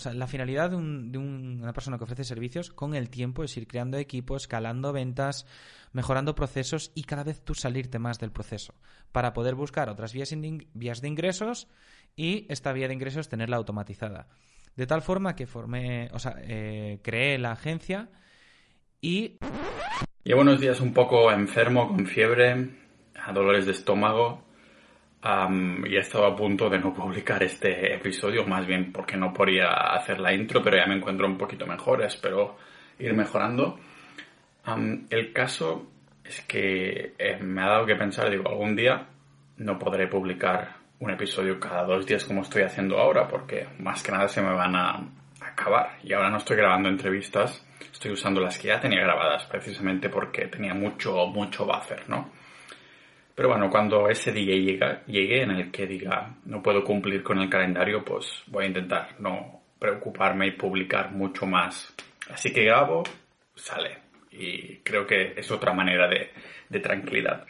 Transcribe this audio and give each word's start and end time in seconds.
o 0.00 0.02
sea, 0.02 0.14
la 0.14 0.26
finalidad 0.26 0.70
de, 0.70 0.76
una 0.76 1.74
persona 1.74 1.98
que 1.98 2.04
ofrece 2.04 2.24
servicios 2.24 2.70
con 2.70 2.94
el 2.94 3.10
tiempo 3.10 3.44
es 3.44 3.54
ir 3.58 3.66
creando 3.66 3.98
equipos, 3.98 4.44
escalando 4.44 4.94
ventas, 4.94 5.44
mejorando 5.92 6.34
procesos 6.34 6.90
y 6.94 7.02
cada 7.02 7.22
vez 7.22 7.42
tú 7.44 7.54
salirte 7.54 7.98
más 7.98 8.18
del 8.18 8.32
proceso 8.32 8.74
para 9.12 9.34
poder 9.34 9.54
buscar 9.54 9.90
otras 9.90 10.14
vías, 10.14 10.34
vías 10.72 11.02
de 11.02 11.08
ingresos 11.08 11.68
y 12.16 12.46
esta 12.48 12.72
vía 12.72 12.88
de 12.88 12.94
ingresos 12.94 13.28
tenerla 13.28 13.58
automatizada. 13.58 14.28
De 14.74 14.86
tal 14.86 15.02
forma 15.02 15.36
que 15.36 15.46
formé, 15.46 16.08
o 16.14 16.18
sea, 16.18 16.36
eh, 16.38 17.00
creé 17.02 17.36
la 17.36 17.52
agencia 17.52 18.08
y... 19.02 19.36
Llevo 20.24 20.40
unos 20.40 20.60
días 20.60 20.80
un 20.80 20.94
poco 20.94 21.30
enfermo, 21.30 21.88
con 21.88 22.06
fiebre, 22.06 22.70
a 23.14 23.32
dolores 23.34 23.66
de 23.66 23.72
estómago 23.72 24.49
y 25.22 25.96
he 25.96 25.98
estado 25.98 26.26
a 26.26 26.34
punto 26.34 26.70
de 26.70 26.78
no 26.78 26.94
publicar 26.94 27.42
este 27.42 27.94
episodio, 27.94 28.46
más 28.46 28.66
bien 28.66 28.92
porque 28.92 29.16
no 29.16 29.32
podía 29.32 29.68
hacer 29.94 30.18
la 30.18 30.32
intro, 30.32 30.62
pero 30.62 30.76
ya 30.76 30.86
me 30.86 30.96
encuentro 30.96 31.26
un 31.26 31.36
poquito 31.36 31.66
mejor, 31.66 32.02
espero 32.02 32.56
ir 32.98 33.12
mejorando. 33.14 33.78
el 35.10 35.32
caso 35.32 35.90
es 36.24 36.40
que 36.42 37.14
eh, 37.18 37.38
me 37.40 37.62
ha 37.62 37.68
dado 37.68 37.86
que 37.86 37.96
pensar, 37.96 38.30
digo, 38.30 38.48
algún 38.48 38.76
día 38.76 39.06
no 39.58 39.78
podré 39.78 40.06
publicar 40.06 40.76
un 41.00 41.10
episodio 41.10 41.58
cada 41.58 41.84
dos 41.84 42.06
días 42.06 42.24
como 42.24 42.42
estoy 42.42 42.62
haciendo 42.62 42.98
ahora, 42.98 43.26
porque 43.26 43.68
más 43.78 44.02
que 44.02 44.12
nada 44.12 44.28
se 44.28 44.42
me 44.42 44.52
van 44.52 44.76
a 44.76 45.02
acabar. 45.40 45.98
Y 46.02 46.12
ahora 46.12 46.30
no 46.30 46.36
estoy 46.36 46.56
grabando 46.56 46.88
entrevistas, 46.88 47.66
estoy 47.92 48.12
usando 48.12 48.40
las 48.40 48.58
que 48.58 48.68
ya 48.68 48.80
tenía 48.80 49.00
grabadas, 49.00 49.44
precisamente 49.44 50.08
porque 50.08 50.46
tenía 50.46 50.74
mucho, 50.74 51.26
mucho 51.26 51.66
buffer, 51.66 52.08
¿no? 52.08 52.30
Pero 53.40 53.48
bueno, 53.48 53.70
cuando 53.70 54.06
ese 54.10 54.32
día 54.32 54.54
llega, 54.54 55.02
llegue 55.06 55.40
en 55.44 55.52
el 55.52 55.70
que 55.70 55.86
diga 55.86 56.36
no 56.44 56.62
puedo 56.62 56.84
cumplir 56.84 57.22
con 57.22 57.38
el 57.38 57.48
calendario, 57.48 58.04
pues 58.04 58.42
voy 58.48 58.64
a 58.64 58.68
intentar 58.68 59.14
no 59.18 59.62
preocuparme 59.78 60.48
y 60.48 60.50
publicar 60.50 61.10
mucho 61.12 61.46
más. 61.46 61.90
Así 62.30 62.52
que 62.52 62.64
grabo, 62.64 63.02
sale. 63.54 63.96
Y 64.30 64.80
creo 64.80 65.06
que 65.06 65.32
es 65.38 65.50
otra 65.50 65.72
manera 65.72 66.06
de, 66.06 66.32
de 66.68 66.80
tranquilidad. 66.80 67.46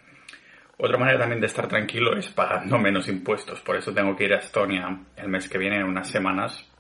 Otra 0.78 0.96
manera 0.96 1.18
también 1.18 1.40
de 1.40 1.48
estar 1.48 1.66
tranquilo 1.66 2.16
es 2.16 2.28
pagando 2.28 2.78
menos 2.78 3.08
impuestos. 3.08 3.60
Por 3.60 3.74
eso 3.74 3.92
tengo 3.92 4.14
que 4.14 4.26
ir 4.26 4.34
a 4.34 4.38
Estonia 4.38 4.96
el 5.16 5.26
mes 5.26 5.48
que 5.48 5.58
viene, 5.58 5.78
en 5.78 5.86
unas 5.86 6.08
semanas, 6.08 6.70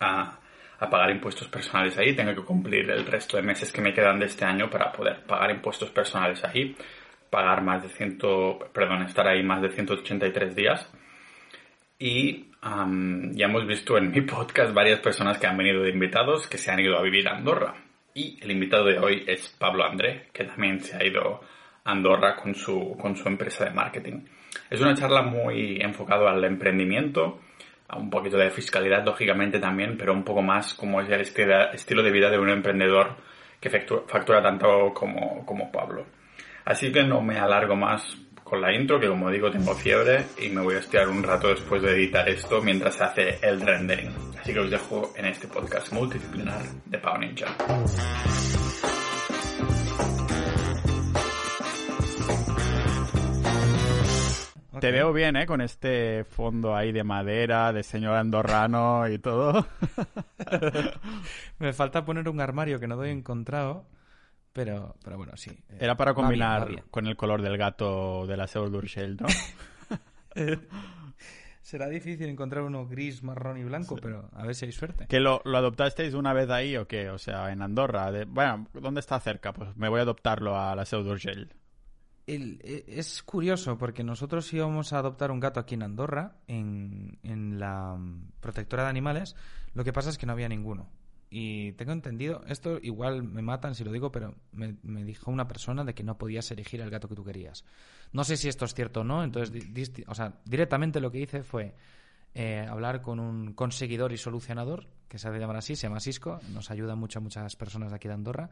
a, 0.00 0.40
a, 0.80 0.90
pagar 0.90 1.12
impuestos 1.12 1.46
personales 1.46 1.96
ahí. 1.98 2.16
Tengo 2.16 2.34
que 2.34 2.42
cumplir 2.42 2.90
el 2.90 3.06
resto 3.06 3.36
de 3.36 3.44
meses 3.44 3.70
que 3.70 3.80
me 3.80 3.94
quedan 3.94 4.18
de 4.18 4.26
este 4.26 4.44
año 4.44 4.68
para 4.68 4.90
poder 4.90 5.22
pagar 5.22 5.52
impuestos 5.52 5.90
personales 5.90 6.42
ahí 6.42 6.74
pagar 7.34 7.62
más 7.62 7.82
de 7.82 7.88
100, 7.88 8.18
perdón, 8.72 9.02
estar 9.02 9.26
ahí 9.26 9.42
más 9.42 9.60
de 9.60 9.70
183 9.70 10.54
días. 10.54 10.88
Y 11.98 12.46
ya 12.62 13.46
hemos 13.46 13.66
visto 13.66 13.98
en 13.98 14.12
mi 14.12 14.20
podcast 14.20 14.72
varias 14.72 15.00
personas 15.00 15.38
que 15.38 15.48
han 15.48 15.56
venido 15.56 15.82
de 15.82 15.90
invitados 15.90 16.46
que 16.46 16.58
se 16.58 16.70
han 16.70 16.78
ido 16.78 16.96
a 16.96 17.02
vivir 17.02 17.26
a 17.26 17.36
Andorra. 17.36 17.74
Y 18.14 18.38
el 18.40 18.52
invitado 18.52 18.84
de 18.84 19.00
hoy 19.00 19.24
es 19.26 19.48
Pablo 19.58 19.84
André, 19.84 20.28
que 20.32 20.44
también 20.44 20.78
se 20.78 20.96
ha 20.96 21.04
ido 21.04 21.40
a 21.84 21.90
Andorra 21.90 22.36
con 22.36 22.54
su, 22.54 22.96
con 22.96 23.16
su 23.16 23.26
empresa 23.26 23.64
de 23.64 23.72
marketing. 23.72 24.20
Es 24.70 24.80
una 24.80 24.94
charla 24.94 25.22
muy 25.22 25.80
enfocada 25.80 26.30
al 26.30 26.44
emprendimiento, 26.44 27.40
a 27.88 27.98
un 27.98 28.10
poquito 28.10 28.36
de 28.36 28.50
fiscalidad, 28.50 29.04
lógicamente 29.04 29.58
también, 29.58 29.96
pero 29.98 30.12
un 30.12 30.22
poco 30.22 30.40
más 30.40 30.74
como 30.74 31.00
es 31.00 31.10
el 31.10 31.20
estilo 31.22 32.02
de 32.04 32.12
vida 32.12 32.30
de 32.30 32.38
un 32.38 32.50
emprendedor 32.50 33.16
que 33.60 33.70
factura, 33.70 34.40
tanto 34.40 34.94
como, 34.94 35.44
como 35.44 35.72
Pablo. 35.72 36.06
Así 36.64 36.90
que 36.90 37.04
no 37.04 37.20
me 37.20 37.38
alargo 37.38 37.76
más 37.76 38.16
con 38.42 38.62
la 38.62 38.74
intro, 38.74 38.98
que 38.98 39.08
como 39.08 39.30
digo 39.30 39.50
tengo 39.50 39.74
fiebre 39.74 40.24
y 40.40 40.48
me 40.48 40.62
voy 40.62 40.76
a 40.76 40.78
estirar 40.78 41.08
un 41.08 41.22
rato 41.22 41.48
después 41.48 41.82
de 41.82 41.92
editar 41.92 42.26
esto 42.26 42.62
mientras 42.62 42.94
se 42.94 43.04
hace 43.04 43.38
el 43.42 43.60
rendering. 43.60 44.10
Así 44.40 44.54
que 44.54 44.60
os 44.60 44.70
dejo 44.70 45.12
en 45.16 45.26
este 45.26 45.46
podcast 45.46 45.92
multidisciplinar 45.92 46.62
de 46.86 46.98
Pau 46.98 47.18
Ninja. 47.18 47.46
Te 54.80 54.90
veo 54.90 55.12
bien, 55.12 55.36
¿eh? 55.36 55.46
Con 55.46 55.60
este 55.60 56.24
fondo 56.24 56.74
ahí 56.74 56.92
de 56.92 57.04
madera, 57.04 57.72
de 57.72 57.82
señor 57.82 58.16
andorrano 58.16 59.08
y 59.08 59.18
todo. 59.18 59.66
Me 61.58 61.72
falta 61.74 62.04
poner 62.04 62.28
un 62.28 62.40
armario 62.40 62.80
que 62.80 62.86
no 62.86 62.96
doy 62.96 63.10
encontrado 63.10 63.86
pero, 64.54 64.94
pero 65.04 65.18
bueno, 65.18 65.36
sí. 65.36 65.50
Eh, 65.50 65.78
Era 65.80 65.96
para 65.96 66.14
combinar 66.14 66.84
con 66.90 67.06
el 67.08 67.16
color 67.16 67.42
del 67.42 67.58
gato 67.58 68.24
de 68.26 68.36
la 68.36 68.46
d'Urgell, 68.46 69.16
¿no? 69.16 69.26
Será 71.60 71.88
difícil 71.88 72.28
encontrar 72.28 72.62
uno 72.62 72.86
gris, 72.86 73.22
marrón 73.22 73.58
y 73.58 73.64
blanco, 73.64 73.96
pero 73.96 74.30
a 74.32 74.46
ver 74.46 74.54
si 74.54 74.66
hay 74.66 74.72
suerte. 74.72 75.06
¿Que 75.08 75.18
lo, 75.18 75.42
adoptasteis 75.44 76.14
una 76.14 76.32
vez 76.32 76.50
ahí 76.50 76.76
o 76.76 76.86
qué? 76.86 77.10
O 77.10 77.18
sea, 77.18 77.50
en 77.50 77.62
Andorra. 77.62 78.12
bueno, 78.28 78.68
¿dónde 78.74 79.00
está 79.00 79.18
cerca? 79.18 79.52
Pues 79.52 79.76
me 79.76 79.88
voy 79.88 79.98
a 79.98 80.02
adoptarlo 80.02 80.56
a 80.56 80.76
la 80.76 80.84
Seu 80.84 81.02
d'Urgell. 81.02 81.48
E, 82.26 82.84
es 82.86 83.24
curioso 83.24 83.76
porque 83.76 84.04
nosotros 84.04 84.52
íbamos 84.52 84.92
a 84.92 84.98
adoptar 84.98 85.32
un 85.32 85.40
gato 85.40 85.58
aquí 85.58 85.74
en 85.74 85.82
Andorra, 85.82 86.36
en, 86.46 87.18
en 87.24 87.58
la 87.58 87.96
mm, 87.96 88.32
protectora 88.40 88.84
de 88.84 88.90
animales. 88.90 89.34
Lo 89.72 89.82
que 89.82 89.92
pasa 89.92 90.10
es 90.10 90.18
que 90.18 90.26
no 90.26 90.32
había 90.32 90.48
ninguno. 90.48 90.90
Y 91.36 91.72
tengo 91.72 91.90
entendido, 91.90 92.42
esto 92.46 92.78
igual 92.80 93.24
me 93.24 93.42
matan 93.42 93.74
si 93.74 93.82
lo 93.82 93.90
digo, 93.90 94.12
pero 94.12 94.36
me, 94.52 94.76
dijo 95.04 95.32
una 95.32 95.48
persona 95.48 95.82
de 95.82 95.92
que 95.92 96.04
no 96.04 96.16
podías 96.16 96.48
elegir 96.52 96.80
el 96.80 96.90
gato 96.90 97.08
que 97.08 97.16
tú 97.16 97.24
querías. 97.24 97.64
No 98.12 98.22
sé 98.22 98.36
si 98.36 98.48
esto 98.48 98.64
es 98.66 98.72
cierto 98.72 99.00
o 99.00 99.04
no, 99.04 99.24
entonces, 99.24 99.60
o 100.06 100.14
sea, 100.14 100.38
directamente 100.44 101.00
lo 101.00 101.10
que 101.10 101.18
hice 101.18 101.42
fue 101.42 101.74
eh, 102.34 102.64
hablar 102.70 103.02
con 103.02 103.18
un 103.18 103.52
conseguidor 103.52 104.12
y 104.12 104.16
solucionador, 104.16 104.86
que 105.08 105.18
se 105.18 105.26
hace 105.26 105.40
llamar 105.40 105.56
así, 105.56 105.74
se 105.74 105.88
llama 105.88 105.98
Cisco, 105.98 106.38
nos 106.52 106.70
ayuda 106.70 106.94
mucho 106.94 107.18
a 107.18 107.22
muchas 107.22 107.56
personas 107.56 107.90
de 107.90 107.96
aquí 107.96 108.06
de 108.06 108.14
Andorra, 108.14 108.50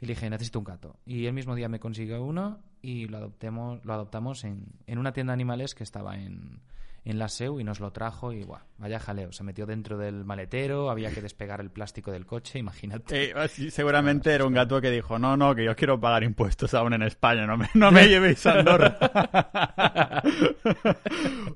y 0.00 0.06
le 0.06 0.14
dije, 0.14 0.30
necesito 0.30 0.58
un 0.58 0.64
gato. 0.64 0.96
Y 1.04 1.26
el 1.26 1.34
mismo 1.34 1.54
día 1.54 1.68
me 1.68 1.80
consiguió 1.80 2.24
uno 2.24 2.60
y 2.80 3.08
lo, 3.08 3.18
adoptemos, 3.18 3.84
lo 3.84 3.92
adoptamos 3.92 4.44
en, 4.44 4.68
en 4.86 4.98
una 4.98 5.12
tienda 5.12 5.32
de 5.32 5.34
animales 5.34 5.74
que 5.74 5.84
estaba 5.84 6.16
en, 6.16 6.62
en 7.04 7.18
la 7.18 7.28
SEU 7.28 7.58
y 7.58 7.64
nos 7.64 7.80
lo 7.80 7.90
trajo 7.90 8.32
y 8.32 8.44
guau, 8.44 8.60
vaya 8.78 9.00
jaleo. 9.00 9.32
Se 9.32 9.42
metió 9.42 9.66
dentro 9.66 9.98
del 9.98 10.24
maletero, 10.24 10.90
había 10.90 11.10
que 11.10 11.20
despegar 11.20 11.60
el 11.60 11.70
plástico 11.70 12.12
del 12.12 12.26
coche, 12.26 12.58
imagínate. 12.60 13.32
Eh, 13.32 13.48
seguramente 13.70 14.32
era 14.32 14.46
un 14.46 14.52
gato 14.52 14.80
que 14.80 14.90
dijo, 14.90 15.18
no, 15.18 15.36
no, 15.36 15.54
que 15.54 15.64
yo 15.64 15.74
quiero 15.74 15.98
pagar 15.98 16.22
impuestos 16.22 16.74
aún 16.74 16.92
en 16.94 17.02
España, 17.02 17.46
no 17.46 17.56
me, 17.56 17.68
no 17.74 17.90
me 17.90 18.06
llevéis 18.08 18.46
a 18.46 18.60
Andorra. 18.60 18.98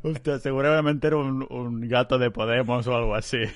Hostia, 0.02 0.38
seguramente 0.38 1.06
era 1.06 1.16
un, 1.16 1.80
gato 1.88 2.18
de 2.18 2.30
Podemos 2.30 2.86
o 2.86 2.94
algo 2.94 3.14
así. 3.14 3.38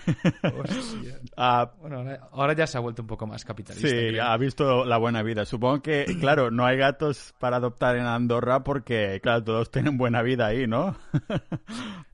Ah, 1.37 1.73
bueno, 1.81 2.05
ahora 2.33 2.53
ya 2.53 2.67
se 2.67 2.77
ha 2.77 2.81
vuelto 2.81 3.03
un 3.03 3.09
poco 3.09 3.27
más 3.27 3.45
capitalista. 3.45 3.89
Sí, 3.89 4.19
ha 4.19 4.37
visto 4.37 4.85
la 4.85 4.99
buena 4.99 5.23
vida. 5.23 5.47
Supongo 5.47 5.81
que, 5.81 6.05
claro, 6.21 6.51
no 6.51 6.67
hay 6.67 6.77
gatos 6.77 7.35
para 7.39 7.57
adoptar 7.57 7.97
en 7.97 8.05
Andorra 8.05 8.63
porque, 8.63 9.21
claro, 9.23 9.43
todos 9.43 9.71
tienen 9.71 9.97
buena 9.97 10.23
vida 10.23 10.47
ahí, 10.47 10.67
¿no? 10.67 10.97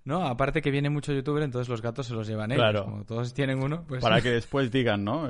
No, 0.06 0.24
aparte 0.24 0.62
que 0.62 0.70
viene 0.70 0.88
mucho 0.88 1.12
youtuber, 1.12 1.42
entonces 1.42 1.68
los 1.68 1.82
gatos 1.82 2.06
se 2.06 2.14
los 2.14 2.28
llevan 2.28 2.52
ellos. 2.52 2.62
Claro. 2.62 2.84
Como 2.84 3.04
todos 3.04 3.34
tienen 3.34 3.60
uno, 3.60 3.84
pues... 3.88 4.00
Para 4.00 4.20
que 4.22 4.30
después 4.30 4.70
digan, 4.70 5.02
¿no? 5.02 5.28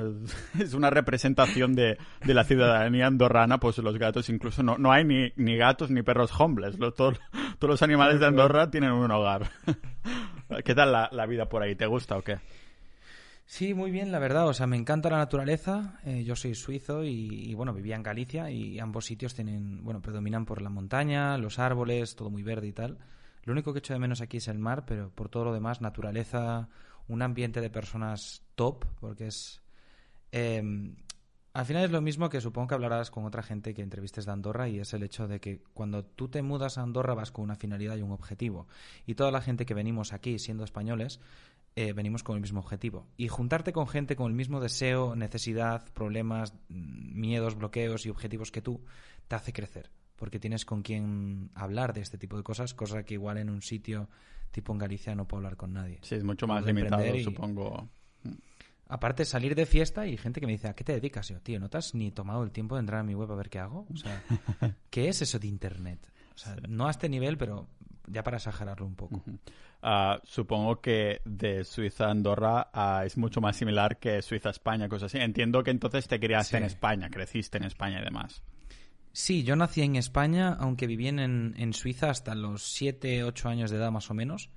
Es, 0.59 0.75
una 0.75 0.91
representación 0.91 1.73
de, 1.73 1.97
la 2.21 2.43
ciudadanía 2.43 3.07
andorrana, 3.07 3.59
pues 3.59 3.79
los 3.79 3.97
gatos 3.97 4.29
incluso 4.29 4.61
no, 4.61 4.77
no 4.77 4.91
hay 4.91 5.03
ni, 5.03 5.33
ni 5.35 5.57
gatos 5.57 5.89
ni 5.89 6.03
perros 6.03 6.31
homeless. 6.39 6.77
todos, 6.95 7.19
los 7.59 7.81
animales 7.81 8.19
de 8.19 8.27
Andorra 8.27 8.69
tienen 8.69 8.91
un 8.91 9.09
hogar. 9.09 9.49
¿Qué 10.63 10.75
tal 10.75 10.91
la, 10.91 11.25
vida 11.25 11.49
por 11.49 11.63
ahí? 11.63 11.75
¿Te 11.75 11.87
gusta 11.87 12.15
o 12.15 12.21
qué? 12.21 12.37
Sí, 13.47 13.73
muy 13.73 13.89
bien, 13.89 14.11
la 14.11 14.19
verdad. 14.19 14.47
O 14.47 14.53
sea, 14.53 14.67
me 14.67 14.77
encanta 14.77 15.09
la 15.09 15.17
naturaleza. 15.17 15.99
Eh, 16.05 16.23
yo 16.23 16.35
soy 16.35 16.53
suizo 16.53 17.03
y, 17.03 17.49
y, 17.49 17.53
bueno, 17.55 17.73
vivía 17.73 17.95
en 17.95 18.03
Galicia 18.03 18.51
y 18.51 18.77
ambos 18.77 19.05
sitios 19.05 19.33
tienen, 19.33 19.83
bueno, 19.83 20.01
predominan 20.03 20.45
por 20.45 20.61
la 20.61 20.69
montaña, 20.69 21.35
los 21.39 21.57
árboles, 21.57 22.15
todo 22.15 22.29
muy 22.29 22.43
verde 22.43 22.67
y 22.67 22.73
tal. 22.73 22.99
Lo 23.47 23.53
único 23.53 23.71
que 23.71 23.79
echo 23.79 23.93
de 23.93 23.99
menos 23.99 24.19
aquí 24.19 24.37
es 24.37 24.49
el 24.49 24.59
mar, 24.59 24.83
pero 24.85 25.09
por 25.09 25.29
todo 25.29 25.45
lo 25.45 25.53
demás, 25.53 25.79
naturaleza, 25.79 26.67
un 27.07 27.21
ambiente 27.21 27.61
de 27.61 27.69
personas 27.69 28.43
top, 28.55 28.83
porque 28.99 29.27
es... 29.27 29.61
Em, 30.33 30.97
al 31.53 31.65
final 31.65 31.85
es 31.85 31.91
lo 31.91 32.01
mismo 32.01 32.27
que 32.27 32.41
supongo 32.41 32.67
que 32.67 32.73
hablarás 32.73 33.09
con 33.09 33.23
otra 33.23 33.41
gente 33.41 33.73
que 33.73 33.81
entrevistes 33.81 34.25
de 34.25 34.33
Andorra 34.33 34.67
y 34.67 34.79
es 34.79 34.93
el 34.93 35.01
hecho 35.01 35.29
de 35.29 35.39
que 35.39 35.63
cuando 35.73 36.03
tú 36.03 36.27
te 36.27 36.41
mudas 36.41 36.77
a 36.77 36.81
Andorra 36.81 37.13
vas 37.13 37.31
con 37.31 37.45
una 37.45 37.55
finalidad 37.55 37.95
y 37.95 38.01
un 38.01 38.11
objetivo. 38.11 38.67
Y 39.05 39.15
toda 39.15 39.31
la 39.31 39.39
gente 39.39 39.65
que 39.65 39.73
venimos 39.73 40.11
aquí 40.11 40.39
siendo 40.39 40.65
españoles 40.65 41.21
eh, 41.77 41.93
venimos 41.93 42.23
con 42.23 42.35
el 42.35 42.41
mismo 42.41 42.59
objetivo. 42.59 43.07
Y 43.15 43.29
juntarte 43.29 43.71
con 43.71 43.87
gente 43.87 44.17
con 44.17 44.27
el 44.27 44.35
mismo 44.35 44.59
deseo, 44.59 45.15
necesidad, 45.15 45.85
problemas, 45.93 46.53
mm, 46.67 47.17
miedos, 47.17 47.55
bloqueos 47.55 48.05
y 48.05 48.09
objetivos 48.09 48.51
que 48.51 48.61
tú 48.61 48.83
te 49.29 49.37
hace 49.37 49.53
crecer 49.53 49.89
porque 50.17 50.39
tienes 50.39 50.65
con 50.65 50.81
quién 50.81 51.49
hablar 51.53 51.93
de 51.93 52.01
este 52.01 52.17
tipo 52.17 52.35
de 52.35 52.43
cosas, 52.43 52.73
cosa 52.73 53.03
que 53.03 53.13
igual 53.13 53.37
en 53.37 53.49
un 53.49 53.61
sitio 53.61 54.09
tipo 54.51 54.73
en 54.73 54.79
Galicia 54.79 55.15
no 55.15 55.27
puedo 55.27 55.39
hablar 55.39 55.57
con 55.57 55.73
nadie. 55.73 55.99
Sí, 56.01 56.15
es 56.15 56.23
mucho 56.23 56.47
más 56.47 56.65
limitado, 56.65 57.03
supongo. 57.23 57.87
Aparte, 58.89 59.25
salir 59.25 59.53
de 59.53 59.65
fiesta 59.65 60.07
y 60.07 60.17
gente 60.17 60.39
que 60.39 60.45
me 60.45 60.53
dice, 60.53 60.69
¿a 60.69 60.73
qué 60.73 60.83
te 60.83 60.93
dedicas? 60.93 61.27
Yo, 61.27 61.41
tío, 61.41 61.59
¿no 61.59 61.69
te 61.69 61.77
has 61.77 61.93
ni 61.93 62.11
tomado 62.11 62.43
el 62.43 62.51
tiempo 62.51 62.75
de 62.75 62.79
entrar 62.79 63.01
a 63.01 63.03
mi 63.03 63.13
web 63.13 63.31
a 63.31 63.35
ver 63.35 63.49
qué 63.49 63.59
hago? 63.59 63.85
O 63.93 63.97
sea, 63.97 64.23
¿qué 64.89 65.09
es 65.09 65.21
eso 65.21 65.39
de 65.39 65.47
Internet? 65.47 66.09
O 66.33 66.37
sea, 66.37 66.55
no 66.69 66.87
a 66.87 66.91
este 66.91 67.09
nivel, 67.09 67.37
pero 67.37 67.67
ya 68.07 68.23
para 68.23 68.37
exagerarlo 68.37 68.85
un 68.85 68.95
poco. 68.95 69.21
Ah, 69.81 70.19
supongo 70.23 70.79
que 70.81 71.21
de 71.25 71.63
Suiza 71.65 72.05
a 72.05 72.11
Andorra 72.11 72.69
ah, 72.73 73.03
es 73.05 73.17
mucho 73.17 73.41
más 73.41 73.57
similar 73.57 73.97
que 73.97 74.21
Suiza 74.21 74.49
a 74.49 74.51
España, 74.51 74.87
cosas 74.87 75.13
así. 75.13 75.21
Entiendo 75.21 75.63
que 75.63 75.71
entonces 75.71 76.07
te 76.07 76.19
criaste 76.19 76.57
en 76.57 76.63
España, 76.63 77.09
creciste 77.09 77.57
en 77.57 77.65
España 77.65 77.99
y 78.01 78.05
demás. 78.05 78.41
Sí, 79.19 79.41
yo 79.41 79.55
nací 79.55 79.81
en 79.81 79.95
España, 79.95 80.55
aunque 80.59 80.85
viví 80.85 81.07
en, 81.07 81.73
Suiza 81.73 82.11
hasta 82.11 82.35
los 82.35 82.71
7, 82.75 83.23
8 83.23 83.49
años 83.49 83.71
de 83.71 83.77
edad 83.77 83.89
más 83.89 84.11
o 84.11 84.13
menos. 84.13 84.51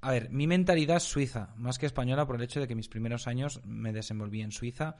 A 0.00 0.10
ver, 0.10 0.30
mi 0.30 0.48
mentalidad 0.48 0.96
es 0.96 1.04
suiza, 1.04 1.54
más 1.56 1.78
que 1.78 1.86
española, 1.86 2.26
por 2.26 2.34
el 2.34 2.42
hecho 2.42 2.58
de 2.58 2.66
que 2.66 2.74
mis 2.74 2.88
primeros 2.88 3.28
años 3.28 3.60
me 3.64 3.92
desenvolví 3.92 4.42
en 4.42 4.50
Suiza 4.50 4.96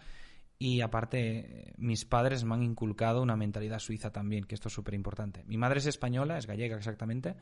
y 0.61 0.81
aparte 0.81 1.75
mis 1.77 2.05
padres 2.05 2.45
me 2.45 2.55
han 2.55 2.63
inculcado 2.63 3.21
una 3.21 3.37
mentalidad 3.37 3.81
suiza 3.81 4.13
también, 4.13 4.45
que 4.45 4.55
esto 4.55 4.69
es 4.69 4.75
súper 4.75 4.95
importante. 4.95 5.43
Mi 5.49 5.57
madre 5.57 5.81
es 5.81 5.87
española, 5.87 6.39
es 6.39 6.47
gallega 6.47 6.77
exactamente, 6.77 7.35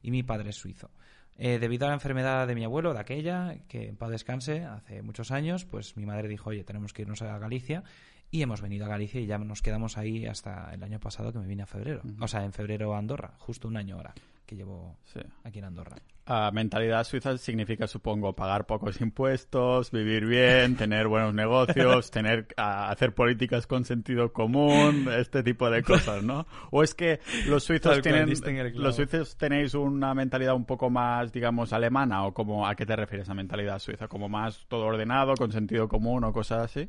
y 0.00 0.12
mi 0.12 0.22
padre 0.22 0.50
es 0.50 0.56
suizo. 0.56 0.92
Eh, 1.36 1.58
debido 1.58 1.86
a 1.86 1.88
la 1.88 1.94
enfermedad 1.94 2.46
de 2.46 2.54
mi 2.54 2.62
abuelo, 2.62 2.94
de 2.94 3.00
aquella, 3.00 3.58
que 3.66 3.88
en 3.88 3.96
paz 3.96 4.10
descanse, 4.10 4.64
hace 4.64 5.02
muchos 5.02 5.32
años, 5.32 5.64
pues 5.64 5.96
mi 5.96 6.06
madre 6.06 6.28
dijo, 6.28 6.50
oye, 6.50 6.62
tenemos 6.62 6.92
que 6.92 7.02
irnos 7.02 7.20
a 7.22 7.36
Galicia 7.38 7.82
y 8.30 8.42
hemos 8.42 8.60
venido 8.60 8.86
a 8.86 8.88
Galicia 8.88 9.20
y 9.20 9.26
ya 9.26 9.38
nos 9.38 9.62
quedamos 9.62 9.96
ahí 9.96 10.26
hasta 10.26 10.72
el 10.74 10.82
año 10.82 11.00
pasado 11.00 11.32
que 11.32 11.38
me 11.38 11.46
vine 11.46 11.62
a 11.62 11.66
febrero. 11.66 12.02
O 12.20 12.28
sea, 12.28 12.44
en 12.44 12.52
febrero 12.52 12.94
a 12.94 12.98
Andorra, 12.98 13.34
justo 13.38 13.68
un 13.68 13.76
año 13.76 13.96
ahora 13.96 14.14
que 14.46 14.56
llevo 14.56 14.96
aquí 15.42 15.58
en 15.58 15.64
Andorra. 15.64 15.96
Uh, 16.26 16.52
mentalidad 16.52 17.04
suiza 17.04 17.36
significa, 17.36 17.86
supongo, 17.86 18.34
pagar 18.34 18.66
pocos 18.66 19.00
impuestos, 19.00 19.90
vivir 19.90 20.24
bien, 20.24 20.76
tener 20.78 21.06
buenos 21.06 21.34
negocios, 21.34 22.10
tener 22.10 22.48
hacer 22.56 23.14
políticas 23.14 23.66
con 23.66 23.84
sentido 23.84 24.32
común, 24.32 25.08
este 25.18 25.42
tipo 25.42 25.68
de 25.70 25.82
cosas, 25.82 26.22
¿no? 26.22 26.46
O 26.70 26.82
es 26.82 26.94
que 26.94 27.20
los 27.46 27.64
suizos 27.64 28.00
tienen, 28.00 28.32
los 28.74 28.96
suizos 28.96 29.36
tenéis 29.36 29.74
una 29.74 30.14
mentalidad 30.14 30.54
un 30.54 30.64
poco 30.64 30.88
más, 30.88 31.32
digamos, 31.32 31.72
alemana 31.72 32.24
o 32.24 32.32
como 32.32 32.66
a 32.66 32.74
qué 32.74 32.86
te 32.86 32.96
refieres 32.96 33.28
a 33.28 33.34
mentalidad 33.34 33.78
suiza, 33.78 34.08
como 34.08 34.28
más 34.28 34.64
todo 34.68 34.86
ordenado, 34.86 35.34
con 35.34 35.52
sentido 35.52 35.88
común 35.88 36.24
o 36.24 36.32
cosas 36.32 36.64
así 36.64 36.88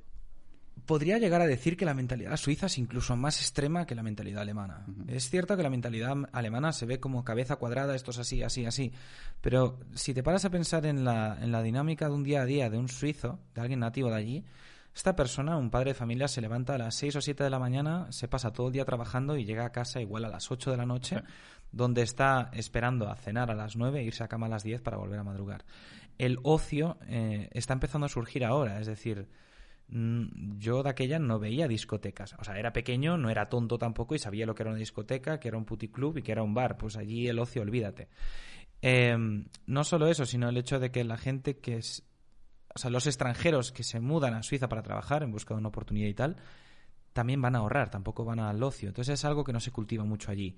podría 0.86 1.18
llegar 1.18 1.42
a 1.42 1.48
decir 1.48 1.78
que 1.78 1.86
la 1.86 1.94
mentalidad 1.94 2.38
suiza 2.38 2.68
es 2.68 2.78
incluso 2.78 3.16
más 3.16 3.40
extrema 3.42 3.86
que 3.86 3.96
la 3.96 4.04
mentalidad 4.04 4.42
alemana. 4.42 4.86
Es 5.08 5.30
cierto 5.30 5.58
que 5.58 5.64
la 5.64 5.70
mentalidad 5.70 6.16
alemana 6.32 6.72
se 6.72 6.86
ve 6.86 7.00
como 7.00 7.24
cabeza 7.24 7.56
cuadrada, 7.56 7.96
esto 7.96 8.12
es 8.12 8.20
así, 8.20 8.44
así, 8.44 8.66
así. 8.66 8.92
Pero 9.42 9.80
si 9.94 10.14
te 10.14 10.24
paras 10.24 10.46
a 10.46 10.50
pensar 10.50 10.86
en 10.86 11.04
la, 11.04 11.38
en 11.42 11.52
la 11.52 11.62
dinámica 11.62 12.08
de 12.08 12.14
un 12.14 12.24
día 12.24 12.42
a 12.42 12.46
día 12.46 12.70
de 12.70 12.78
un 12.78 12.88
suizo, 12.88 13.40
de 13.54 13.62
alguien 13.62 13.80
nativo 13.80 14.10
de 14.10 14.16
allí, 14.16 14.46
esta 14.96 15.14
persona, 15.14 15.58
un 15.58 15.70
padre 15.70 15.92
de 15.92 15.96
familia, 15.96 16.30
se 16.30 16.40
levanta 16.40 16.76
a 16.76 16.78
las 16.78 16.96
6 16.96 17.18
o 17.18 17.22
7 17.22 17.44
de 17.44 17.50
la 17.50 17.60
mañana, 17.60 18.10
se 18.12 18.30
pasa 18.30 18.54
todo 18.54 18.68
el 18.68 18.74
día 18.74 18.86
trabajando 18.86 19.36
y 19.36 19.44
llega 19.44 19.66
a 19.66 19.72
casa 19.74 20.00
igual 20.00 20.24
a 20.24 20.30
las 20.30 20.50
8 20.50 20.72
de 20.72 20.78
la 20.78 20.86
noche, 20.86 21.22
donde 21.74 22.02
está 22.02 22.50
esperando 22.54 23.10
a 23.10 23.16
cenar 23.18 23.52
a 23.52 23.56
las 23.56 23.76
9 23.76 24.00
e 24.00 24.04
irse 24.04 24.24
a 24.24 24.30
cama 24.30 24.46
a 24.46 24.50
las 24.50 24.64
10 24.64 24.82
para 24.82 24.96
volver 24.96 25.20
a 25.20 25.24
madrugar. 25.24 25.66
El 26.18 26.40
ocio 26.44 26.98
eh, 27.08 27.50
está 27.52 27.74
empezando 27.74 28.06
a 28.06 28.10
surgir 28.10 28.46
ahora, 28.46 28.80
es 28.80 28.88
decir, 28.88 29.28
yo 29.88 30.84
de 30.84 30.90
aquella 30.90 31.20
no 31.20 31.40
veía 31.40 31.68
discotecas. 31.68 32.36
O 32.40 32.44
sea, 32.44 32.58
era 32.58 32.74
pequeño, 32.74 33.18
no 33.18 33.30
era 33.30 33.50
tonto 33.50 33.78
tampoco 33.78 34.16
y 34.16 34.20
sabía 34.20 34.46
lo 34.46 34.56
que 34.56 34.64
era 34.64 34.72
una 34.72 34.80
discoteca, 34.80 35.40
que 35.40 35.48
era 35.48 35.58
un 35.58 35.66
puticlub 35.66 36.18
y 36.18 36.22
que 36.22 36.32
era 36.32 36.44
un 36.44 36.54
bar. 36.54 36.78
Pues 36.78 36.98
allí 36.98 37.28
el 37.28 37.40
ocio, 37.40 37.62
olvídate. 37.62 38.10
Em, 38.82 39.46
no 39.68 39.84
solo 39.84 40.08
eso, 40.08 40.26
sino 40.26 40.50
el 40.50 40.58
hecho 40.58 40.80
de 40.80 40.92
que 40.92 41.04
la 41.04 41.18
gente 41.18 41.58
que 41.58 41.78
es. 41.78 42.04
O 42.74 42.80
sea, 42.80 42.90
los 42.90 43.08
extranjeros 43.08 43.72
que 43.72 43.84
se 43.84 44.00
mudan 44.00 44.34
a 44.34 44.44
Suiza 44.44 44.68
para 44.68 44.84
trabajar 44.84 45.24
en 45.24 45.32
busca 45.32 45.54
de 45.54 45.60
una 45.60 45.70
oportunidad 45.70 46.10
y 46.10 46.14
tal, 46.14 46.36
también 47.14 47.42
van 47.42 47.56
a 47.56 47.60
ahorrar, 47.60 47.90
tampoco 47.90 48.26
van 48.26 48.40
al 48.40 48.62
ocio. 48.62 48.90
Entonces 48.90 49.14
es 49.14 49.26
algo 49.26 49.44
que 49.46 49.54
no 49.54 49.62
se 49.62 49.72
cultiva 49.72 50.04
mucho 50.04 50.32
allí. 50.32 50.58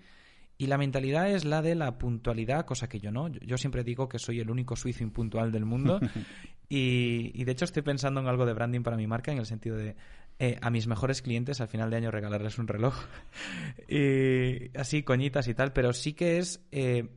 Y 0.57 0.67
la 0.67 0.77
mentalidad 0.77 1.29
es 1.29 1.45
la 1.45 1.61
de 1.61 1.75
la 1.75 1.97
puntualidad, 1.99 2.65
cosa 2.65 2.89
que 2.89 2.99
yo 2.99 3.11
no. 3.11 3.27
Yo, 3.27 3.57
siempre 3.57 3.83
digo 3.83 4.09
que 4.09 4.17
soy 4.17 4.39
el 4.39 4.49
único 4.49 4.75
suizo 4.75 5.03
impuntual 5.03 5.51
del 5.51 5.65
mundo. 5.65 5.99
y, 6.69 7.43
de 7.43 7.51
hecho 7.51 7.65
estoy 7.65 7.83
pensando 7.83 8.21
en 8.21 8.27
algo 8.27 8.45
de 8.45 8.53
branding 8.53 8.81
para 8.81 8.97
mi 8.97 9.05
marca, 9.05 9.31
en 9.31 9.37
el 9.37 9.45
sentido 9.45 9.77
de 9.77 9.95
eh, 10.39 10.57
a 10.61 10.69
mis 10.69 10.87
mejores 10.87 11.21
clientes 11.21 11.61
al 11.61 11.67
final 11.67 11.91
de 11.91 11.97
año 11.97 12.11
regalarles 12.11 12.57
un 12.57 12.67
reloj. 12.67 12.95
y 13.87 14.75
así, 14.77 15.03
coñitas 15.03 15.47
y 15.47 15.53
tal. 15.53 15.73
Pero 15.73 15.93
sí 15.93 16.13
que 16.13 16.39
es... 16.39 16.65
Eh, 16.71 17.07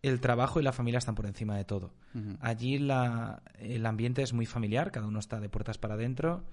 el 0.00 0.20
trabajo 0.20 0.60
y 0.60 0.62
la 0.62 0.70
familia 0.70 0.98
están 0.98 1.16
por 1.16 1.26
encima 1.26 1.56
de 1.56 1.64
todo. 1.64 1.92
Allí 2.40 2.78
la, 2.78 3.42
el 3.58 3.84
ambiente 3.84 4.22
es 4.22 4.32
muy 4.32 4.46
familiar, 4.46 4.92
cada 4.92 5.08
uno 5.08 5.18
está 5.18 5.40
de 5.40 5.48
puertas 5.48 5.76
para 5.76 5.94
adentro 5.94 6.44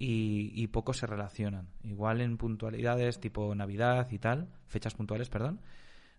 y, 0.00 0.50
y 0.54 0.66
pocos 0.68 0.96
se 0.96 1.06
relacionan. 1.06 1.68
Igual 1.84 2.22
en 2.22 2.38
puntualidades 2.38 3.20
tipo 3.20 3.54
Navidad 3.54 4.10
y 4.10 4.18
tal, 4.18 4.48
fechas 4.66 4.94
puntuales, 4.94 5.28
perdón, 5.28 5.60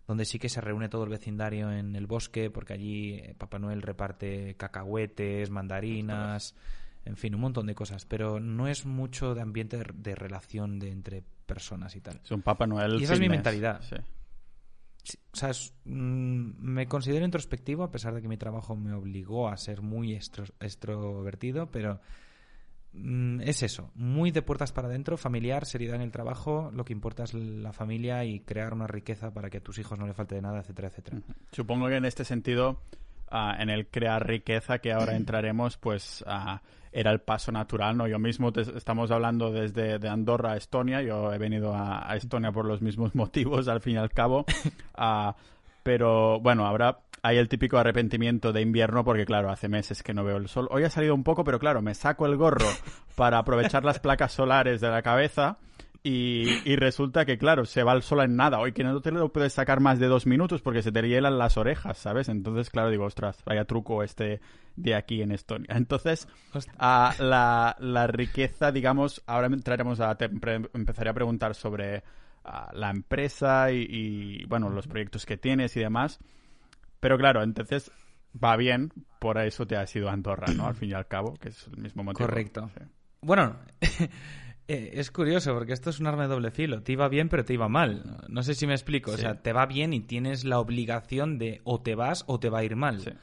donde 0.06 0.24
sí 0.24 0.38
que 0.38 0.48
se 0.48 0.60
reúne 0.60 0.88
todo 0.88 1.02
el 1.02 1.10
vecindario 1.10 1.70
en 1.72 1.96
el 1.96 2.06
bosque, 2.06 2.48
porque 2.48 2.74
allí 2.74 3.14
eh, 3.14 3.34
Papá 3.36 3.58
Noel 3.58 3.82
reparte 3.82 4.54
cacahuetes, 4.54 5.50
mandarinas, 5.50 6.54
en 7.04 7.16
fin, 7.16 7.34
un 7.34 7.40
montón 7.40 7.66
de 7.66 7.74
cosas, 7.74 8.06
pero 8.06 8.38
no 8.38 8.68
es 8.68 8.86
mucho 8.86 9.34
de 9.34 9.42
ambiente 9.42 9.76
de, 9.76 10.14
relación 10.14 10.78
de 10.78 10.90
entre 10.92 11.24
personas 11.44 11.96
y 11.96 12.00
tal. 12.00 12.20
Es 12.22 12.30
un 12.30 12.42
Papá 12.42 12.68
Noel. 12.68 13.00
Y 13.00 13.04
esa 13.04 13.14
es 13.14 13.20
mi 13.20 13.28
mentalidad. 13.28 13.80
o 13.82 15.36
sea, 15.36 15.50
mm, 15.86 16.52
me 16.60 16.86
considero 16.86 17.24
introspectivo 17.24 17.82
a 17.82 17.90
pesar 17.90 18.14
de 18.14 18.22
que 18.22 18.28
mi 18.28 18.36
trabajo 18.36 18.76
me 18.76 18.92
obligó 18.92 19.48
a 19.48 19.56
ser 19.56 19.82
muy 19.82 20.14
extrovertido, 20.14 21.68
pero 21.72 22.00
es 22.94 23.62
eso, 23.62 23.90
muy 23.94 24.30
de 24.30 24.42
puertas 24.42 24.72
para 24.72 24.88
adentro, 24.88 25.16
familiar, 25.16 25.64
seriedad 25.64 25.96
en 25.96 26.02
el 26.02 26.12
trabajo, 26.12 26.70
lo 26.74 26.84
que 26.84 26.92
importa 26.92 27.24
es 27.24 27.32
la 27.32 27.72
familia 27.72 28.24
y 28.24 28.40
crear 28.40 28.74
una 28.74 28.86
riqueza 28.86 29.32
para 29.32 29.48
que 29.48 29.58
a 29.58 29.60
tus 29.60 29.78
hijos 29.78 29.98
no 29.98 30.06
le 30.06 30.12
falte 30.12 30.34
de 30.34 30.42
nada, 30.42 30.60
etcétera, 30.60 30.88
etcétera. 30.88 31.18
Supongo 31.52 31.88
que 31.88 31.96
en 31.96 32.04
este 32.04 32.24
sentido, 32.24 32.80
ah, 33.30 33.56
en 33.58 33.70
el 33.70 33.86
crear 33.86 34.26
riqueza 34.26 34.78
que 34.78 34.92
ahora 34.92 35.16
entraremos, 35.16 35.78
pues 35.78 36.22
ah, 36.26 36.60
era 36.92 37.10
el 37.10 37.20
paso 37.20 37.50
natural, 37.50 37.96
¿no? 37.96 38.06
Yo 38.06 38.18
mismo 38.18 38.52
estamos 38.54 39.10
hablando 39.10 39.50
desde 39.50 39.98
de 39.98 40.08
Andorra 40.08 40.52
a 40.52 40.56
Estonia, 40.58 41.00
yo 41.00 41.32
he 41.32 41.38
venido 41.38 41.74
a, 41.74 42.14
Estonia 42.14 42.52
por 42.52 42.66
los 42.66 42.82
mismos 42.82 43.14
motivos, 43.14 43.68
al 43.68 43.80
fin 43.80 43.94
y 43.94 43.98
al 43.98 44.10
cabo, 44.10 44.44
uh, 44.98 45.32
pero 45.82 46.40
bueno, 46.40 46.66
habrá 46.66 46.98
hay 47.22 47.38
el 47.38 47.48
típico 47.48 47.78
arrepentimiento 47.78 48.52
de 48.52 48.60
invierno 48.62 49.04
porque, 49.04 49.24
claro, 49.24 49.50
hace 49.50 49.68
meses 49.68 50.02
que 50.02 50.12
no 50.12 50.24
veo 50.24 50.36
el 50.36 50.48
sol. 50.48 50.68
Hoy 50.70 50.82
ha 50.82 50.90
salido 50.90 51.14
un 51.14 51.22
poco, 51.22 51.44
pero 51.44 51.60
claro, 51.60 51.80
me 51.80 51.94
saco 51.94 52.26
el 52.26 52.36
gorro 52.36 52.66
para 53.16 53.38
aprovechar 53.38 53.84
las 53.84 54.00
placas 54.00 54.32
solares 54.32 54.80
de 54.80 54.88
la 54.88 55.02
cabeza 55.02 55.58
y, 56.04 56.74
resulta 56.74 57.24
que, 57.24 57.38
claro, 57.38 57.64
se 57.64 57.84
va 57.84 57.92
el 57.92 58.02
sol 58.02 58.22
en 58.22 58.34
nada. 58.34 58.58
Hoy 58.58 58.72
que 58.72 58.82
no 58.82 59.00
te 59.00 59.12
lo 59.12 59.32
puedes 59.32 59.52
sacar 59.52 59.78
más 59.78 60.00
de 60.00 60.08
dos 60.08 60.26
minutos 60.26 60.60
porque 60.60 60.82
se 60.82 60.90
te 60.90 61.00
hielan 61.00 61.38
las 61.38 61.56
orejas, 61.56 61.96
¿sabes? 61.96 62.28
Entonces, 62.28 62.70
claro, 62.70 62.90
digo, 62.90 63.04
ostras, 63.04 63.40
vaya 63.46 63.66
truco 63.66 64.02
este 64.02 64.40
de 64.74 64.96
aquí 64.96 65.22
en 65.22 65.30
Estonia. 65.30 65.76
Entonces, 65.76 66.26
a 66.76 67.14
la, 67.20 67.76
la, 67.78 68.08
riqueza, 68.08 68.72
digamos, 68.72 69.22
ahora 69.26 69.46
entraremos 69.46 70.00
a... 70.00 70.16
empezaré 70.74 71.10
a 71.10 71.14
preguntar 71.14 71.54
sobre 71.54 72.02
la 72.72 72.90
empresa 72.90 73.70
y, 73.70 73.86
y, 73.88 74.44
bueno, 74.46 74.70
los 74.70 74.88
proyectos 74.88 75.24
que 75.24 75.36
tienes 75.36 75.76
y 75.76 75.80
demás. 75.80 76.18
Pero 77.02 77.18
claro, 77.18 77.42
entonces 77.42 77.90
va 78.32 78.56
bien, 78.56 78.92
por 79.18 79.36
eso 79.38 79.66
te 79.66 79.76
has 79.76 79.94
ido 79.96 80.08
a 80.08 80.12
Andorra, 80.12 80.46
¿no? 80.54 80.68
Al 80.68 80.76
fin 80.76 80.90
y 80.90 80.92
al 80.92 81.08
cabo, 81.08 81.34
que 81.34 81.48
es 81.48 81.66
el 81.66 81.78
mismo 81.78 82.04
motivo. 82.04 82.28
Correcto. 82.28 82.70
Bueno, 83.22 83.56
eh, 84.68 84.90
es 84.92 85.10
curioso 85.10 85.52
porque 85.52 85.72
esto 85.72 85.90
es 85.90 85.98
un 85.98 86.06
arma 86.06 86.22
de 86.22 86.28
doble 86.28 86.52
filo. 86.52 86.84
Te 86.84 86.92
iba 86.92 87.08
bien, 87.08 87.28
pero 87.28 87.44
te 87.44 87.54
iba 87.54 87.68
mal. 87.68 88.20
No 88.28 88.44
sé 88.44 88.54
si 88.54 88.68
me 88.68 88.74
explico. 88.74 89.10
O 89.10 89.16
sea, 89.16 89.42
te 89.42 89.52
va 89.52 89.66
bien 89.66 89.92
y 89.92 89.98
tienes 89.98 90.44
la 90.44 90.60
obligación 90.60 91.38
de 91.38 91.60
o 91.64 91.82
te 91.82 91.96
vas 91.96 92.22
o 92.28 92.38
te 92.38 92.50
va 92.50 92.60
a 92.60 92.64
ir 92.64 92.76
mal. 92.76 93.18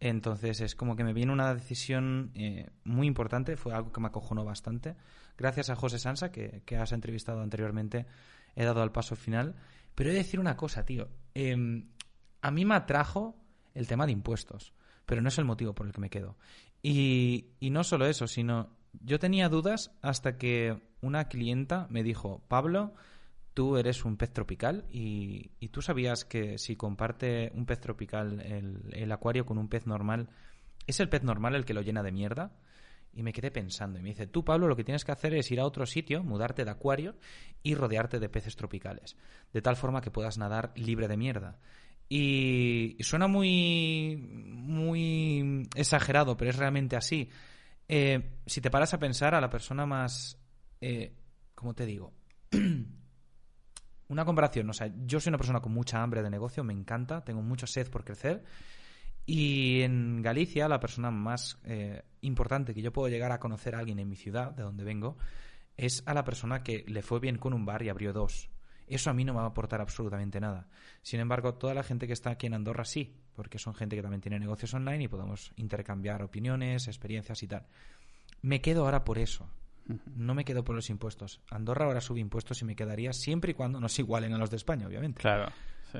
Entonces 0.00 0.62
es 0.62 0.74
como 0.74 0.96
que 0.96 1.04
me 1.04 1.12
viene 1.12 1.32
una 1.32 1.54
decisión 1.54 2.30
eh, 2.34 2.70
muy 2.84 3.06
importante, 3.06 3.58
fue 3.58 3.74
algo 3.74 3.92
que 3.92 4.00
me 4.00 4.06
acojonó 4.06 4.42
bastante. 4.42 4.96
Gracias 5.36 5.68
a 5.68 5.76
José 5.76 5.98
Sansa, 5.98 6.32
que, 6.32 6.62
que, 6.64 6.78
has 6.78 6.92
entrevistado 6.92 7.42
anteriormente, 7.42 8.06
he 8.56 8.64
dado 8.64 8.80
al 8.80 8.90
paso 8.90 9.16
final. 9.16 9.54
Pero 9.94 10.08
he 10.08 10.12
de 10.14 10.20
decir 10.20 10.40
una 10.40 10.56
cosa, 10.56 10.84
tío. 10.84 11.08
Eh, 11.34 11.84
a 12.42 12.50
mí 12.50 12.64
me 12.64 12.74
atrajo 12.74 13.36
el 13.74 13.86
tema 13.86 14.04
de 14.04 14.12
impuestos, 14.12 14.74
pero 15.06 15.22
no 15.22 15.28
es 15.28 15.38
el 15.38 15.44
motivo 15.44 15.74
por 15.74 15.86
el 15.86 15.92
que 15.92 16.00
me 16.00 16.10
quedo. 16.10 16.36
Y, 16.82 17.46
no 17.60 17.84
solo 17.84 18.06
eso, 18.06 18.26
sino 18.26 18.68
yo 19.00 19.18
tenía 19.18 19.48
dudas 19.48 19.92
hasta 20.02 20.36
que 20.36 20.82
una 21.00 21.28
clienta 21.28 21.86
me 21.88 22.02
dijo, 22.02 22.42
Pablo, 22.48 22.92
tú 23.54 23.76
eres 23.76 24.04
un 24.04 24.16
pez 24.16 24.32
tropical 24.32 24.84
y, 24.90 25.50
tú 25.68 25.80
sabías 25.80 26.24
que 26.24 26.58
si 26.58 26.76
comparte 26.76 27.52
un 27.54 27.64
pez 27.64 27.80
tropical 27.80 28.40
el, 28.40 28.90
el, 28.92 29.12
acuario 29.12 29.46
con 29.46 29.58
un 29.58 29.68
pez 29.68 29.86
normal, 29.86 30.28
¿es 30.86 30.98
el 30.98 31.08
pez 31.08 31.22
normal 31.22 31.54
el 31.54 31.64
que 31.64 31.74
lo 31.74 31.82
llena 31.82 32.02
de 32.02 32.12
mierda? 32.12 32.52
Y 33.14 33.22
me 33.22 33.32
quedé 33.32 33.50
pensando 33.50 33.98
y 33.98 34.02
me 34.02 34.08
dice, 34.08 34.26
tú 34.26 34.44
Pablo 34.44 34.66
lo 34.66 34.74
que 34.76 34.84
tienes 34.84 35.04
que 35.04 35.12
hacer 35.12 35.34
es 35.34 35.50
ir 35.50 35.60
a 35.60 35.66
otro 35.66 35.86
sitio, 35.86 36.24
mudarte 36.24 36.64
de 36.64 36.70
acuario 36.70 37.14
y 37.62 37.74
rodearte 37.74 38.18
de 38.18 38.28
peces 38.28 38.56
tropicales, 38.56 39.16
de 39.52 39.62
tal 39.62 39.76
forma 39.76 40.00
que 40.00 40.10
puedas 40.10 40.38
nadar 40.38 40.72
libre 40.74 41.08
de 41.08 41.18
mierda. 41.18 41.58
Y 42.14 42.98
suena 43.00 43.26
muy, 43.26 44.16
muy 44.16 45.66
exagerado, 45.74 46.36
pero 46.36 46.50
es 46.50 46.56
realmente 46.56 46.94
así. 46.94 47.30
Eh, 47.88 48.36
si 48.44 48.60
te 48.60 48.70
paras 48.70 48.92
a 48.92 48.98
pensar 48.98 49.34
a 49.34 49.40
la 49.40 49.48
persona 49.48 49.86
más, 49.86 50.38
eh, 50.82 51.16
¿cómo 51.54 51.72
te 51.72 51.86
digo? 51.86 52.12
una 54.08 54.26
comparación, 54.26 54.68
o 54.68 54.74
sea, 54.74 54.92
yo 55.06 55.20
soy 55.20 55.30
una 55.30 55.38
persona 55.38 55.60
con 55.60 55.72
mucha 55.72 56.02
hambre 56.02 56.22
de 56.22 56.28
negocio, 56.28 56.62
me 56.62 56.74
encanta, 56.74 57.24
tengo 57.24 57.40
mucha 57.40 57.66
sed 57.66 57.88
por 57.88 58.04
crecer 58.04 58.44
Y 59.24 59.80
en 59.80 60.20
Galicia, 60.20 60.68
la 60.68 60.80
persona 60.80 61.10
más 61.10 61.62
eh, 61.64 62.02
importante 62.20 62.74
que 62.74 62.82
yo 62.82 62.92
puedo 62.92 63.08
llegar 63.08 63.32
a 63.32 63.40
conocer 63.40 63.74
a 63.74 63.78
alguien 63.78 63.98
en 63.98 64.10
mi 64.10 64.16
ciudad, 64.16 64.50
de 64.50 64.64
donde 64.64 64.84
vengo, 64.84 65.16
es 65.78 66.02
a 66.04 66.12
la 66.12 66.24
persona 66.24 66.62
que 66.62 66.84
le 66.86 67.00
fue 67.00 67.20
bien 67.20 67.38
con 67.38 67.54
un 67.54 67.64
bar 67.64 67.82
y 67.82 67.88
abrió 67.88 68.12
dos. 68.12 68.51
Eso 68.86 69.10
a 69.10 69.14
mí 69.14 69.24
no 69.24 69.32
me 69.32 69.38
va 69.38 69.44
a 69.44 69.48
aportar 69.48 69.80
absolutamente 69.80 70.40
nada. 70.40 70.66
Sin 71.02 71.20
embargo, 71.20 71.54
toda 71.54 71.74
la 71.74 71.82
gente 71.82 72.06
que 72.06 72.12
está 72.12 72.30
aquí 72.30 72.46
en 72.46 72.54
Andorra 72.54 72.84
sí, 72.84 73.14
porque 73.34 73.58
son 73.58 73.74
gente 73.74 73.96
que 73.96 74.02
también 74.02 74.20
tiene 74.20 74.38
negocios 74.38 74.74
online 74.74 75.04
y 75.04 75.08
podemos 75.08 75.52
intercambiar 75.56 76.22
opiniones, 76.22 76.88
experiencias 76.88 77.42
y 77.42 77.48
tal. 77.48 77.66
Me 78.42 78.60
quedo 78.60 78.84
ahora 78.84 79.04
por 79.04 79.18
eso. 79.18 79.48
No 80.14 80.34
me 80.34 80.44
quedo 80.44 80.64
por 80.64 80.76
los 80.76 80.90
impuestos. 80.90 81.40
Andorra 81.50 81.86
ahora 81.86 82.00
sube 82.00 82.20
impuestos 82.20 82.60
y 82.62 82.64
me 82.64 82.76
quedaría 82.76 83.12
siempre 83.12 83.52
y 83.52 83.54
cuando 83.54 83.80
no 83.80 83.88
se 83.88 84.02
igualen 84.02 84.32
a 84.32 84.38
los 84.38 84.50
de 84.50 84.56
España, 84.56 84.86
obviamente. 84.86 85.20
Claro, 85.20 85.50
sí. 85.90 85.98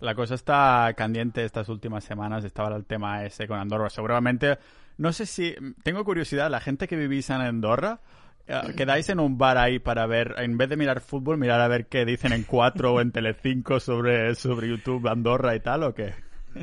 La 0.00 0.14
cosa 0.14 0.34
está 0.34 0.92
caliente 0.96 1.44
estas 1.44 1.68
últimas 1.68 2.04
semanas. 2.04 2.44
Estaba 2.44 2.74
el 2.76 2.84
tema 2.84 3.24
ese 3.24 3.46
con 3.46 3.58
Andorra. 3.58 3.90
Seguramente, 3.90 4.58
no 4.98 5.12
sé 5.12 5.26
si. 5.26 5.54
Tengo 5.82 6.04
curiosidad, 6.04 6.50
la 6.50 6.60
gente 6.60 6.86
que 6.86 6.96
vivís 6.96 7.30
en 7.30 7.40
Andorra. 7.40 8.00
Eh, 8.46 8.74
¿Quedáis 8.76 9.08
en 9.08 9.20
un 9.20 9.38
bar 9.38 9.56
ahí 9.56 9.78
para 9.78 10.06
ver, 10.06 10.34
en 10.38 10.58
vez 10.58 10.68
de 10.68 10.76
mirar 10.76 11.00
fútbol, 11.00 11.38
mirar 11.38 11.60
a 11.60 11.68
ver 11.68 11.86
qué 11.86 12.04
dicen 12.04 12.32
en 12.32 12.42
4 12.42 12.92
o 12.92 13.00
en 13.00 13.10
Telecinco 13.10 13.80
sobre, 13.80 14.34
sobre 14.34 14.68
YouTube, 14.68 15.08
Andorra 15.08 15.56
y 15.56 15.60
tal, 15.60 15.84
o 15.84 15.94
qué? 15.94 16.14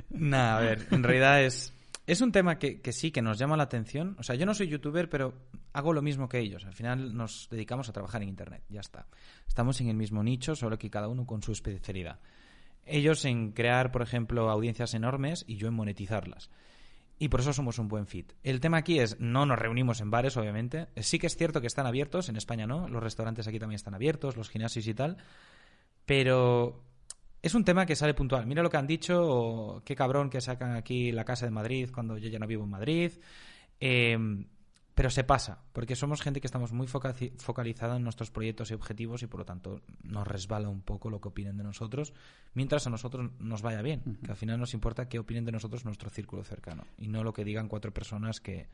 Nah, 0.10 0.58
a 0.58 0.62
ver, 0.62 0.88
en 0.92 1.04
realidad 1.04 1.44
es, 1.44 1.74
es 2.06 2.22
un 2.22 2.32
tema 2.32 2.60
que, 2.60 2.82
que, 2.82 2.94
sí, 2.94 3.12
que 3.12 3.22
nos 3.22 3.40
llama 3.40 3.58
la 3.58 3.64
atención. 3.64 4.16
O 4.20 4.24
sea, 4.24 4.36
yo 4.36 4.46
no 4.46 4.54
soy 4.54 4.68
youtuber, 4.68 5.10
pero 5.10 5.34
hago 5.74 5.94
lo 5.94 6.02
mismo 6.02 6.30
que 6.30 6.40
ellos. 6.40 6.66
Al 6.66 6.74
final 6.74 7.16
nos 7.16 7.48
dedicamos 7.50 7.90
a 7.90 7.94
trabajar 7.94 8.22
en 8.22 8.30
Internet, 8.30 8.64
ya 8.70 8.82
está. 8.82 9.08
Estamos 9.48 9.82
en 9.82 9.90
el 9.90 9.96
mismo 9.96 10.24
nicho, 10.24 10.56
solo 10.56 10.78
que 10.78 10.90
cada 10.90 11.08
uno 11.08 11.26
con 11.26 11.42
su 11.42 11.52
especialidad. 11.52 12.20
Ellos 12.86 13.26
en 13.26 13.52
crear, 13.52 13.92
por 13.92 14.02
ejemplo, 14.02 14.50
audiencias 14.50 14.94
enormes 14.94 15.46
y 15.48 15.58
yo 15.58 15.68
en 15.68 15.74
monetizarlas. 15.74 16.50
Y 17.22 17.30
por 17.30 17.42
eso 17.42 17.54
somos 17.54 17.78
un 17.78 17.88
buen 17.88 18.08
fit. 18.08 18.34
El 18.42 18.60
tema 18.60 18.78
aquí 18.78 18.98
es, 18.98 19.20
no 19.20 19.46
nos 19.46 19.60
reunimos 19.60 20.02
en 20.02 20.10
bares, 20.10 20.38
obviamente. 20.38 20.88
Sí 20.96 21.20
que 21.20 21.28
es 21.28 21.38
cierto 21.38 21.62
que 21.62 21.68
están 21.68 21.86
abiertos, 21.86 22.30
en 22.30 22.36
España 22.36 22.66
no. 22.66 22.88
Los 22.88 23.04
restaurantes 23.04 23.48
aquí 23.48 23.60
también 23.60 23.76
están 23.76 23.94
abiertos, 23.94 24.36
los 24.38 24.50
gimnasios 24.50 24.88
y 24.88 24.96
tal. 24.96 25.18
Pero 26.08 26.82
es 27.44 27.54
un 27.54 27.64
tema 27.64 27.86
que 27.86 27.96
sale 27.96 28.16
puntual. 28.16 28.48
Mira 28.48 28.64
lo 28.64 28.72
que 28.72 28.78
han 28.78 28.88
dicho, 28.88 29.84
qué 29.86 29.96
cabrón 29.96 30.32
que 30.32 30.42
sacan 30.42 30.72
aquí 30.76 31.12
la 31.12 31.24
casa 31.24 31.46
de 31.46 31.52
Madrid 31.52 31.92
cuando 31.94 32.18
yo 32.18 32.28
ya 32.28 32.40
no 32.40 32.48
vivo 32.48 32.64
en 32.64 32.72
Madrid. 32.72 33.12
Eh, 33.80 34.18
pero 35.02 35.10
se 35.10 35.24
pasa, 35.24 35.58
porque 35.74 35.96
somos 35.96 36.22
gente 36.22 36.42
que 36.42 36.46
estamos 36.46 36.74
muy 36.74 36.86
focalizada 36.86 37.96
en 37.96 38.04
nuestros 38.04 38.30
proyectos 38.30 38.70
y 38.70 38.76
objetivos 38.76 39.24
y 39.24 39.26
por 39.26 39.40
lo 39.40 39.46
tanto 39.48 39.82
nos 40.04 40.28
resbala 40.28 40.70
un 40.70 40.84
poco 40.84 41.10
lo 41.10 41.20
que 41.20 41.30
opinen 41.30 41.58
de 41.58 41.64
nosotros, 41.64 42.14
mientras 42.54 42.86
a 42.86 42.92
nosotros 42.92 43.32
nos 43.40 43.64
vaya 43.64 43.82
bien, 43.82 44.20
que 44.24 44.30
al 44.30 44.38
final 44.38 44.60
nos 44.60 44.76
importa 44.76 45.10
qué 45.10 45.18
opinen 45.18 45.44
de 45.44 45.54
nosotros 45.54 45.86
nuestro 45.86 46.12
círculo 46.12 46.44
cercano 46.44 46.84
y 47.00 47.08
no 47.08 47.24
lo 47.24 47.34
que 47.34 47.44
digan 47.44 47.68
cuatro 47.68 47.92
personas 47.92 48.40
que, 48.42 48.68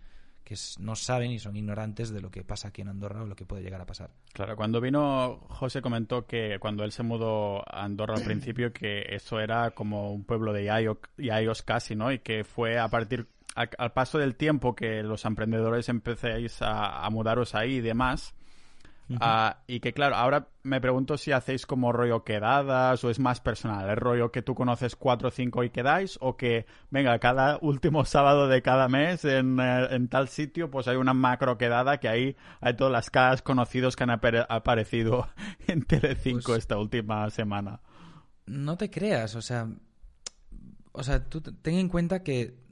que 0.44 0.56
no 0.80 0.98
saben 0.98 1.32
y 1.32 1.40
son 1.40 1.56
ignorantes 1.56 2.10
de 2.10 2.20
lo 2.20 2.30
que 2.30 2.44
pasa 2.44 2.68
aquí 2.68 2.82
en 2.82 2.90
Andorra 2.90 3.24
o 3.24 3.26
lo 3.26 3.38
que 3.38 3.46
puede 3.46 3.64
llegar 3.64 3.80
a 3.80 3.86
pasar. 3.86 4.10
Claro, 4.34 4.58
cuando 4.58 4.82
vino 4.82 5.40
José 5.48 5.82
comentó 5.82 6.26
que 6.26 6.58
cuando 6.60 6.84
él 6.84 6.92
se 6.92 7.04
mudó 7.04 7.60
a 7.60 7.86
Andorra 7.86 8.16
al 8.16 8.24
principio 8.24 8.74
que 8.74 9.16
eso 9.16 9.40
era 9.40 9.72
como 9.72 10.12
un 10.12 10.26
pueblo 10.26 10.52
de 10.52 10.66
Yayos 10.66 11.62
casi, 11.62 11.96
¿no? 11.96 12.12
Y 12.12 12.20
que 12.20 12.44
fue 12.44 12.78
a 12.78 12.90
partir 12.90 13.30
al, 13.58 13.92
paso 13.92 14.20
del 14.20 14.36
tiempo 14.36 14.76
que 14.76 15.02
los 15.04 15.26
emprendedores 15.26 15.90
empecéis 15.90 16.58
a, 16.62 17.08
mudaros 17.10 17.56
ahí 17.56 17.76
y 17.76 17.82
demás, 17.82 18.36
ah, 19.20 19.58
y 19.66 19.80
que 19.80 19.94
claro, 19.94 20.16
ahora 20.16 20.50
me 20.62 20.80
pregunto 20.80 21.18
si 21.18 21.32
hacéis 21.32 21.66
como 21.66 21.92
rollo 21.92 22.24
quedadas 22.24 23.04
o 23.04 23.10
es 23.10 23.20
más 23.20 23.42
personal, 23.42 23.90
el 23.90 23.96
rollo 23.96 24.32
que 24.32 24.44
tú 24.44 24.54
conoces 24.54 24.96
cuatro 24.96 25.30
o 25.30 25.32
cinco 25.32 25.64
y 25.64 25.72
quedáis 25.72 26.20
o 26.22 26.38
que, 26.38 26.68
venga, 26.92 27.18
cada 27.18 27.58
último 27.62 28.06
sábado 28.06 28.48
de 28.48 28.62
cada 28.62 28.88
mes 28.88 29.26
en, 29.26 29.58
eh, 29.60 30.08
tal 30.10 30.28
sitio 30.28 30.70
pues 30.70 30.88
hay 30.88 30.98
una 30.98 31.16
macro 31.16 31.58
quedada 31.58 32.00
que 32.00 32.10
ahí 32.10 32.36
hay 32.62 32.76
todas 32.76 32.94
las 32.94 33.10
caras 33.10 33.42
conocidos 33.42 33.96
que 33.96 34.04
han 34.04 34.12
aparecido 34.12 35.28
en 35.68 35.84
Telecinco 35.84 36.52
pues 36.52 36.60
esta 36.60 36.78
última 36.78 37.28
semana. 37.32 37.82
No 38.46 38.78
te 38.78 38.90
creas, 38.90 39.36
o 39.36 39.42
sea, 39.42 39.68
o 40.92 41.04
sea, 41.04 41.24
tú 41.24 41.42
ten 41.42 41.76
en 41.76 41.90
cuenta 41.90 42.24
que 42.24 42.67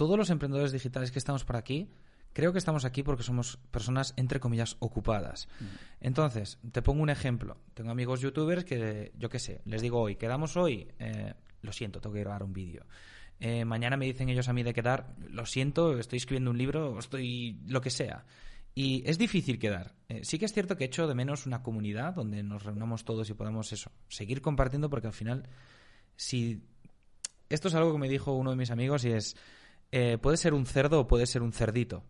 todos 0.00 0.16
los 0.16 0.30
emprendedores 0.30 0.72
digitales 0.72 1.10
que 1.10 1.18
estamos 1.18 1.44
por 1.44 1.56
aquí, 1.56 1.90
creo 2.32 2.52
que 2.54 2.58
estamos 2.58 2.86
aquí 2.86 3.02
porque 3.02 3.22
somos 3.22 3.58
personas, 3.70 4.14
entre 4.16 4.40
comillas, 4.40 4.78
ocupadas. 4.78 5.46
Mm. 5.60 5.64
Entonces, 6.00 6.58
te 6.72 6.80
pongo 6.80 7.02
un 7.02 7.10
ejemplo. 7.10 7.58
Tengo 7.74 7.90
amigos 7.90 8.22
youtubers 8.22 8.64
que, 8.64 9.12
yo 9.18 9.28
qué 9.28 9.38
sé, 9.38 9.60
les 9.66 9.82
digo 9.82 10.00
hoy, 10.00 10.16
quedamos 10.16 10.56
hoy, 10.56 10.88
eh, 10.98 11.34
lo 11.60 11.70
siento, 11.70 12.00
tengo 12.00 12.14
que 12.14 12.20
grabar 12.20 12.44
un 12.44 12.54
vídeo. 12.54 12.86
Eh, 13.40 13.66
mañana 13.66 13.98
me 13.98 14.06
dicen 14.06 14.30
ellos 14.30 14.48
a 14.48 14.54
mí 14.54 14.62
de 14.62 14.72
quedar, 14.72 15.14
lo 15.28 15.44
siento, 15.44 15.98
estoy 15.98 16.16
escribiendo 16.16 16.50
un 16.50 16.56
libro, 16.56 16.98
estoy 16.98 17.60
lo 17.66 17.82
que 17.82 17.90
sea. 17.90 18.24
Y 18.74 19.02
es 19.04 19.18
difícil 19.18 19.58
quedar. 19.58 19.96
Eh, 20.08 20.20
sí 20.24 20.38
que 20.38 20.46
es 20.46 20.54
cierto 20.54 20.78
que 20.78 20.84
he 20.84 20.86
hecho 20.86 21.08
de 21.08 21.14
menos 21.14 21.44
una 21.44 21.62
comunidad 21.62 22.14
donde 22.14 22.42
nos 22.42 22.62
reunamos 22.62 23.04
todos 23.04 23.28
y 23.28 23.34
podamos 23.34 23.70
eso, 23.74 23.92
seguir 24.08 24.40
compartiendo 24.40 24.88
porque 24.88 25.08
al 25.08 25.12
final, 25.12 25.46
si... 26.16 26.62
Esto 27.50 27.68
es 27.68 27.74
algo 27.74 27.92
que 27.92 27.98
me 27.98 28.08
dijo 28.08 28.32
uno 28.32 28.50
de 28.50 28.56
mis 28.56 28.70
amigos 28.70 29.04
y 29.04 29.10
es, 29.10 29.36
eh, 29.92 30.18
puede 30.20 30.36
ser 30.36 30.54
un 30.54 30.66
cerdo 30.66 31.00
o 31.00 31.06
puede 31.06 31.26
ser 31.26 31.42
un 31.42 31.52
cerdito. 31.52 32.04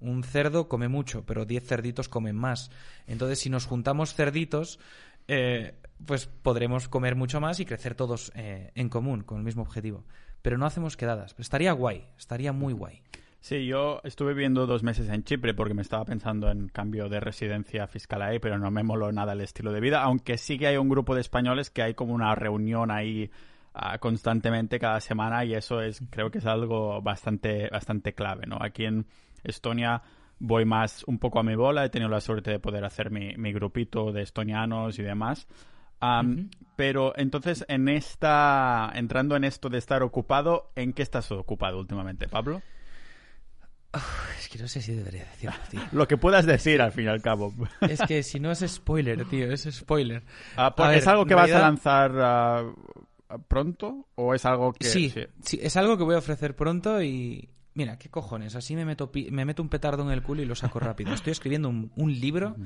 Un 0.00 0.22
cerdo 0.22 0.68
come 0.68 0.88
mucho, 0.88 1.24
pero 1.24 1.44
10 1.46 1.66
cerditos 1.66 2.08
comen 2.08 2.36
más. 2.36 2.70
Entonces, 3.06 3.38
si 3.38 3.50
nos 3.50 3.66
juntamos 3.66 4.14
cerditos, 4.14 4.78
eh, 5.28 5.74
pues 6.04 6.26
podremos 6.26 6.88
comer 6.88 7.16
mucho 7.16 7.40
más 7.40 7.60
y 7.60 7.64
crecer 7.64 7.94
todos 7.94 8.32
eh, 8.34 8.70
en 8.74 8.88
común, 8.88 9.22
con 9.22 9.38
el 9.38 9.44
mismo 9.44 9.62
objetivo. 9.62 10.04
Pero 10.42 10.58
no 10.58 10.66
hacemos 10.66 10.96
quedadas. 10.96 11.34
estaría 11.38 11.72
guay, 11.72 12.06
estaría 12.18 12.52
muy 12.52 12.74
guay. 12.74 13.02
Sí, 13.40 13.66
yo 13.66 14.00
estuve 14.04 14.32
viviendo 14.32 14.66
dos 14.66 14.82
meses 14.82 15.08
en 15.10 15.22
Chipre 15.22 15.52
porque 15.52 15.74
me 15.74 15.82
estaba 15.82 16.06
pensando 16.06 16.50
en 16.50 16.68
cambio 16.68 17.10
de 17.10 17.20
residencia 17.20 17.86
fiscal 17.86 18.22
ahí, 18.22 18.38
pero 18.38 18.58
no 18.58 18.70
me 18.70 18.82
moló 18.82 19.12
nada 19.12 19.34
el 19.34 19.42
estilo 19.42 19.70
de 19.70 19.80
vida, 19.80 20.02
aunque 20.02 20.38
sí 20.38 20.58
que 20.58 20.66
hay 20.66 20.78
un 20.78 20.88
grupo 20.88 21.14
de 21.14 21.20
españoles 21.20 21.68
que 21.68 21.82
hay 21.82 21.92
como 21.92 22.14
una 22.14 22.34
reunión 22.34 22.90
ahí 22.90 23.30
constantemente 24.00 24.78
cada 24.78 25.00
semana 25.00 25.44
y 25.44 25.54
eso 25.54 25.80
es 25.80 26.00
creo 26.10 26.30
que 26.30 26.38
es 26.38 26.46
algo 26.46 27.02
bastante 27.02 27.68
bastante 27.70 28.14
clave 28.14 28.46
no 28.46 28.58
aquí 28.60 28.84
en 28.84 29.06
Estonia 29.42 30.02
voy 30.38 30.64
más 30.64 31.02
un 31.06 31.18
poco 31.18 31.40
a 31.40 31.42
mi 31.42 31.56
bola 31.56 31.84
he 31.84 31.90
tenido 31.90 32.08
la 32.08 32.20
suerte 32.20 32.52
de 32.52 32.60
poder 32.60 32.84
hacer 32.84 33.10
mi, 33.10 33.34
mi 33.36 33.52
grupito 33.52 34.12
de 34.12 34.22
estonianos 34.22 34.98
y 34.98 35.02
demás 35.02 35.48
pero 36.76 37.14
entonces 37.16 37.64
en 37.66 37.88
esta 37.88 38.92
entrando 38.94 39.36
en 39.36 39.44
esto 39.44 39.70
de 39.70 39.78
estar 39.78 40.02
ocupado 40.02 40.70
en 40.76 40.92
qué 40.92 41.02
estás 41.02 41.32
ocupado 41.32 41.78
últimamente 41.78 42.28
Pablo 42.28 42.62
es 44.38 44.48
que 44.48 44.58
no 44.58 44.68
sé 44.68 44.82
si 44.82 44.92
debería 44.92 45.24
decirlo, 45.24 45.54
tío. 45.70 45.80
Lo 45.92 46.08
que 46.08 46.16
puedas 46.16 46.46
decir, 46.46 46.82
al 46.82 46.90
fin 46.90 47.04
y 47.04 47.08
al 47.08 47.22
cabo. 47.22 47.54
Es 47.80 48.00
que 48.00 48.24
si 48.24 48.40
no 48.40 48.50
es 48.50 48.64
spoiler, 48.66 49.24
tío, 49.26 49.52
es 49.52 49.68
spoiler. 49.70 50.24
Ah, 50.56 50.74
pues 50.74 50.98
¿Es 50.98 51.06
algo 51.06 51.26
que 51.26 51.34
vas 51.34 51.52
a 51.52 51.60
lanzar 51.60 52.12
ah, 52.16 52.64
pronto 53.38 54.08
o 54.14 54.34
es 54.34 54.44
algo 54.44 54.72
que... 54.72 54.86
Sí, 54.86 55.12
sí, 55.42 55.58
es 55.62 55.76
algo 55.76 55.96
que 55.96 56.04
voy 56.04 56.14
a 56.14 56.18
ofrecer 56.18 56.56
pronto 56.56 57.02
y... 57.02 57.50
Mira, 57.74 57.98
¿qué 57.98 58.08
cojones? 58.08 58.54
Así 58.54 58.76
me 58.76 58.84
meto, 58.84 59.10
me 59.30 59.44
meto 59.44 59.62
un 59.62 59.68
petardo 59.68 60.04
en 60.04 60.10
el 60.10 60.22
culo 60.22 60.42
y 60.42 60.44
lo 60.44 60.54
saco 60.54 60.78
rápido. 60.78 61.12
Estoy 61.12 61.32
escribiendo 61.32 61.68
un, 61.68 62.20
libro 62.20 62.56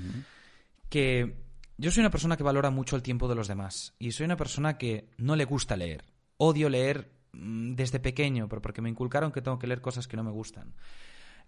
que... 0.90 1.36
Yo 1.78 1.90
soy 1.90 2.00
una 2.00 2.10
persona 2.10 2.36
que 2.36 2.42
valora 2.42 2.70
mucho 2.70 2.96
el 2.96 3.02
tiempo 3.02 3.28
de 3.28 3.34
los 3.34 3.48
demás 3.48 3.94
y 3.98 4.12
soy 4.12 4.26
una 4.26 4.36
persona 4.36 4.76
que 4.76 5.08
no 5.16 5.36
le 5.36 5.44
gusta 5.44 5.76
leer. 5.76 6.04
Odio 6.36 6.68
leer 6.68 7.10
mm, 7.32 7.74
desde 7.74 8.00
pequeño, 8.00 8.48
pero 8.48 8.60
porque 8.60 8.82
me 8.82 8.90
inculcaron 8.90 9.32
que 9.32 9.40
tengo 9.40 9.58
que 9.58 9.66
leer 9.66 9.80
cosas 9.80 10.08
que 10.08 10.16
no 10.16 10.24
me 10.24 10.30
gustan. 10.30 10.74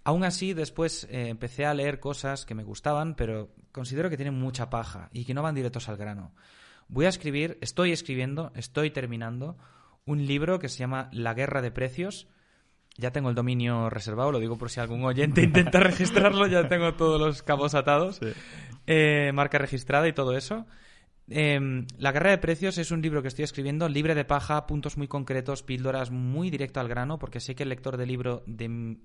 Aún 0.04 0.24
así, 0.24 0.54
después 0.54 1.04
eh, 1.10 1.28
empecé 1.28 1.66
a 1.66 1.74
leer 1.74 2.00
cosas 2.00 2.46
que 2.46 2.54
me 2.54 2.64
gustaban, 2.64 3.14
pero 3.14 3.50
considero 3.72 4.08
que 4.08 4.16
tienen 4.16 4.38
mucha 4.38 4.70
paja 4.70 5.10
y 5.12 5.24
que 5.24 5.34
no 5.34 5.42
van 5.42 5.54
directos 5.54 5.88
al 5.88 5.96
grano 5.96 6.32
voy 6.90 7.06
a 7.06 7.08
escribir, 7.08 7.56
estoy 7.60 7.92
escribiendo, 7.92 8.52
estoy 8.54 8.90
terminando 8.90 9.56
un 10.04 10.26
libro 10.26 10.58
que 10.58 10.68
se 10.68 10.78
llama 10.78 11.08
La 11.12 11.34
guerra 11.34 11.62
de 11.62 11.70
precios. 11.70 12.28
Ya 12.96 13.12
tengo 13.12 13.30
el 13.30 13.36
dominio 13.36 13.88
reservado, 13.88 14.32
lo 14.32 14.40
digo 14.40 14.58
por 14.58 14.70
si 14.70 14.80
algún 14.80 15.04
oyente 15.04 15.42
intenta 15.42 15.80
registrarlo, 15.80 16.46
ya 16.48 16.68
tengo 16.68 16.94
todos 16.94 17.20
los 17.20 17.42
cabos 17.42 17.74
atados, 17.74 18.20
eh, 18.86 19.30
marca 19.32 19.58
registrada 19.58 20.08
y 20.08 20.12
todo 20.12 20.36
eso. 20.36 20.66
Em, 21.28 21.86
la 21.96 22.10
guerra 22.10 22.30
de 22.30 22.38
precios 22.38 22.76
es 22.78 22.90
un 22.90 23.02
libro 23.02 23.22
que 23.22 23.28
estoy 23.28 23.44
escribiendo 23.44 23.88
libre 23.88 24.16
de 24.16 24.24
paja, 24.24 24.66
puntos 24.66 24.96
muy 24.96 25.06
concretos, 25.06 25.62
píldoras 25.62 26.10
muy 26.10 26.50
directo 26.50 26.80
al 26.80 26.88
grano, 26.88 27.20
porque 27.20 27.38
sé 27.38 27.54
que 27.54 27.62
el 27.62 27.68
lector 27.68 27.96
del 27.96 28.08
libro 28.08 28.42
de, 28.46 28.96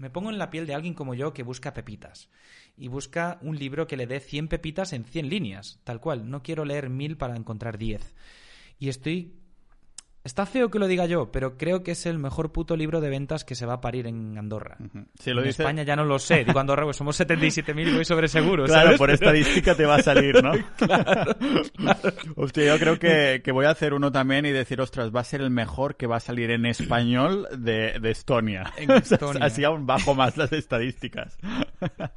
me 0.00 0.08
pongo 0.08 0.30
en 0.30 0.38
la 0.38 0.48
piel 0.48 0.66
de 0.66 0.74
alguien 0.74 0.94
como 0.94 1.14
yo 1.14 1.34
que 1.34 1.42
busca 1.42 1.74
pepitas. 1.74 2.30
Y 2.74 2.88
busca 2.88 3.38
un 3.42 3.58
libro 3.58 3.86
que 3.86 3.98
le 3.98 4.06
dé 4.06 4.18
100 4.18 4.48
pepitas 4.48 4.94
en 4.94 5.04
100 5.04 5.28
líneas, 5.28 5.78
tal 5.84 6.00
cual. 6.00 6.30
No 6.30 6.42
quiero 6.42 6.64
leer 6.64 6.88
mil 6.88 7.18
para 7.18 7.36
encontrar 7.36 7.76
10. 7.76 8.14
Y 8.78 8.88
estoy 8.88 9.34
Está 10.22 10.44
feo 10.44 10.70
que 10.70 10.78
lo 10.78 10.86
diga 10.86 11.06
yo, 11.06 11.32
pero 11.32 11.56
creo 11.56 11.82
que 11.82 11.92
es 11.92 12.04
el 12.04 12.18
mejor 12.18 12.52
puto 12.52 12.76
libro 12.76 13.00
de 13.00 13.08
ventas 13.08 13.42
que 13.42 13.54
se 13.54 13.64
va 13.64 13.74
a 13.74 13.80
parir 13.80 14.06
en 14.06 14.36
Andorra. 14.36 14.76
Si 15.18 15.30
lo 15.30 15.40
en 15.40 15.46
dice... 15.46 15.62
España 15.62 15.82
ya 15.82 15.96
no 15.96 16.04
lo 16.04 16.18
sé. 16.18 16.44
Digo 16.44 16.58
Andorra, 16.60 16.84
pues 16.84 16.98
somos 16.98 17.18
77.000 17.18 17.88
y 17.88 17.94
voy 17.94 18.04
sobre 18.04 18.28
seguro. 18.28 18.66
Claro, 18.66 18.82
¿sabes? 18.82 18.98
por 18.98 19.06
Pero- 19.08 19.14
estadística 19.14 19.74
te 19.74 19.86
va 19.86 19.94
a 19.96 20.02
salir, 20.02 20.42
¿no? 20.42 20.52
Claro, 20.76 21.34
claro. 21.74 22.00
Hostia, 22.36 22.66
yo 22.66 22.78
creo 22.78 22.98
que, 22.98 23.40
que 23.42 23.50
voy 23.50 23.64
a 23.64 23.70
hacer 23.70 23.94
uno 23.94 24.12
también 24.12 24.44
y 24.44 24.50
decir, 24.50 24.78
ostras, 24.82 25.10
va 25.14 25.20
a 25.20 25.24
ser 25.24 25.40
el 25.40 25.50
mejor 25.50 25.96
que 25.96 26.06
va 26.06 26.16
a 26.16 26.20
salir 26.20 26.50
en 26.50 26.66
español 26.66 27.48
de, 27.56 27.98
de 27.98 28.10
Estonia. 28.10 28.74
En 28.76 28.90
Estonia. 28.90 29.42
Así 29.46 29.64
aún 29.64 29.86
bajo 29.86 30.14
más 30.14 30.36
las 30.36 30.52
estadísticas. 30.52 31.38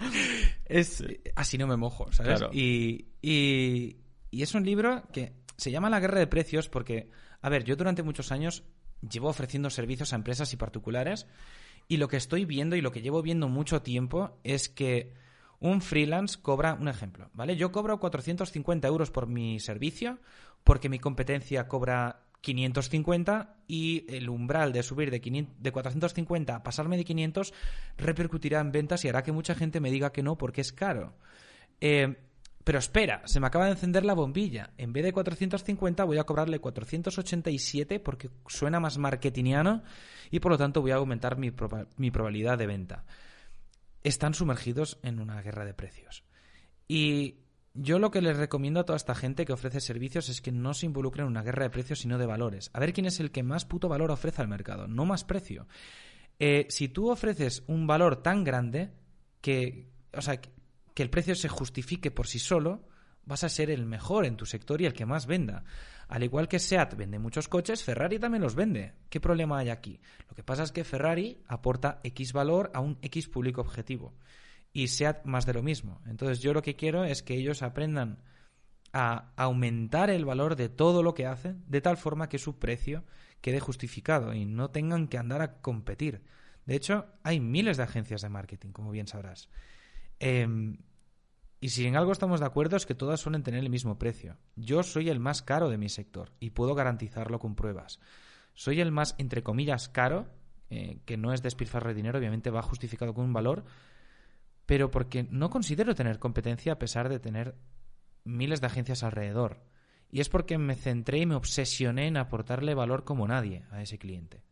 Es, 0.66 1.04
así 1.36 1.58
no 1.58 1.68
me 1.68 1.78
mojo, 1.78 2.12
¿sabes? 2.12 2.40
Claro. 2.40 2.54
Y, 2.54 3.06
y, 3.22 3.98
y 4.32 4.42
es 4.42 4.54
un 4.56 4.66
libro 4.66 5.04
que 5.12 5.34
se 5.58 5.72
llama 5.72 5.90
La 5.90 6.00
Guerra 6.00 6.20
de 6.20 6.28
Precios 6.28 6.68
porque, 6.70 7.10
a 7.44 7.50
ver, 7.50 7.66
yo 7.66 7.76
durante 7.76 8.04
muchos 8.04 8.32
años 8.32 8.64
llevo 9.08 9.28
ofreciendo 9.28 9.70
servicios 9.70 10.14
a 10.14 10.16
empresas 10.16 10.54
y 10.54 10.58
particulares 10.58 11.28
y 11.90 11.98
lo 11.98 12.08
que 12.08 12.16
estoy 12.18 12.46
viendo 12.46 12.78
y 12.78 12.82
lo 12.82 12.92
que 12.92 13.02
llevo 13.02 13.22
viendo 13.22 13.50
mucho 13.50 13.82
tiempo 13.82 14.40
es 14.44 14.70
que 14.70 15.14
un 15.60 15.82
freelance 15.82 16.40
cobra, 16.42 16.74
un 16.74 16.88
ejemplo, 16.88 17.30
¿vale? 17.34 17.58
Yo 17.58 17.74
cobro 17.74 18.00
450 18.00 18.88
euros 18.88 19.12
por 19.12 19.28
mi 19.28 19.60
servicio 19.60 20.20
porque 20.64 20.88
mi 20.88 21.00
competencia 21.00 21.68
cobra 21.68 22.24
550 22.40 23.58
y 23.68 24.06
el 24.08 24.30
umbral 24.30 24.72
de 24.72 24.82
subir 24.82 25.12
de, 25.12 25.20
500 25.20 25.62
de 25.62 25.72
450 25.74 26.56
a 26.56 26.64
pasarme 26.64 26.96
de 26.96 27.04
500 27.04 27.54
repercutirá 27.98 28.62
en 28.62 28.72
ventas 28.72 29.04
y 29.04 29.10
hará 29.10 29.22
que 29.22 29.34
mucha 29.34 29.54
gente 29.54 29.82
me 29.82 29.92
diga 29.92 30.14
que 30.14 30.24
no 30.24 30.38
porque 30.38 30.62
es 30.62 30.72
caro. 30.72 31.14
Eh, 31.82 32.16
pero 32.64 32.80
espera, 32.80 33.22
se 33.26 33.40
me 33.40 33.48
acaba 33.48 33.66
de 33.66 33.72
encender 33.72 34.06
la 34.06 34.14
bombilla. 34.14 34.72
En 34.78 34.94
vez 34.94 35.04
de 35.04 35.14
450 35.14 36.04
voy 36.06 36.18
a 36.18 36.24
cobrarle 36.24 36.60
487 36.60 38.00
porque 38.00 38.30
suena 38.48 38.80
más 38.80 38.98
marketingiano 38.98 39.84
y 40.32 40.40
por 40.40 40.52
lo 40.54 40.58
tanto 40.58 40.82
voy 40.82 40.92
a 40.92 40.96
aumentar 40.96 41.38
mi, 41.38 41.52
proba- 41.52 41.88
mi 41.98 42.10
probabilidad 42.12 42.58
de 42.58 42.68
venta. 42.68 43.06
Están 44.04 44.34
sumergidos 44.34 45.00
en 45.04 45.20
una 45.20 45.42
guerra 45.42 45.66
de 45.66 45.74
precios. 45.74 46.24
Y 46.88 47.40
yo 47.74 48.00
lo 48.00 48.12
que 48.12 48.22
les 48.22 48.38
recomiendo 48.38 48.80
a 48.80 48.86
toda 48.86 48.98
esta 48.98 49.16
gente 49.16 49.46
que 49.46 49.54
ofrece 49.54 49.80
servicios 49.82 50.30
es 50.30 50.42
que 50.42 50.52
no 50.52 50.74
se 50.74 50.86
involucren 50.86 51.26
en 51.26 51.32
una 51.32 51.42
guerra 51.44 51.64
de 51.64 51.70
precios, 51.70 52.00
sino 52.00 52.18
de 52.18 52.26
valores. 52.26 52.70
A 52.74 52.80
ver 52.80 52.94
quién 52.94 53.06
es 53.08 53.20
el 53.20 53.32
que 53.32 53.44
más 53.44 53.66
puto 53.66 53.88
valor 53.90 54.12
ofrece 54.12 54.42
al 54.42 54.48
mercado, 54.48 54.88
no 54.88 55.06
más 55.06 55.24
precio. 55.24 55.68
Eh, 56.40 56.66
si 56.70 56.88
tú 56.90 57.10
ofreces 57.10 57.64
un 57.68 57.88
valor 57.88 58.22
tan 58.22 58.44
grande 58.44 58.92
que, 59.42 59.90
o 60.14 60.22
sea, 60.22 60.40
que 60.94 61.04
el 61.04 61.10
precio 61.10 61.36
se 61.36 61.50
justifique 61.50 62.12
por 62.12 62.28
sí 62.28 62.40
solo, 62.40 62.88
vas 63.26 63.44
a 63.44 63.50
ser 63.50 63.70
el 63.70 63.86
mejor 63.86 64.26
en 64.26 64.38
tu 64.38 64.46
sector 64.46 64.82
y 64.82 64.86
el 64.86 64.94
que 64.94 65.06
más 65.06 65.26
venda. 65.26 65.64
Al 66.08 66.24
igual 66.24 66.48
que 66.48 66.60
SEAT 66.60 66.96
vende 66.96 67.20
muchos 67.20 67.48
coches, 67.48 67.84
Ferrari 67.84 68.20
también 68.20 68.44
los 68.44 68.56
vende. 68.56 68.94
¿Qué 69.10 69.20
problema 69.20 69.60
hay 69.60 69.70
aquí? 69.70 70.00
Lo 70.30 70.36
que 70.36 70.44
pasa 70.44 70.64
es 70.64 70.72
que 70.72 70.84
Ferrari 70.84 71.42
aporta 71.48 72.00
X 72.04 72.34
valor 72.34 72.72
a 72.74 72.82
un 72.82 72.98
X 73.02 73.28
público 73.30 73.62
objetivo 73.62 74.14
y 74.74 74.88
SEAT 74.88 75.26
más 75.26 75.46
de 75.46 75.54
lo 75.54 75.64
mismo. 75.64 76.02
Entonces 76.06 76.42
yo 76.42 76.54
lo 76.54 76.62
que 76.62 76.76
quiero 76.76 77.06
es 77.06 77.24
que 77.24 77.36
ellos 77.36 77.62
aprendan 77.62 78.20
a 78.92 79.32
aumentar 79.38 80.10
el 80.10 80.26
valor 80.26 80.56
de 80.56 80.70
todo 80.70 81.02
lo 81.02 81.14
que 81.14 81.26
hacen 81.26 81.64
de 81.68 81.82
tal 81.82 81.98
forma 81.98 82.30
que 82.30 82.38
su 82.38 82.60
precio 82.60 83.04
quede 83.42 83.60
justificado 83.60 84.34
y 84.34 84.46
no 84.46 84.70
tengan 84.70 85.08
que 85.08 85.18
andar 85.18 85.42
a 85.42 85.62
competir. 85.62 86.22
De 86.66 86.76
hecho, 86.76 87.08
hay 87.24 87.40
miles 87.40 87.78
de 87.78 87.84
agencias 87.84 88.22
de 88.22 88.30
marketing, 88.30 88.70
como 88.72 88.92
bien 88.92 89.08
sabrás. 89.08 89.50
Eh, 90.24 90.78
y 91.64 91.70
si 91.70 91.88
en 91.88 91.96
algo 91.96 92.12
estamos 92.12 92.40
de 92.42 92.46
acuerdo 92.46 92.76
es 92.76 92.86
que 92.86 92.94
todas 92.94 93.22
suelen 93.22 93.44
tener 93.44 93.62
el 93.62 93.70
mismo 93.70 93.98
precio. 93.98 94.38
Yo 94.56 94.84
soy 94.84 95.10
el 95.10 95.20
más 95.20 95.42
caro 95.42 95.70
de 95.70 95.78
mi 95.78 95.88
sector 95.88 96.34
y 96.40 96.50
puedo 96.50 96.76
garantizarlo 96.76 97.40
con 97.40 97.56
pruebas. 97.56 98.00
Soy 98.54 98.82
el 98.82 98.92
más, 98.92 99.16
entre 99.18 99.44
comillas, 99.44 99.88
caro, 99.88 100.28
eh, 100.70 101.00
que 101.06 101.16
no 101.18 101.32
es 101.32 101.42
despilfarrar 101.42 101.94
dinero, 101.94 102.20
obviamente 102.20 102.50
va 102.50 102.62
justificado 102.62 103.14
con 103.14 103.24
un 103.24 103.34
valor, 103.34 103.64
pero 104.66 104.92
porque 104.92 105.24
no 105.30 105.50
considero 105.50 105.96
tener 105.96 106.20
competencia 106.20 106.74
a 106.74 106.80
pesar 106.80 107.08
de 107.08 107.20
tener 107.20 107.56
miles 108.26 108.60
de 108.60 108.68
agencias 108.68 109.04
alrededor. 109.04 109.64
Y 110.12 110.20
es 110.20 110.30
porque 110.30 110.58
me 110.58 110.76
centré 110.76 111.20
y 111.20 111.26
me 111.26 111.36
obsesioné 111.36 112.08
en 112.08 112.18
aportarle 112.18 112.76
valor 112.76 113.06
como 113.06 113.28
nadie 113.28 113.64
a 113.72 113.82
ese 113.82 113.98
cliente. 113.98 114.44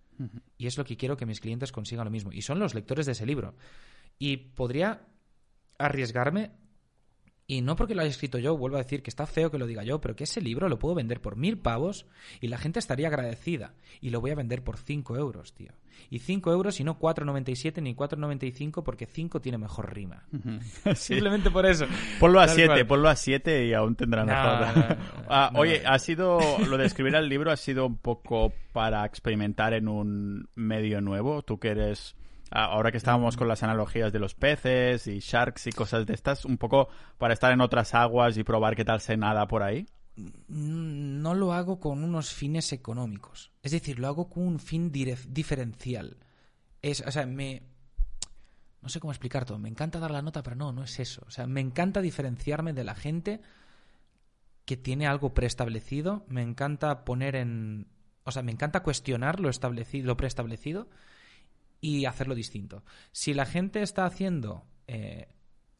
Y 0.57 0.67
es 0.67 0.77
lo 0.77 0.85
que 0.85 0.95
quiero 0.95 1.17
que 1.17 1.25
mis 1.25 1.41
clientes 1.41 1.73
consigan 1.73 2.05
lo 2.05 2.11
mismo. 2.11 2.31
Y 2.31 2.41
son 2.41 2.59
los 2.59 2.73
lectores 2.73 3.05
de 3.05 3.11
ese 3.11 3.25
libro. 3.25 3.55
Y 4.17 4.37
podría 4.37 5.07
arriesgarme, 5.85 6.51
y 7.47 7.61
no 7.61 7.75
porque 7.75 7.95
lo 7.95 8.01
haya 8.01 8.09
escrito 8.09 8.37
yo, 8.37 8.55
vuelvo 8.55 8.77
a 8.77 8.83
decir 8.83 9.03
que 9.03 9.09
está 9.09 9.25
feo 9.25 9.51
que 9.51 9.57
lo 9.57 9.67
diga 9.67 9.83
yo, 9.83 9.99
pero 9.99 10.15
que 10.15 10.23
ese 10.23 10.39
libro 10.39 10.69
lo 10.69 10.79
puedo 10.79 10.95
vender 10.95 11.19
por 11.19 11.35
mil 11.35 11.57
pavos 11.57 12.05
y 12.39 12.47
la 12.47 12.57
gente 12.57 12.79
estaría 12.79 13.07
agradecida. 13.09 13.73
Y 13.99 14.11
lo 14.11 14.21
voy 14.21 14.31
a 14.31 14.35
vender 14.35 14.63
por 14.63 14.77
cinco 14.77 15.17
euros, 15.17 15.53
tío. 15.53 15.73
Y 16.09 16.19
cinco 16.19 16.53
euros 16.53 16.79
y 16.79 16.85
no 16.85 16.97
4,97 16.97 17.81
ni 17.81 17.93
4,95 17.93 18.83
porque 18.83 19.05
cinco 19.05 19.41
tiene 19.41 19.57
mejor 19.57 19.93
rima. 19.93 20.23
Sí. 20.95 21.15
Simplemente 21.15 21.51
por 21.51 21.65
eso. 21.65 21.87
Ponlo 22.21 22.39
a 22.39 22.45
Tal 22.45 22.55
7, 22.55 22.67
cual. 22.73 22.87
ponlo 22.87 23.09
a 23.09 23.15
7 23.17 23.65
y 23.65 23.73
aún 23.73 23.95
tendrá 23.97 24.23
No, 24.23 24.31
no, 24.75 24.97
Ah, 25.27 25.49
no, 25.51 25.59
oye, 25.59 25.83
ha 25.85 25.99
sido 25.99 26.39
lo 26.69 26.77
de 26.77 26.85
escribir 26.85 27.15
el 27.15 27.27
libro 27.27 27.51
ha 27.51 27.57
sido 27.57 27.85
un 27.85 27.97
poco 27.97 28.53
para 28.71 29.03
experimentar 29.05 29.73
en 29.73 29.89
un 29.89 30.47
medio 30.55 31.01
nuevo. 31.01 31.41
Tú 31.43 31.59
que 31.59 31.67
eres 31.69 32.15
ahora 32.51 32.91
que 32.91 32.97
estábamos 32.97 33.37
con 33.37 33.47
las 33.47 33.63
analogías 33.63 34.11
de 34.11 34.19
los 34.19 34.35
peces 34.35 35.07
y 35.07 35.19
sharks 35.19 35.67
y 35.67 35.71
cosas 35.71 36.05
de 36.05 36.13
estas, 36.13 36.45
un 36.45 36.57
poco 36.57 36.89
para 37.17 37.33
estar 37.33 37.51
en 37.51 37.61
otras 37.61 37.95
aguas 37.95 38.37
y 38.37 38.43
probar 38.43 38.75
qué 38.75 38.85
tal 38.85 38.99
se 38.99 39.17
nada 39.17 39.47
por 39.47 39.63
ahí. 39.63 39.87
Mm, 40.17 41.21
no 41.21 41.33
lo 41.33 41.53
hago 41.53 41.79
con 41.79 42.03
unos 42.03 42.33
fines 42.33 42.73
económicos. 42.73 43.51
Es 43.63 43.71
decir, 43.71 43.99
lo 43.99 44.07
hago 44.07 44.29
con 44.29 44.43
un 44.43 44.59
fin 44.59 44.91
diferencial. 44.91 46.17
Es, 46.81 47.01
o 47.01 47.11
sea, 47.11 47.25
me... 47.25 47.63
No 48.81 48.89
sé 48.89 48.99
cómo 48.99 49.13
explicar 49.13 49.45
todo. 49.45 49.59
Me 49.59 49.69
encanta 49.69 49.99
dar 49.99 50.11
la 50.11 50.23
nota, 50.23 50.43
pero 50.43 50.55
no, 50.55 50.73
no 50.73 50.83
es 50.83 50.99
eso. 50.99 51.23
O 51.27 51.31
sea, 51.31 51.45
me 51.45 51.61
encanta 51.61 52.01
diferenciarme 52.01 52.73
de 52.73 52.83
la 52.83 52.95
gente 52.95 53.41
que 54.65 54.75
tiene 54.75 55.07
algo 55.07 55.33
preestablecido. 55.33 56.25
Me 56.27 56.41
encanta 56.41 57.05
poner 57.05 57.35
en... 57.35 57.87
O 58.23 58.31
sea, 58.31 58.43
me 58.43 58.51
encanta 58.51 58.83
cuestionar 58.83 59.39
lo 59.39 59.49
establecido, 59.49 60.07
lo 60.07 60.17
preestablecido 60.17 60.89
y 61.81 62.05
hacerlo 62.05 62.35
distinto. 62.35 62.83
Si 63.11 63.33
la 63.33 63.45
gente 63.45 63.81
está 63.81 64.05
haciendo 64.05 64.65
eh, 64.87 65.27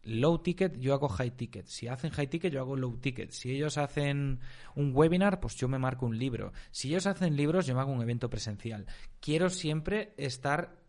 low 0.04 0.40
ticket, 0.40 0.78
yo 0.80 0.94
hago 0.94 1.08
high 1.08 1.32
ticket. 1.32 1.68
Si 1.68 1.88
hacen 1.88 2.12
high 2.12 2.28
ticket, 2.28 2.52
yo 2.52 2.60
hago 2.60 2.76
low 2.76 2.98
ticket. 2.98 3.32
Si 3.32 3.52
ellos 3.52 3.78
hacen 3.78 4.40
un 4.76 4.92
webinar, 4.94 5.40
pues 5.40 5.56
yo 5.56 5.68
me 5.68 5.78
marco 5.78 6.08
un 6.08 6.18
libro. 6.18 6.52
Si 6.72 6.90
ellos 6.90 7.06
hacen 7.06 7.36
libros, 7.36 7.68
yo 7.68 7.76
me 7.76 7.82
hago 7.82 7.92
un 7.92 8.02
evento 8.02 8.30
presencial. 8.30 8.88
Quiero 9.20 9.50
siempre 9.50 10.14
estar 10.18 10.82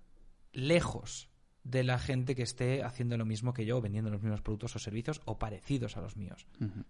lejos 0.52 1.28
de 1.64 1.84
la 1.84 1.98
gente 1.98 2.34
que 2.34 2.42
esté 2.42 2.82
haciendo 2.82 3.16
lo 3.16 3.24
mismo 3.24 3.52
que 3.52 3.64
yo, 3.64 3.80
vendiendo 3.80 4.10
los 4.10 4.20
mismos 4.20 4.40
productos 4.40 4.74
o 4.74 4.78
servicios 4.80 5.20
o 5.26 5.38
parecidos 5.38 5.96
a 5.96 6.00
los 6.00 6.16
míos. 6.16 6.46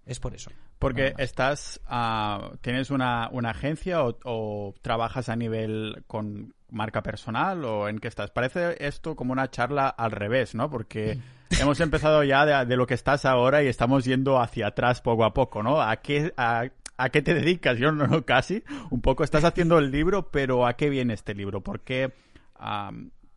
Es 0.06 0.18
por 0.18 0.34
eso. 0.34 0.50
Porque 0.78 1.12
estás, 1.18 1.80
ah, 1.86 2.52
¿tienes 2.62 2.90
una, 2.90 3.28
una 3.32 3.50
agencia 3.50 4.02
o, 4.02 4.18
o 4.24 4.74
trabajas 4.80 5.28
a 5.28 5.36
nivel 5.36 6.04
con 6.06 6.54
marca 6.72 7.02
personal 7.02 7.64
o 7.64 7.88
en 7.88 7.98
qué 7.98 8.08
estás? 8.08 8.30
Parece 8.30 8.76
esto 8.84 9.14
como 9.14 9.32
una 9.32 9.50
charla 9.50 9.88
al 9.88 10.10
revés, 10.10 10.54
¿no? 10.54 10.70
Porque 10.70 11.18
hemos 11.60 11.80
empezado 11.80 12.24
ya 12.24 12.44
de, 12.44 12.66
de 12.66 12.76
lo 12.76 12.86
que 12.86 12.94
estás 12.94 13.24
ahora 13.24 13.62
y 13.62 13.68
estamos 13.68 14.04
yendo 14.04 14.40
hacia 14.40 14.68
atrás 14.68 15.00
poco 15.00 15.24
a 15.24 15.34
poco, 15.34 15.62
¿no? 15.62 15.80
¿A 15.80 15.96
qué, 15.96 16.32
a, 16.36 16.64
a 16.96 17.08
qué 17.10 17.22
te 17.22 17.34
dedicas? 17.34 17.78
Yo 17.78 17.92
no, 17.92 18.06
no, 18.06 18.24
casi. 18.24 18.64
Un 18.90 19.00
poco 19.00 19.24
estás 19.24 19.44
haciendo 19.44 19.78
el 19.78 19.90
libro, 19.90 20.30
pero 20.30 20.66
¿a 20.66 20.74
qué 20.74 20.88
viene 20.88 21.14
este 21.14 21.34
libro? 21.34 21.60
¿Por 21.62 21.80
qué 21.80 22.12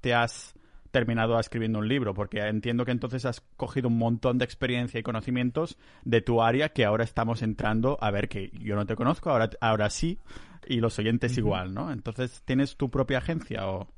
te 0.02 0.14
has 0.14 0.56
terminado 0.96 1.38
escribiendo 1.38 1.80
un 1.80 1.90
libro? 1.90 2.14
Porque 2.14 2.40
entiendo 2.40 2.86
que 2.86 2.92
entonces 2.92 3.26
has 3.26 3.42
cogido 3.58 3.90
un 3.90 3.98
montón 3.98 4.38
de 4.38 4.46
experiencia 4.46 4.98
y 4.98 5.04
conocimientos 5.04 5.78
de 6.06 6.22
tu 6.22 6.42
área 6.42 6.70
que 6.70 6.86
ahora 6.86 7.04
estamos 7.04 7.42
entrando 7.42 7.98
a 8.00 8.12
ver 8.12 8.30
que 8.30 8.50
yo 8.54 8.78
no 8.78 8.86
te 8.86 8.96
conozco, 8.96 9.30
ahora, 9.30 9.50
ahora 9.60 9.90
sí, 9.90 10.20
y 10.66 10.80
los 10.80 10.98
oyentes 10.98 11.38
igual, 11.38 11.74
¿no? 11.74 11.92
Entonces, 11.92 12.44
¿tienes 12.46 12.78
tu 12.78 12.90
propia 12.90 13.18
agencia 13.18 13.68
o...? 13.68 13.90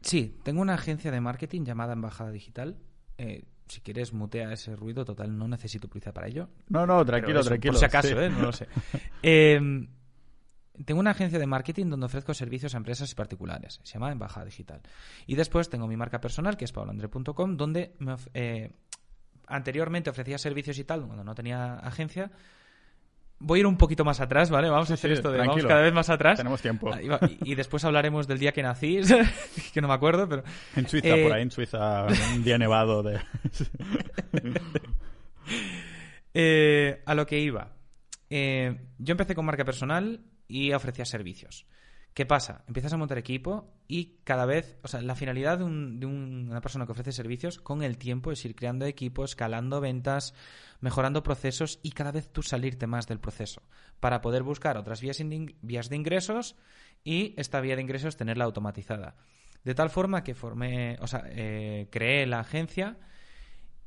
Sí, 0.00 0.34
tengo 0.42 0.62
una 0.62 0.72
agencia 0.72 1.10
de 1.10 1.20
marketing 1.20 1.64
llamada 1.64 1.92
Embajada 1.92 2.30
Digital. 2.30 2.78
Eh, 3.18 3.44
si 3.68 3.82
quieres, 3.82 4.14
mutea 4.14 4.54
ese 4.54 4.74
ruido. 4.74 5.04
Total, 5.04 5.36
no 5.36 5.46
necesito 5.48 5.86
publicidad 5.86 6.14
para 6.14 6.28
ello. 6.28 6.48
No, 6.70 6.86
no, 6.86 7.04
tranquilo, 7.04 7.40
eso, 7.40 7.50
tranquilo. 7.50 7.72
Por 7.72 7.78
si 7.78 7.84
acaso, 7.84 8.08
sí. 8.08 8.14
¿eh? 8.16 8.30
No 8.30 8.40
lo 8.40 8.52
sé. 8.52 8.68
Eh, 9.22 9.86
tengo 10.84 11.00
una 11.00 11.10
agencia 11.12 11.38
de 11.38 11.46
marketing 11.46 11.86
donde 11.90 12.06
ofrezco 12.06 12.32
servicios 12.34 12.74
a 12.74 12.78
empresas 12.78 13.10
y 13.12 13.14
particulares. 13.14 13.80
Se 13.82 13.94
llama 13.94 14.10
Embajada 14.12 14.46
Digital. 14.46 14.80
Y 15.26 15.34
después 15.36 15.68
tengo 15.68 15.86
mi 15.86 15.96
marca 15.96 16.20
personal, 16.20 16.56
que 16.56 16.64
es 16.64 16.72
paulandre.com, 16.72 17.56
donde 17.56 17.94
me 17.98 18.12
of- 18.14 18.28
eh, 18.34 18.70
anteriormente 19.46 20.08
ofrecía 20.10 20.38
servicios 20.38 20.78
y 20.78 20.84
tal, 20.84 21.04
cuando 21.04 21.24
no 21.24 21.34
tenía 21.34 21.74
agencia. 21.74 22.30
Voy 23.44 23.58
a 23.58 23.60
ir 23.60 23.66
un 23.66 23.76
poquito 23.76 24.04
más 24.04 24.20
atrás, 24.20 24.50
¿vale? 24.50 24.70
Vamos 24.70 24.88
a 24.92 24.94
hacer 24.94 25.10
sí, 25.10 25.14
esto 25.14 25.32
de 25.32 25.38
vamos 25.38 25.64
cada 25.66 25.82
vez 25.82 25.92
más 25.92 26.08
atrás. 26.08 26.36
Tenemos 26.36 26.62
tiempo. 26.62 26.90
Y, 26.96 27.50
y 27.50 27.54
después 27.56 27.84
hablaremos 27.84 28.28
del 28.28 28.38
día 28.38 28.52
que 28.52 28.62
nací, 28.62 29.00
que 29.74 29.80
no 29.80 29.88
me 29.88 29.94
acuerdo, 29.94 30.28
pero... 30.28 30.44
En 30.76 30.86
Suiza, 30.88 31.08
Eh, 31.08 31.22
por 31.24 31.32
ahí 31.32 31.42
en 31.42 31.50
Suiza, 31.50 32.06
un 32.36 32.44
día 32.44 32.56
nevado 32.56 33.02
de... 33.02 33.18
Eh, 36.34 37.02
a 37.04 37.14
lo 37.14 37.26
que 37.26 37.38
iba. 37.40 37.72
Eh, 38.30 38.74
yo 38.98 39.12
empecé 39.12 39.34
con 39.34 39.44
marca 39.44 39.64
personal 39.64 40.20
y 40.52 40.72
ofrecía 40.74 41.06
servicios. 41.06 41.66
¿Qué 42.12 42.26
pasa? 42.26 42.62
Empiezas 42.68 42.92
a 42.92 42.98
montar 42.98 43.16
equipo 43.16 43.72
y 43.88 44.18
cada 44.24 44.44
vez, 44.44 44.76
o 44.82 44.88
sea, 44.88 45.00
la 45.00 45.14
finalidad 45.14 45.56
de, 45.56 45.64
una 45.64 46.60
persona 46.60 46.84
que 46.84 46.92
ofrece 46.92 47.10
servicios 47.10 47.58
con 47.58 47.82
el 47.82 47.96
tiempo 47.96 48.30
es 48.30 48.44
ir 48.44 48.54
creando 48.54 48.84
equipos, 48.84 49.30
escalando 49.30 49.80
ventas, 49.80 50.34
mejorando 50.80 51.22
procesos 51.22 51.80
y 51.82 51.92
cada 51.92 52.12
vez 52.12 52.30
tú 52.30 52.42
salirte 52.42 52.86
más 52.86 53.06
del 53.06 53.18
proceso 53.18 53.62
para 53.98 54.20
poder 54.20 54.42
buscar 54.42 54.76
otras 54.76 55.00
vías, 55.00 55.16
de 55.16 55.96
ingresos 55.96 56.56
y 57.02 57.32
esta 57.38 57.62
vía 57.62 57.76
de 57.76 57.82
ingresos 57.82 58.18
tenerla 58.18 58.44
automatizada. 58.44 59.16
De 59.64 59.74
tal 59.74 59.88
forma 59.88 60.22
que 60.22 60.34
formé, 60.34 60.98
o 61.00 61.06
sea, 61.06 61.24
eh, 61.30 61.88
creé 61.90 62.26
la 62.26 62.40
agencia 62.40 62.98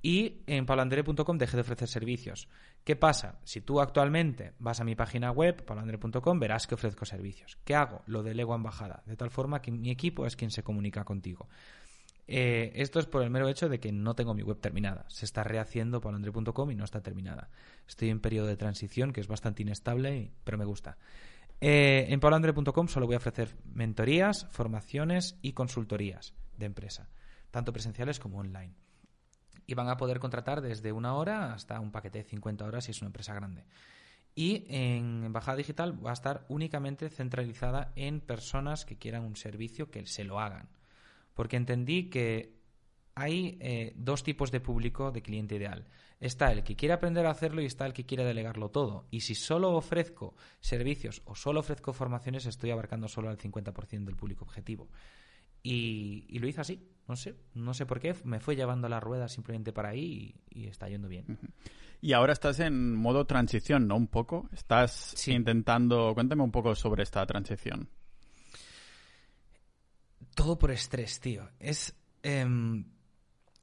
y 0.01 0.41
en 0.47 0.65
pabloandere.com 0.65 1.37
dejé 1.37 1.57
de 1.57 1.61
ofrecer 1.61 1.87
servicios. 1.87 2.47
¿Qué 2.85 2.95
pasa? 2.95 3.39
Si 3.43 3.61
tú 3.61 3.81
actualmente 3.81 4.53
vas 4.59 4.79
a 4.79 4.83
mi 4.83 4.93
página 4.93 5.31
web, 5.31 5.65
pabloandere.com, 5.65 6.39
verás 6.39 6.67
que 6.67 6.75
ofrezco 6.75 7.03
servicios. 7.03 7.57
¿Qué 7.65 7.73
hago? 7.73 8.03
Lo 8.05 8.21
delego 8.21 8.53
a 8.53 8.57
embajada, 8.57 9.01
de 9.07 9.17
tal 9.17 9.31
forma 9.31 9.59
que 9.59 9.71
mi 9.71 9.89
equipo 9.89 10.27
es 10.27 10.35
quien 10.35 10.51
se 10.51 10.61
comunica 10.61 11.03
contigo. 11.03 11.49
Eh, 12.27 12.73
esto 12.75 12.99
es 12.99 13.07
por 13.07 13.23
el 13.23 13.31
mero 13.31 13.49
hecho 13.49 13.69
de 13.69 13.79
que 13.79 13.91
no 13.91 14.13
tengo 14.13 14.35
mi 14.35 14.43
web 14.43 14.59
terminada. 14.59 15.05
Se 15.07 15.25
está 15.25 15.43
rehaciendo 15.43 15.99
pabloandere.com 15.99 16.69
y 16.69 16.75
no 16.75 16.83
está 16.83 17.01
terminada. 17.01 17.49
Estoy 17.87 18.11
en 18.11 18.19
periodo 18.19 18.45
de 18.45 18.55
transición 18.55 19.13
que 19.13 19.21
es 19.21 19.27
bastante 19.27 19.63
inestable, 19.63 20.31
pero 20.43 20.59
me 20.59 20.65
gusta. 20.65 20.99
Eh, 21.61 22.05
en 22.09 22.19
pabloandere.com 22.19 22.87
solo 22.87 23.07
voy 23.07 23.15
a 23.15 23.17
ofrecer 23.17 23.55
mentorías, 23.73 24.45
formaciones 24.51 25.39
y 25.41 25.53
consultorías 25.53 26.35
de 26.55 26.67
empresa, 26.67 27.09
tanto 27.49 27.73
presenciales 27.73 28.19
como 28.19 28.37
online 28.37 28.75
y 29.67 29.73
van 29.73 29.89
a 29.89 29.97
poder 29.97 30.19
contratar 30.19 30.61
desde 30.61 30.91
una 30.91 31.15
hora 31.15 31.53
hasta 31.53 31.79
un 31.79 31.91
paquete 31.91 32.19
de 32.19 32.29
50 32.29 32.65
horas 32.65 32.85
si 32.85 32.91
es 32.91 33.01
una 33.01 33.07
empresa 33.07 33.33
grande. 33.33 33.65
Y 34.35 34.65
en 34.67 35.23
Embajada 35.23 35.57
Digital 35.57 36.05
va 36.05 36.09
a 36.09 36.13
estar 36.13 36.45
únicamente 36.49 37.09
centralizada 37.09 37.93
en 37.95 38.19
personas 38.19 38.85
que 38.85 38.97
quieran 38.97 39.23
un 39.23 39.37
servicio 39.37 39.89
que 39.89 40.05
se 40.05 40.25
lo 40.25 40.39
hagan. 40.39 40.67
Porque 41.33 41.55
entendí 41.55 42.09
que 42.09 42.55
hay 43.15 43.57
eh, 43.61 43.93
dos 43.95 44.23
tipos 44.23 44.51
de 44.51 44.59
público 44.59 45.11
de 45.11 45.21
cliente 45.21 45.55
ideal. 45.55 45.87
Está 46.19 46.51
el 46.51 46.63
que 46.63 46.75
quiere 46.75 46.93
aprender 46.93 47.25
a 47.25 47.31
hacerlo 47.31 47.61
y 47.61 47.65
está 47.65 47.85
el 47.85 47.93
que 47.93 48.05
quiere 48.05 48.25
delegarlo 48.25 48.69
todo. 48.69 49.07
Y 49.09 49.21
si 49.21 49.35
solo 49.35 49.73
ofrezco 49.73 50.35
servicios 50.59 51.21
o 51.25 51.35
solo 51.35 51.61
ofrezco 51.61 51.93
formaciones, 51.93 52.45
estoy 52.45 52.71
abarcando 52.71 53.07
solo 53.07 53.29
al 53.29 53.37
50% 53.37 54.05
del 54.05 54.15
público 54.17 54.43
objetivo. 54.43 54.89
Y, 55.63 56.37
lo 56.37 56.47
hice 56.47 56.61
así, 56.61 56.89
no 57.07 57.15
sé, 57.15 57.35
no 57.53 57.73
sé 57.73 57.85
por 57.85 57.99
qué, 57.99 58.15
me 58.23 58.39
fue 58.39 58.55
llevando 58.55 58.89
la 58.89 58.99
rueda 58.99 59.27
simplemente 59.27 59.71
para 59.71 59.89
ahí 59.89 60.35
y, 60.49 60.67
está 60.67 60.89
yendo 60.89 61.07
bien. 61.07 61.37
Y 62.01 62.13
ahora 62.13 62.33
estás 62.33 62.59
en 62.59 62.95
modo 62.95 63.25
transición, 63.25 63.87
¿no? 63.87 63.95
Un 63.95 64.07
poco. 64.07 64.49
Estás 64.53 65.27
intentando. 65.27 66.13
Cuéntame 66.13 66.43
un 66.43 66.51
poco 66.51 66.75
sobre 66.75 67.03
esta 67.03 67.25
transición. 67.25 67.89
Todo 70.35 70.57
por 70.57 70.71
estrés, 70.71 71.19
tío. 71.19 71.49
Es. 71.59 71.95
Em, 72.21 72.85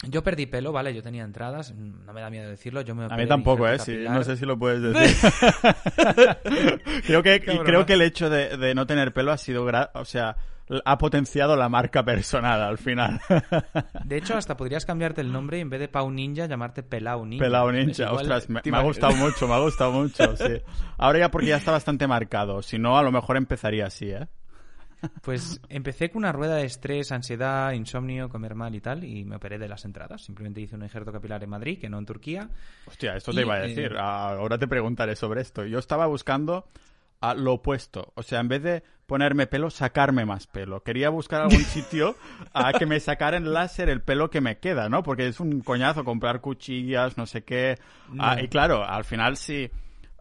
yo 0.09 0.23
perdí 0.25 0.47
pelo, 0.47 0.73
¿vale? 0.73 0.95
Yo 0.95 1.03
tenía 1.03 1.23
entradas, 1.23 1.73
no 1.75 2.13
me 2.13 2.21
da 2.21 2.31
miedo 2.31 2.51
decirlo. 2.51 2.81
Yo 2.81 2.95
me 2.95 3.05
a 3.05 3.17
mí 3.17 3.27
tampoco, 3.27 3.69
¿eh? 3.69 3.79
no 4.09 4.25
sé 4.25 4.37
si 4.37 4.45
lo 4.45 4.59
puedes 4.59 4.83
decir. 4.95 5.31
creo, 7.07 7.23
que, 7.23 7.41
creo 7.41 7.87
que 7.87 7.93
el 7.93 8.03
hecho 8.03 8.29
de, 8.29 8.75
no 8.75 8.87
tener 8.87 9.13
pelo 9.13 9.31
ha 9.31 9.39
sido. 9.39 9.65
O 9.95 10.05
sea, 10.05 10.37
ha 10.85 10.99
potenciado 10.99 11.57
la 11.57 11.69
marca 11.69 12.05
personal 12.05 12.63
al 12.63 12.79
final. 12.79 13.21
De 14.05 14.17
hecho, 14.17 14.37
hasta 14.37 14.57
podrías 14.57 14.87
cambiarte 14.87 15.21
el 15.21 15.33
nombre 15.33 15.59
y 15.59 15.61
en 15.61 15.71
vez 15.71 15.81
de 15.81 15.89
Pau 15.89 16.11
Ninja 16.11 16.47
llamarte 16.47 16.83
Pelau 16.83 17.25
Ninja. 17.27 17.45
Pelau 17.45 17.71
Ninja, 17.71 18.13
ostras, 18.13 18.49
me, 18.49 18.61
ha 18.73 18.83
gustado 18.83 19.15
mucho, 19.17 19.49
me 19.49 19.55
ha 19.55 19.59
gustado 19.59 19.93
mucho, 19.93 20.37
sí. 20.37 20.63
Ahora 20.99 21.21
ya 21.21 21.31
porque 21.31 21.49
ya 21.49 21.57
está 21.57 21.73
bastante 21.73 22.07
marcado, 22.07 22.63
si 22.63 22.79
no 22.79 22.97
a 22.99 23.03
lo 23.03 23.13
mejor 23.13 23.37
empezaría 23.37 23.87
así, 23.87 24.11
¿eh? 24.11 24.29
Pues 25.21 25.61
empecé 25.69 26.11
con 26.11 26.21
una 26.21 26.31
rueda 26.31 26.55
de 26.57 26.65
estrés, 26.65 27.11
ansiedad, 27.11 27.73
insomnio, 27.73 28.29
comer 28.29 28.55
mal 28.55 28.73
y 28.77 28.81
tal, 28.81 29.03
y 29.03 29.25
me 29.25 29.35
operé 29.35 29.59
de 29.59 29.67
las 29.67 29.85
entradas. 29.85 30.23
Simplemente 30.23 30.61
hice 30.61 30.77
un 30.77 30.85
injerto 30.85 31.11
capilar 31.11 31.43
en 31.43 31.51
Madrid, 31.51 31.81
que 31.81 31.89
no 31.89 31.99
en 31.99 32.07
Turquía. 32.07 32.49
Hostia, 32.87 33.17
esto 33.17 33.33
te 33.33 33.41
iba 33.41 33.57
a 33.57 33.61
decir. 33.63 33.93
Eh, 33.93 33.99
Ahora 33.99 34.59
te 34.59 34.69
preguntaré 34.69 35.17
sobre 35.17 35.41
esto. 35.41 35.65
Yo 35.65 35.81
estaba 35.81 36.07
buscando 36.07 36.69
a 37.21 37.35
lo 37.35 37.55
opuesto. 37.55 38.13
O 38.15 38.23
sea, 38.23 38.41
en 38.41 38.49
vez 38.49 38.63
de 38.63 38.83
ponerme 39.13 39.47
pelo, 39.47 39.69
sacarme 39.69 40.25
más 40.25 40.47
pelo. 40.47 40.83
Quería 40.83 41.11
buscar 41.11 41.43
algún 41.43 41.61
sitio 41.65 42.17
a 42.55 42.73
que 42.73 42.87
me 42.87 42.99
sacaran 42.99 43.53
láser 43.53 43.91
el 43.91 44.01
pelo 44.01 44.31
que 44.31 44.41
me 44.41 44.57
queda, 44.57 44.89
¿no? 44.89 45.03
Porque 45.03 45.27
es 45.27 45.39
un 45.39 45.61
coñazo 45.61 46.03
comprar 46.03 46.41
cuchillas, 46.41 47.19
no 47.19 47.27
sé 47.27 47.45
qué. 47.45 47.79
Ah, 48.19 48.41
y 48.41 48.49
claro, 48.49 48.83
al 48.83 49.05
final 49.05 49.37
sí 49.37 49.71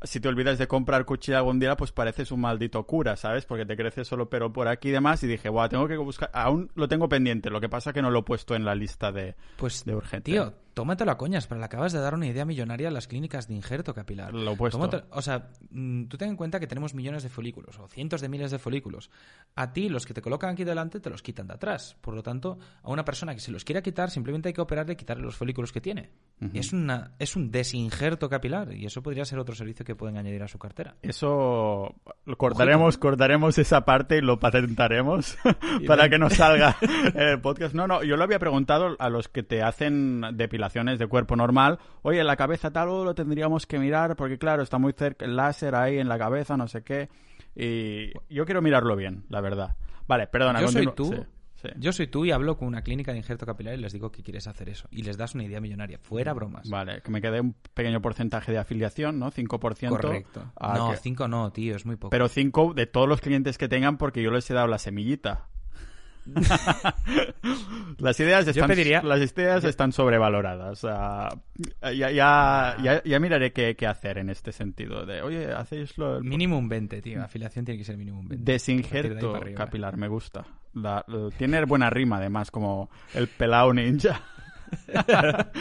si 0.03 0.19
te 0.19 0.27
olvidas 0.27 0.57
de 0.57 0.67
comprar 0.67 1.05
cuchilla 1.05 1.37
algún 1.37 1.57
día, 1.57 1.77
pues 1.77 1.93
pareces 1.93 2.33
un 2.33 2.41
maldito 2.41 2.83
cura, 2.85 3.15
¿sabes? 3.15 3.45
Porque 3.45 3.65
te 3.65 3.77
crece 3.77 4.03
solo 4.03 4.29
pero 4.29 4.51
por 4.51 4.67
aquí 4.67 4.89
y 4.89 4.91
demás. 4.91 5.23
Y 5.23 5.27
dije, 5.27 5.47
guau, 5.47 5.69
tengo 5.69 5.87
que 5.87 5.95
buscar. 5.95 6.29
Aún 6.33 6.69
lo 6.75 6.89
tengo 6.89 7.07
pendiente, 7.07 7.49
lo 7.49 7.61
que 7.61 7.69
pasa 7.69 7.93
que 7.93 8.01
no 8.01 8.11
lo 8.11 8.19
he 8.19 8.23
puesto 8.23 8.55
en 8.55 8.65
la 8.65 8.75
lista 8.75 9.13
de, 9.13 9.35
pues, 9.55 9.85
de 9.85 9.95
urgente. 9.95 10.31
Tío, 10.31 10.53
tómatelo 10.73 11.11
a 11.11 11.17
coñas, 11.17 11.47
pero 11.47 11.59
le 11.59 11.65
acabas 11.65 11.93
de 11.93 11.99
dar 11.99 12.13
una 12.13 12.27
idea 12.27 12.45
millonaria 12.45 12.87
a 12.87 12.91
las 12.91 13.07
clínicas 13.07 13.47
de 13.47 13.55
injerto 13.55 13.93
capilar. 13.93 14.33
Lo 14.33 14.53
he 14.53 14.55
puesto. 14.55 14.79
o 15.09 15.21
sea, 15.21 15.49
mm, 15.69 16.05
tú 16.05 16.17
ten 16.17 16.29
en 16.29 16.35
cuenta 16.35 16.59
que 16.59 16.67
tenemos 16.67 16.93
millones 16.93 17.23
de 17.23 17.29
folículos 17.29 17.79
o 17.79 17.87
cientos 17.87 18.21
de 18.21 18.29
miles 18.29 18.51
de 18.51 18.59
folículos. 18.59 19.09
A 19.55 19.73
ti, 19.73 19.89
los 19.89 20.05
que 20.05 20.13
te 20.13 20.21
colocan 20.21 20.51
aquí 20.51 20.63
delante, 20.63 20.99
te 20.99 21.09
los 21.09 21.21
quitan 21.21 21.47
de 21.47 21.53
atrás. 21.53 21.97
Por 22.01 22.13
lo 22.13 22.23
tanto, 22.23 22.57
a 22.83 22.89
una 22.89 23.05
persona 23.05 23.33
que 23.33 23.41
se 23.41 23.51
los 23.51 23.63
quiera 23.63 23.81
quitar, 23.81 24.09
simplemente 24.09 24.49
hay 24.49 24.53
que 24.53 24.61
operarle 24.61 24.93
y 24.93 24.95
quitarle 24.95 25.23
los 25.23 25.35
folículos 25.35 25.71
que 25.71 25.81
tiene. 25.81 26.11
es, 26.53 26.73
una, 26.73 27.11
es 27.19 27.35
un 27.35 27.51
desinjerto 27.51 28.29
capilar 28.29 28.73
y 28.73 28.85
eso 28.85 29.03
podría 29.03 29.25
ser 29.25 29.39
otro 29.39 29.55
servicio 29.55 29.85
que 29.85 29.95
pueden 29.95 30.17
añadir 30.17 30.43
a 30.43 30.47
su 30.47 30.57
cartera. 30.57 30.95
Eso 31.01 31.95
cortaremos, 32.37 32.97
cortaremos 32.97 33.57
esa 33.57 33.85
parte 33.85 34.17
y 34.17 34.21
lo 34.21 34.39
patentaremos 34.39 35.37
para 35.87 36.09
que 36.09 36.17
no 36.17 36.29
salga 36.29 36.77
el 37.15 37.39
podcast. 37.41 37.75
No, 37.75 37.87
no, 37.87 38.03
yo 38.03 38.17
lo 38.17 38.23
había 38.23 38.39
preguntado 38.39 38.95
a 38.97 39.09
los 39.09 39.27
que 39.27 39.43
te 39.43 39.61
hacen 39.61 40.23
depilaciones 40.61 40.99
de 40.99 41.07
cuerpo 41.07 41.35
normal. 41.35 41.79
Oye, 42.03 42.23
la 42.23 42.35
cabeza 42.35 42.71
tal 42.71 42.87
lo 42.87 43.15
tendríamos 43.15 43.65
que 43.65 43.79
mirar 43.79 44.15
porque 44.15 44.37
claro, 44.37 44.61
está 44.61 44.77
muy 44.77 44.93
cerca 44.93 45.25
el 45.25 45.35
láser 45.35 45.75
ahí 45.75 45.97
en 45.97 46.07
la 46.07 46.17
cabeza, 46.17 46.57
no 46.57 46.67
sé 46.67 46.83
qué. 46.83 47.09
Y 47.55 48.11
yo 48.33 48.45
quiero 48.45 48.61
mirarlo 48.61 48.95
bien, 48.95 49.25
la 49.29 49.41
verdad. 49.41 49.75
Vale, 50.07 50.27
perdona. 50.27 50.61
Yo 50.61 50.67
soy 50.67 50.87
tú. 50.95 51.25
Yo 51.77 51.93
soy 51.93 52.07
tú 52.07 52.25
y 52.25 52.31
hablo 52.31 52.57
con 52.57 52.67
una 52.67 52.81
clínica 52.81 53.11
de 53.11 53.19
injerto 53.19 53.45
capilar 53.45 53.75
y 53.75 53.77
les 53.77 53.93
digo 53.93 54.11
que 54.11 54.23
quieres 54.23 54.47
hacer 54.47 54.69
eso. 54.69 54.87
Y 54.89 55.03
les 55.03 55.15
das 55.15 55.35
una 55.35 55.43
idea 55.43 55.61
millonaria. 55.61 55.99
Fuera 55.99 56.33
bromas. 56.33 56.67
Vale, 56.67 57.01
que 57.01 57.11
me 57.11 57.21
quede 57.21 57.39
un 57.39 57.55
pequeño 57.73 58.01
porcentaje 58.01 58.51
de 58.51 58.57
afiliación, 58.57 59.19
¿no? 59.19 59.31
5%. 59.31 59.89
Correcto. 59.89 60.51
no, 60.59 60.95
5 60.95 61.27
no, 61.27 61.51
tío, 61.51 61.75
es 61.75 61.85
muy 61.85 61.97
poco. 61.97 62.09
Pero 62.09 62.29
5 62.29 62.73
de 62.73 62.87
todos 62.87 63.07
los 63.07 63.21
clientes 63.21 63.59
que 63.59 63.67
tengan 63.67 63.97
porque 63.97 64.23
yo 64.23 64.31
les 64.31 64.49
he 64.49 64.55
dado 64.55 64.67
la 64.67 64.79
semillita. 64.79 65.49
las 67.97 68.19
ideas 68.19 68.47
están, 68.47 68.69
las 69.03 69.31
ideas 69.31 69.63
están 69.63 69.91
sobrevaloradas. 69.91 70.81
ya, 70.81 72.11
ya, 72.11 73.01
ya, 73.03 73.19
miraré 73.19 73.51
qué, 73.51 73.75
qué, 73.75 73.87
hacer 73.87 74.17
en 74.19 74.29
este 74.29 74.51
sentido. 74.51 75.05
De, 75.05 75.21
oye, 75.21 75.51
hacéis 75.51 75.97
lo. 75.97 76.21
Mínimo 76.21 76.57
un 76.57 76.69
20, 76.69 77.01
tío. 77.01 77.23
Afiliación 77.23 77.65
tiene 77.65 77.79
que 77.79 77.85
ser 77.85 77.97
mínimo 77.97 78.19
un 78.19 78.27
20. 78.27 78.51
Desinjerto 78.51 79.39
capilar, 79.55 79.97
me 79.97 80.07
gusta. 80.07 80.45
tiene 81.37 81.65
buena 81.65 81.89
rima, 81.89 82.17
además, 82.17 82.51
como 82.51 82.89
el 83.13 83.27
pelao 83.27 83.73
ninja. 83.73 84.21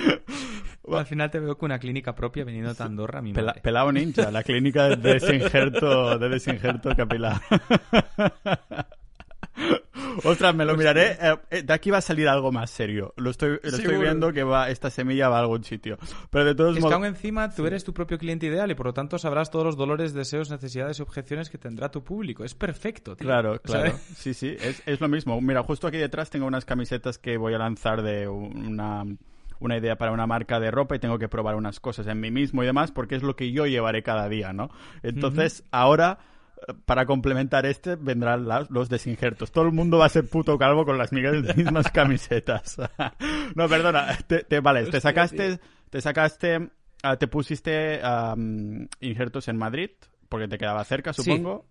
Al 0.91 1.07
final 1.07 1.31
te 1.31 1.39
veo 1.41 1.57
con 1.57 1.69
una 1.69 1.79
clínica 1.79 2.15
propia 2.15 2.45
veniendo 2.45 2.75
a 2.77 2.85
Andorra. 2.85 3.23
Mi 3.23 3.33
pelao 3.33 3.93
ninja, 3.93 4.31
la 4.31 4.43
clínica 4.43 4.89
de 4.89 4.97
desinjerto, 4.97 6.19
de 6.19 6.29
desinjerto 6.29 6.95
capilar. 6.95 7.41
Ostras, 10.25 10.55
me 10.55 10.65
lo 10.65 10.77
miraré. 10.77 11.17
Eh, 11.21 11.37
eh, 11.51 11.63
de 11.63 11.73
aquí 11.73 11.91
va 11.91 11.99
a 11.99 12.03
salir 12.03 12.29
algo 12.29 12.53
más 12.53 12.71
serio. 12.71 13.15
Lo 13.17 13.31
estoy, 13.31 13.61
lo 13.63 13.77
estoy 13.77 13.97
viendo 13.97 14.33
que 14.33 14.43
va, 14.43 14.71
esta 14.71 14.91
semilla 14.91 15.29
va 15.29 15.39
a 15.39 15.41
algún 15.41 15.65
sitio. 15.65 15.99
Pero 16.31 16.45
de 16.45 16.55
todos 16.55 16.77
es 16.77 16.83
modos. 16.83 16.91
que 16.91 16.95
aún 16.95 17.07
encima 17.07 17.55
tú 17.55 17.67
eres 17.67 17.85
tu 17.85 17.93
propio 17.93 18.19
cliente 18.19 18.47
ideal 18.47 18.71
y 18.71 18.75
por 18.75 18.87
lo 18.87 18.95
tanto 18.95 19.19
sabrás 19.19 19.51
todos 19.51 19.65
los 19.65 19.77
dolores, 19.77 20.15
deseos, 20.15 20.51
necesidades 20.51 20.99
y 20.99 21.03
objeciones 21.03 21.51
que 21.51 21.59
tendrá 21.59 21.91
tu 21.91 22.03
público. 22.03 22.45
Es 22.45 22.55
perfecto, 22.55 23.17
tío. 23.17 23.27
Claro, 23.27 23.61
claro. 23.61 23.93
Sí, 24.17 24.35
sí, 24.35 24.57
es, 24.61 24.83
es 24.87 25.01
lo 25.01 25.09
mismo. 25.09 25.41
Mira, 25.41 25.63
justo 25.63 25.87
aquí 25.87 25.97
detrás 25.97 26.31
tengo 26.31 26.47
unas 26.47 26.65
camisetas 26.65 27.19
que 27.19 27.37
voy 27.37 27.55
a 27.55 27.59
lanzar 27.59 28.03
de 28.03 28.29
una 28.29 29.05
una 29.61 29.77
idea 29.77 29.97
para 29.97 30.11
una 30.11 30.27
marca 30.27 30.59
de 30.59 30.71
ropa 30.71 30.97
y 30.97 30.99
tengo 30.99 31.19
que 31.19 31.29
probar 31.29 31.55
unas 31.55 31.81
cosas 31.81 32.07
en 32.07 32.19
mí 32.19 32.31
mismo 32.31 32.63
y 32.63 32.67
demás 32.67 32.93
porque 32.93 33.15
es 33.15 33.23
lo 33.23 33.37
que 33.37 33.53
yo 33.53 33.67
llevaré 33.67 34.03
cada 34.03 34.27
día, 34.29 34.55
¿no? 34.55 34.71
Entonces, 35.03 35.65
ahora 35.71 36.19
para 36.85 37.07
complementar 37.07 37.67
este 37.67 37.97
vendrán 37.97 38.47
los 38.69 38.89
desinjertos. 38.89 39.53
Todo 39.53 39.65
el 39.65 39.73
mundo 39.73 39.99
va 39.99 40.07
a 40.07 40.11
ser 40.11 40.29
puto 40.29 40.59
calvo 40.59 40.85
con 40.85 40.99
las 40.99 41.13
mismas 41.13 41.91
camisetas. 41.93 42.77
no, 43.55 43.69
perdona. 43.69 44.17
Te, 44.27 44.61
vale, 44.61 44.85
te 44.87 45.01
sacaste, 45.01 45.59
te 45.89 46.01
sacaste, 46.01 46.71
ah, 47.03 47.17
te 47.17 47.29
pusiste 47.29 48.01
injertos 49.01 49.49
en 49.49 49.57
Madrid 49.57 49.91
porque 50.29 50.49
te 50.49 50.59
quedaba 50.59 50.85
cerca, 50.85 51.13
supongo. 51.13 51.67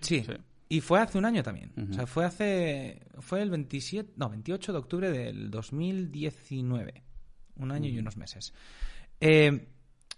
Sí. 0.00 0.24
Y, 0.68 0.80
fue 0.80 1.00
hace 1.00 1.18
un 1.18 1.24
año 1.24 1.42
también. 1.42 1.72
O 1.90 1.92
sea, 1.92 2.06
fue 2.06 2.24
hace, 2.24 3.02
fue 3.18 3.42
el 3.42 3.50
27, 3.50 4.12
no, 4.16 4.30
28 4.30 4.72
de 4.72 4.78
octubre 4.78 5.10
del 5.10 5.50
2019. 5.50 7.02
Un 7.56 7.70
año 7.70 7.88
y 7.88 7.98
unos 7.98 8.16
meses. 8.16 8.52
Eh, 9.20 9.68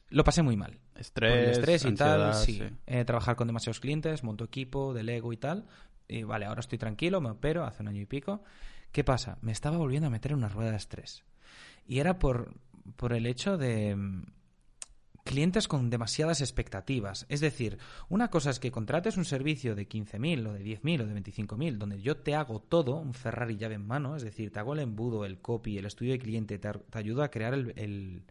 lo 0.09 0.25
pasé 0.25 0.43
muy 0.43 0.57
mal. 0.57 0.79
Estrés, 0.95 1.59
estrés 1.59 1.85
y 1.85 1.95
tal, 1.95 2.35
sí. 2.35 2.63
Eh, 2.87 3.05
trabajar 3.05 3.37
con 3.37 3.47
demasiados 3.47 3.81
clientes, 3.81 4.23
monto 4.23 4.45
equipo, 4.45 4.95
delego 4.95 5.33
y 5.33 5.37
tal. 5.37 5.67
Y 6.09 6.23
vale, 6.23 6.47
ahora 6.47 6.61
estoy 6.61 6.79
tranquilo, 6.79 7.21
me 7.21 7.31
opero, 7.31 7.65
hace 7.65 7.83
un 7.83 7.89
año 7.89 8.01
y 8.01 8.07
pico. 8.07 8.43
¿Qué 8.93 9.05
pasa? 9.05 9.39
Me 9.43 9.53
estaba 9.53 9.77
volviendo 9.77 10.07
a 10.07 10.11
meter 10.11 10.33
en 10.33 10.39
una 10.39 10.49
rueda 10.49 10.71
de 10.71 10.77
estrés. 10.77 11.25
Y 11.87 11.99
era 11.99 12.19
por, 12.19 12.55
por 12.97 13.13
el 13.13 13.27
hecho 13.27 13.59
de 13.59 13.95
mm, 13.95 14.25
clientes 15.25 15.69
con 15.69 15.91
demasiadas 15.91 16.41
expectativas. 16.41 17.27
Es 17.29 17.41
decir, 17.41 17.79
una 18.09 18.31
cosa 18.31 18.51
es 18.51 18.61
que 18.61 18.71
contrates 18.71 19.17
un 19.17 19.25
servicio 19.25 19.75
de 19.75 19.89
15.000 19.89 20.47
o 20.47 20.53
de 20.53 20.65
10.000 20.65 21.03
o 21.03 21.07
de 21.07 21.21
25.000, 21.21 21.77
donde 21.77 22.01
yo 22.01 22.17
te 22.17 22.35
hago 22.35 22.61
todo, 22.61 22.97
un 22.97 23.13
Ferrari 23.13 23.57
llave 23.57 23.75
en 23.75 23.87
mano, 23.87 24.17
es 24.17 24.23
decir, 24.23 24.53
te 24.53 24.61
hago 24.61 24.73
el 24.73 24.81
embudo, 24.81 25.25
el 25.25 25.41
copy, 25.41 25.77
el 25.77 25.85
estudio 25.85 26.13
de 26.13 26.21
cliente, 26.21 26.59
te, 26.59 26.71
te 26.73 26.99
ayudo 26.99 27.23
a 27.23 27.31
crear 27.31 27.53
el, 27.55 27.75
el, 27.77 28.23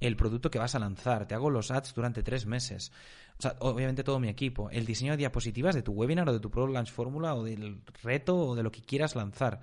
el 0.00 0.16
producto 0.16 0.50
que 0.50 0.58
vas 0.58 0.74
a 0.74 0.78
lanzar, 0.78 1.26
te 1.26 1.34
hago 1.34 1.50
los 1.50 1.70
ads 1.70 1.94
durante 1.94 2.22
tres 2.22 2.46
meses. 2.46 2.90
O 3.38 3.42
sea, 3.42 3.56
obviamente 3.60 4.04
todo 4.04 4.18
mi 4.18 4.28
equipo, 4.28 4.70
el 4.70 4.84
diseño 4.84 5.12
de 5.12 5.18
diapositivas 5.18 5.74
de 5.74 5.82
tu 5.82 5.92
webinar 5.92 6.28
o 6.28 6.32
de 6.32 6.40
tu 6.40 6.50
Product 6.50 6.74
Launch 6.74 6.90
Fórmula 6.90 7.34
o 7.34 7.44
del 7.44 7.82
reto 8.02 8.36
o 8.36 8.54
de 8.54 8.62
lo 8.62 8.72
que 8.72 8.82
quieras 8.82 9.14
lanzar. 9.14 9.60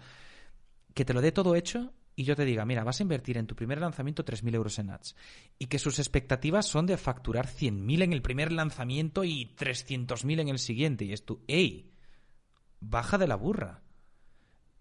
Que 0.93 1.05
te 1.05 1.13
lo 1.13 1.21
dé 1.21 1.31
todo 1.31 1.55
hecho 1.55 1.93
y 2.15 2.23
yo 2.23 2.35
te 2.35 2.45
diga, 2.45 2.65
mira, 2.65 2.83
vas 2.83 2.99
a 2.99 3.03
invertir 3.03 3.37
en 3.37 3.45
tu 3.45 3.55
primer 3.55 3.79
lanzamiento 3.79 4.25
3.000 4.25 4.55
euros 4.55 4.79
en 4.79 4.89
ads 4.89 5.15
y 5.59 5.67
que 5.67 5.77
sus 5.77 5.99
expectativas 5.99 6.65
son 6.65 6.87
de 6.87 6.97
facturar 6.97 7.47
100.000 7.47 8.03
en 8.03 8.13
el 8.13 8.23
primer 8.23 8.51
lanzamiento 8.51 9.23
y 9.23 9.53
300.000 9.55 10.41
en 10.41 10.49
el 10.49 10.57
siguiente. 10.59 11.05
Y 11.05 11.13
es 11.13 11.25
tú, 11.25 11.43
¡ey! 11.47 11.91
Baja 12.79 13.19
de 13.19 13.27
la 13.27 13.35
burra. 13.35 13.83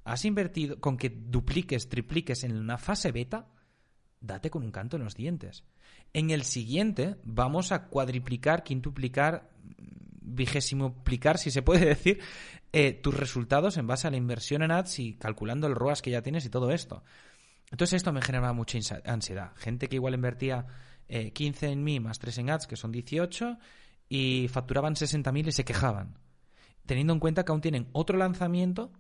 Has 0.05 0.25
invertido 0.25 0.81
con 0.81 0.97
que 0.97 1.11
dupliques, 1.11 1.88
tripliques 1.88 2.45
en 2.45 2.57
una 2.57 2.79
fase 2.79 3.12
beta, 3.12 3.49
date 4.21 4.51
con 4.51 4.63
un 4.63 4.71
canto 4.71 4.97
en 4.97 5.05
los 5.05 5.15
dientes. 5.15 5.65
En 6.13 6.31
el 6.31 6.45
siguiente 6.45 7.17
vamos 7.25 7.73
a 7.73 7.87
cuadriplicar, 7.89 8.63
quintuplicar, 8.63 9.51
vigésimoplicar, 10.23 11.39
si 11.39 11.51
se 11.51 11.63
puede 11.63 11.87
decir, 11.87 12.21
eh, 12.73 12.93
tus 12.93 13.15
resultados 13.15 13.77
en 13.77 13.87
base 13.87 14.07
a 14.07 14.11
la 14.11 14.17
inversión 14.17 14.63
en 14.63 14.71
ads 14.71 14.99
y 14.99 15.15
calculando 15.15 15.67
el 15.67 15.75
ROAS 15.75 16.03
que 16.03 16.11
ya 16.11 16.23
tienes 16.23 16.45
y 16.45 16.51
todo 16.51 16.71
esto. 16.71 17.03
Entonces 17.71 17.95
esto 17.95 18.13
me 18.13 18.23
generaba 18.23 18.53
mucha 18.53 18.79
ansiedad. 19.05 19.53
Gente 19.57 19.89
que 19.89 19.97
igual 19.97 20.15
invertía 20.15 20.67
15 21.09 21.67
eh, 21.67 21.73
en 21.73 21.85
mí 21.85 22.01
más 22.01 22.19
3 22.19 22.39
en 22.39 22.51
ads, 22.51 22.67
que 22.67 22.77
son 22.77 22.93
18, 22.93 23.59
y 24.09 24.49
facturaban 24.49 24.95
60.000 24.95 25.49
y 25.49 25.53
se 25.53 25.65
quejaban. 25.65 26.19
Teniendo 26.87 27.13
en 27.13 27.21
cuenta 27.21 27.45
que 27.45 27.53
aún 27.53 27.61
tienen 27.61 27.89
otro 27.93 28.17
lanzamiento 28.17 28.93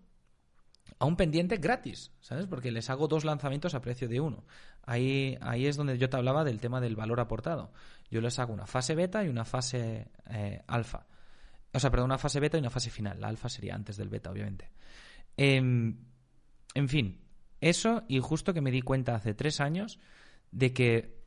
a 0.98 1.04
un 1.04 1.16
pendiente 1.16 1.56
gratis, 1.56 2.12
¿sabes? 2.20 2.46
Porque 2.46 2.70
les 2.70 2.88
hago 2.90 3.08
dos 3.08 3.24
lanzamientos 3.24 3.74
a 3.74 3.80
precio 3.80 4.08
de 4.08 4.20
uno. 4.20 4.44
Ahí, 4.82 5.36
ahí 5.40 5.66
es 5.66 5.76
donde 5.76 5.98
yo 5.98 6.08
te 6.08 6.16
hablaba 6.16 6.44
del 6.44 6.60
tema 6.60 6.80
del 6.80 6.96
valor 6.96 7.20
aportado. 7.20 7.72
Yo 8.10 8.20
les 8.20 8.38
hago 8.38 8.52
una 8.52 8.66
fase 8.66 8.94
beta 8.94 9.24
y 9.24 9.28
una 9.28 9.44
fase 9.44 10.08
eh, 10.30 10.62
alfa. 10.66 11.06
O 11.72 11.80
sea, 11.80 11.90
perdón, 11.90 12.06
una 12.06 12.18
fase 12.18 12.40
beta 12.40 12.56
y 12.56 12.60
una 12.60 12.70
fase 12.70 12.90
final. 12.90 13.20
La 13.20 13.28
alfa 13.28 13.48
sería 13.48 13.74
antes 13.74 13.96
del 13.96 14.08
beta, 14.08 14.30
obviamente. 14.30 14.70
Em, 15.36 15.98
en 16.74 16.88
fin, 16.88 17.20
eso 17.60 18.04
y 18.08 18.20
justo 18.20 18.54
que 18.54 18.60
me 18.60 18.70
di 18.70 18.82
cuenta 18.82 19.14
hace 19.14 19.34
tres 19.34 19.60
años 19.60 19.98
de 20.50 20.72
que, 20.72 21.18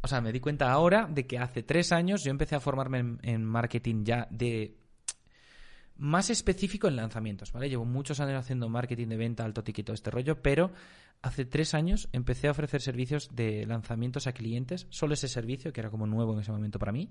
o 0.00 0.08
sea, 0.08 0.20
me 0.20 0.32
di 0.32 0.40
cuenta 0.40 0.72
ahora 0.72 1.06
de 1.10 1.26
que 1.26 1.38
hace 1.38 1.62
tres 1.62 1.92
años 1.92 2.24
yo 2.24 2.30
empecé 2.30 2.56
a 2.56 2.60
formarme 2.60 3.18
en, 3.22 3.44
marketing 3.44 4.04
ya 4.04 4.26
de 4.30 4.78
más 6.00 6.30
específico 6.30 6.88
en 6.88 6.96
lanzamientos, 6.96 7.52
¿vale? 7.52 7.68
Llevo 7.68 7.84
muchos 7.84 8.20
años 8.20 8.40
haciendo 8.40 8.70
marketing 8.70 9.08
de 9.08 9.16
venta, 9.18 9.44
alto 9.44 9.62
ticket, 9.62 9.84
todo 9.84 9.94
este 9.94 10.10
rollo, 10.10 10.40
pero 10.40 10.72
hace 11.20 11.44
tres 11.44 11.74
años 11.74 12.08
empecé 12.12 12.48
a 12.48 12.52
ofrecer 12.52 12.80
servicios 12.80 13.28
de 13.34 13.66
lanzamientos 13.66 14.26
a 14.26 14.32
clientes, 14.32 14.86
solo 14.88 15.12
ese 15.12 15.28
servicio, 15.28 15.74
que 15.74 15.80
era 15.80 15.90
como 15.90 16.06
nuevo 16.06 16.32
en 16.32 16.40
ese 16.40 16.52
momento 16.52 16.78
para 16.78 16.92
mí. 16.92 17.10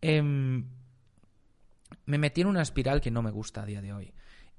Em, 0.00 0.64
me 2.04 2.18
metí 2.18 2.42
en 2.42 2.46
una 2.46 2.62
espiral 2.62 3.00
que 3.00 3.10
no 3.10 3.22
me 3.22 3.32
gusta 3.32 3.62
a 3.62 3.66
día 3.66 3.82
de 3.82 3.92
hoy. 3.92 4.12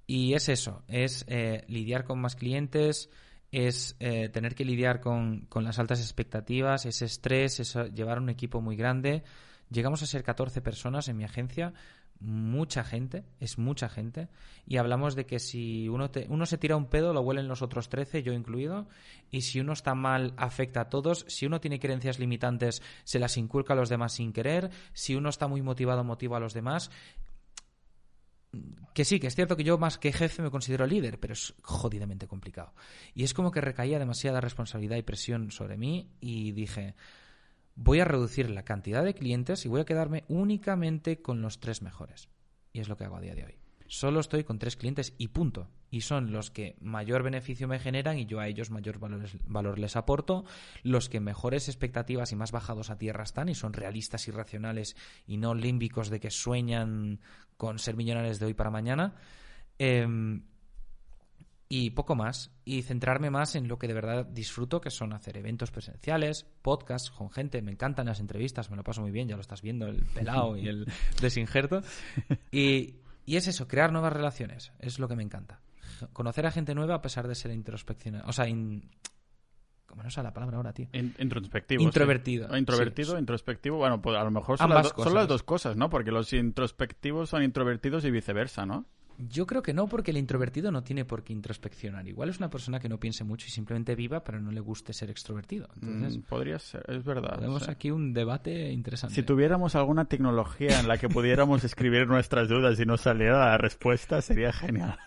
Y 0.05 0.33
es 0.33 0.49
eso, 0.49 0.83
es 0.89 1.23
eh, 1.29 1.63
lidiar 1.69 2.03
con 2.03 2.19
más 2.19 2.35
clientes, 2.35 3.09
es 3.53 3.95
eh, 4.01 4.27
tener 4.27 4.55
que 4.55 4.65
lidiar 4.65 4.99
con, 4.99 5.47
las 5.55 5.79
altas 5.79 6.01
expectativas, 6.01 6.85
ese 6.85 7.05
estrés, 7.05 7.61
es 7.61 7.75
llevar 7.93 8.19
un 8.19 8.29
equipo 8.29 8.59
muy 8.59 8.75
grande. 8.75 9.23
Llegamos 9.69 10.03
a 10.03 10.05
ser 10.05 10.23
14 10.23 10.61
personas 10.61 11.07
en 11.07 11.15
mi 11.15 11.23
agencia, 11.23 11.73
mucha 12.19 12.83
gente, 12.83 13.23
es 13.39 13.57
mucha 13.57 13.89
gente, 13.89 14.29
y 14.65 14.77
hablamos 14.77 15.15
de 15.15 15.25
que 15.25 15.39
si 15.39 15.87
uno, 15.87 16.09
uno 16.29 16.45
se 16.45 16.57
tira 16.57 16.75
un 16.75 16.87
pedo, 16.87 17.13
lo 17.13 17.21
huelen 17.21 17.47
los 17.47 17.61
otros 17.61 17.89
13, 17.89 18.23
yo 18.23 18.33
incluido, 18.33 18.87
y 19.31 19.41
si 19.41 19.59
uno 19.59 19.73
está 19.73 19.93
mal, 19.95 20.33
afecta 20.37 20.81
a 20.81 20.89
todos, 20.89 21.25
si 21.27 21.45
uno 21.45 21.59
tiene 21.59 21.79
creencias 21.79 22.19
limitantes, 22.19 22.81
se 23.03 23.19
las 23.19 23.37
inculca 23.37 23.73
a 23.73 23.75
los 23.77 23.89
demás 23.89 24.13
sin 24.13 24.33
querer, 24.33 24.71
si 24.93 25.15
uno 25.15 25.29
está 25.29 25.47
muy 25.47 25.61
motivado, 25.61 26.03
motiva 26.03 26.37
a 26.37 26.41
los 26.41 26.53
demás. 26.53 26.89
Que 28.93 29.05
sí, 29.05 29.19
que 29.19 29.27
es 29.27 29.35
cierto 29.35 29.55
que 29.55 29.63
yo 29.63 29.77
más 29.77 29.97
que 29.97 30.11
jefe 30.11 30.41
me 30.41 30.49
considero 30.49 30.87
líder, 30.87 31.19
pero 31.19 31.33
es 31.33 31.53
jodidamente 31.61 32.27
complicado. 32.27 32.73
Y 33.13 33.23
es 33.23 33.33
como 33.33 33.51
que 33.51 33.61
recaía 33.61 33.99
demasiada 33.99 34.41
responsabilidad 34.41 34.95
y 34.95 35.03
presión 35.03 35.51
sobre 35.51 35.77
mí 35.77 36.09
y 36.19 36.53
dije, 36.53 36.95
voy 37.77 37.99
a 37.99 38.05
reducir 38.05 38.49
la 38.49 38.65
cantidad 38.65 39.03
de 39.05 39.13
clientes 39.13 39.65
y 39.65 39.69
voy 39.69 39.81
a 39.81 39.85
quedarme 39.85 40.25
únicamente 40.27 41.21
con 41.21 41.41
los 41.41 41.59
tres 41.59 41.81
mejores. 41.81 42.27
Y 42.73 42.81
es 42.81 42.89
lo 42.89 42.97
que 42.97 43.05
hago 43.05 43.15
a 43.15 43.21
día 43.21 43.35
de 43.35 43.45
hoy. 43.45 43.59
Solo 43.85 44.19
estoy 44.19 44.43
con 44.43 44.59
tres 44.59 44.75
clientes 44.75 45.13
y 45.17 45.29
punto. 45.29 45.69
Y 45.89 46.01
son 46.01 46.33
los 46.33 46.51
que 46.51 46.75
mayor 46.81 47.23
beneficio 47.23 47.67
me 47.69 47.79
generan 47.79 48.17
y 48.17 48.25
yo 48.25 48.41
a 48.41 48.47
ellos 48.47 48.71
mayor 48.71 48.99
valor, 48.99 49.79
les 49.79 49.95
aporto, 49.95 50.43
los 50.83 51.07
que 51.07 51.21
mejores 51.21 51.69
expectativas 51.69 52.33
y 52.33 52.35
más 52.35 52.51
bajados 52.51 52.89
a 52.89 52.97
tierra 52.97 53.23
están 53.23 53.47
y 53.47 53.55
son 53.55 53.71
realistas 53.71 54.27
y 54.27 54.31
racionales 54.31 54.97
y 55.25 55.37
no 55.37 55.53
límbicos 55.53 56.09
de 56.09 56.19
que 56.19 56.31
sueñan 56.31 57.21
con 57.55 57.79
ser 57.79 57.95
millonarios 57.95 58.39
de 58.39 58.47
hoy 58.47 58.53
para 58.53 58.71
mañana. 58.71 59.15
Em, 59.79 60.43
y 61.69 61.91
poco 61.91 62.15
más. 62.15 62.51
Y 62.65 62.81
centrarme 62.81 63.29
más 63.29 63.55
en 63.55 63.67
lo 63.67 63.77
que 63.77 63.87
de 63.87 63.93
verdad 63.93 64.25
disfruto, 64.25 64.81
que 64.81 64.89
son 64.89 65.13
hacer 65.13 65.37
eventos 65.37 65.71
presenciales, 65.71 66.45
podcasts 66.61 67.11
con 67.11 67.31
gente. 67.31 67.61
Me 67.61 67.71
encantan 67.71 68.07
las 68.07 68.19
entrevistas, 68.19 68.69
me 68.69 68.77
lo 68.77 68.83
paso 68.83 69.01
muy 69.01 69.11
bien, 69.11 69.27
ya 69.27 69.35
lo 69.35 69.41
estás 69.41 69.61
viendo, 69.61 69.87
el 69.87 70.03
pelado 70.05 70.57
y 70.57 70.67
el 70.67 70.85
desinjerto. 71.21 71.81
Y, 72.51 72.95
y 73.25 73.35
es 73.35 73.47
eso, 73.47 73.67
crear 73.67 73.91
nuevas 73.91 74.13
relaciones. 74.13 74.71
Es 74.79 74.99
lo 74.99 75.07
que 75.07 75.15
me 75.15 75.23
encanta. 75.23 75.61
Conocer 76.13 76.45
a 76.45 76.51
gente 76.51 76.75
nueva 76.75 76.95
a 76.95 77.01
pesar 77.01 77.27
de 77.27 77.35
ser 77.35 77.51
introspeccional. 77.51 78.23
O 78.27 78.31
sea, 78.31 78.47
in, 78.47 78.89
¿Cómo 79.87 80.03
no 80.03 80.11
sé 80.11 80.21
la 80.21 80.33
palabra 80.33 80.57
ahora, 80.57 80.73
tío? 80.73 80.87
introspectivo. 80.91 81.81
Introvertido. 81.81 82.55
Introvertido, 82.55 83.17
introspectivo. 83.17 83.77
Bueno, 83.77 84.01
pues 84.01 84.17
a 84.17 84.23
lo 84.23 84.31
mejor 84.31 84.57
son 84.57 84.69
las, 84.69 84.89
son 84.89 85.13
las, 85.13 85.27
dos 85.27 85.43
cosas, 85.43 85.77
¿no? 85.77 85.89
Porque 85.89 86.11
los 86.11 86.33
introspectivos 86.33 87.29
son 87.29 87.41
introvertidos 87.41 88.03
y 88.03 88.11
viceversa, 88.11 88.65
¿no? 88.65 88.85
Yo 89.17 89.47
creo 89.47 89.63
que 89.63 89.73
no, 89.73 89.87
porque 89.87 90.11
el 90.11 90.17
introvertido 90.17 90.71
no 90.71 90.83
tiene 90.83 91.03
por 91.03 91.23
qué 91.23 91.33
introspeccionar. 91.33 92.07
Igual 92.07 92.29
es 92.29 92.37
una 92.37 92.49
persona 92.49 92.79
que 92.79 92.87
no 92.87 92.99
piense 92.99 93.23
mucho 93.23 93.47
y 93.47 93.49
simplemente 93.49 93.95
viva, 93.95 94.23
pero 94.23 94.39
no 94.39 94.51
le 94.51 94.59
guste 94.59 94.93
ser 94.93 95.09
extrovertido. 95.09 95.67
Entonces, 95.81 96.19
mm, 96.19 96.21
podría 96.21 96.59
ser, 96.59 96.83
es 96.87 97.03
verdad. 97.03 97.35
Tenemos 97.35 97.67
aquí 97.67 97.89
un 97.89 98.13
debate 98.13 98.71
interesante. 98.71 99.15
Si 99.15 99.23
tuviéramos 99.23 99.75
alguna 99.75 100.05
tecnología 100.05 100.79
en 100.79 100.87
la 100.87 100.97
que 100.97 101.09
pudiéramos 101.09 101.63
escribir 101.63 102.07
nuestras 102.07 102.47
dudas 102.47 102.79
y 102.79 102.85
nos 102.85 103.01
saliera 103.01 103.39
la 103.39 103.57
respuesta, 103.57 104.21
sería 104.21 104.53
genial. 104.53 104.97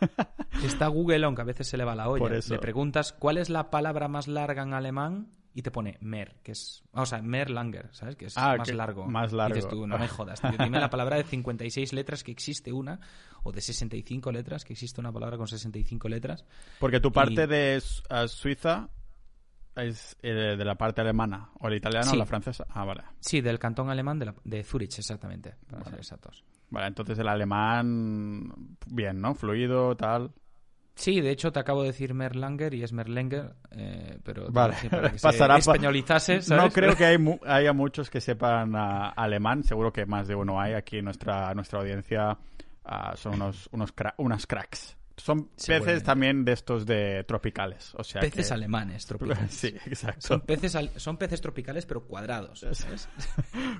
Está 0.64 0.88
Google, 0.88 1.24
aunque 1.24 1.42
a 1.42 1.44
veces 1.44 1.68
se 1.68 1.76
le 1.76 1.84
va 1.84 1.94
la 1.94 2.08
olla. 2.08 2.40
Le 2.48 2.58
preguntas 2.58 3.12
cuál 3.12 3.38
es 3.38 3.48
la 3.48 3.70
palabra 3.70 4.08
más 4.08 4.26
larga 4.26 4.62
en 4.62 4.74
alemán 4.74 5.28
y 5.52 5.62
te 5.62 5.70
pone 5.70 5.98
mer, 6.00 6.36
que 6.42 6.52
es. 6.52 6.82
O 6.92 7.04
sea, 7.06 7.20
mer 7.22 7.50
langer, 7.50 7.88
¿sabes? 7.92 8.16
Que 8.16 8.26
es 8.26 8.38
ah, 8.38 8.56
más 8.56 8.72
largo. 8.72 9.06
Más 9.06 9.32
largo. 9.32 9.54
dices 9.54 9.68
tú, 9.68 9.86
no 9.86 9.98
me 9.98 10.08
jodas. 10.08 10.40
Dime 10.58 10.78
la 10.78 10.90
palabra 10.90 11.16
de 11.16 11.24
56 11.24 11.92
letras 11.92 12.22
que 12.22 12.30
existe 12.30 12.72
una, 12.72 13.00
o 13.42 13.52
de 13.52 13.60
65 13.60 14.30
letras 14.32 14.64
que 14.64 14.74
existe 14.74 15.00
una 15.00 15.12
palabra 15.12 15.36
con 15.36 15.48
65 15.48 16.08
letras. 16.08 16.44
Porque 16.78 17.00
tu 17.00 17.12
parte 17.12 17.46
de 17.46 17.82
Suiza 18.28 18.88
es 19.76 20.16
eh, 20.22 20.56
de 20.56 20.64
la 20.64 20.76
parte 20.76 21.00
alemana, 21.00 21.50
o 21.58 21.68
la 21.68 21.76
italiana 21.76 22.10
o 22.10 22.16
la 22.16 22.26
francesa. 22.26 22.66
Ah, 22.68 22.84
vale. 22.84 23.02
Sí, 23.20 23.40
del 23.40 23.58
cantón 23.58 23.90
alemán 23.90 24.18
de, 24.18 24.32
de 24.44 24.62
Zurich, 24.62 24.98
exactamente, 24.98 25.54
para 25.68 25.84
ser 25.84 25.98
exactos. 25.98 26.44
Vale, 26.70 26.86
entonces 26.86 27.18
el 27.18 27.28
alemán, 27.28 28.76
bien, 28.86 29.20
¿no? 29.20 29.34
Fluido, 29.34 29.96
tal. 29.96 30.32
Sí, 31.00 31.22
de 31.22 31.30
hecho 31.30 31.50
te 31.50 31.58
acabo 31.58 31.80
de 31.80 31.88
decir 31.88 32.12
Merlanger 32.12 32.74
y 32.74 32.82
es 32.82 32.92
Merlenger, 32.92 33.54
eh, 33.70 34.18
pero 34.22 34.50
vale. 34.50 34.76
para 34.90 35.10
que 35.10 35.18
Pasará 35.22 35.56
españolizase, 35.56 36.40
No 36.50 36.70
creo 36.70 36.94
que 36.94 37.06
haya 37.46 37.72
muchos 37.72 38.10
que 38.10 38.20
sepan 38.20 38.76
ah, 38.76 39.08
alemán, 39.16 39.64
seguro 39.64 39.94
que 39.94 40.04
más 40.04 40.28
de 40.28 40.34
uno 40.34 40.60
hay 40.60 40.74
aquí 40.74 40.98
en 40.98 41.06
nuestra, 41.06 41.54
nuestra 41.54 41.80
audiencia. 41.80 42.36
Ah, 42.84 43.14
son 43.16 43.36
unos, 43.36 43.70
unos 43.72 43.94
unas 44.18 44.46
cracks. 44.46 44.94
Son 45.16 45.48
peces 45.66 46.02
también 46.02 46.44
de 46.44 46.52
estos 46.52 46.84
de 46.84 47.24
tropicales. 47.24 47.94
O 47.96 48.04
sea 48.04 48.20
peces 48.20 48.52
alemanes 48.52 49.06
tropicales. 49.06 49.52
Sí, 49.52 49.68
exacto. 49.86 50.20
Son 50.20 50.42
peces, 50.42 50.76
son 50.96 51.16
peces 51.16 51.40
tropicales 51.40 51.86
pero 51.86 52.04
cuadrados. 52.04 52.66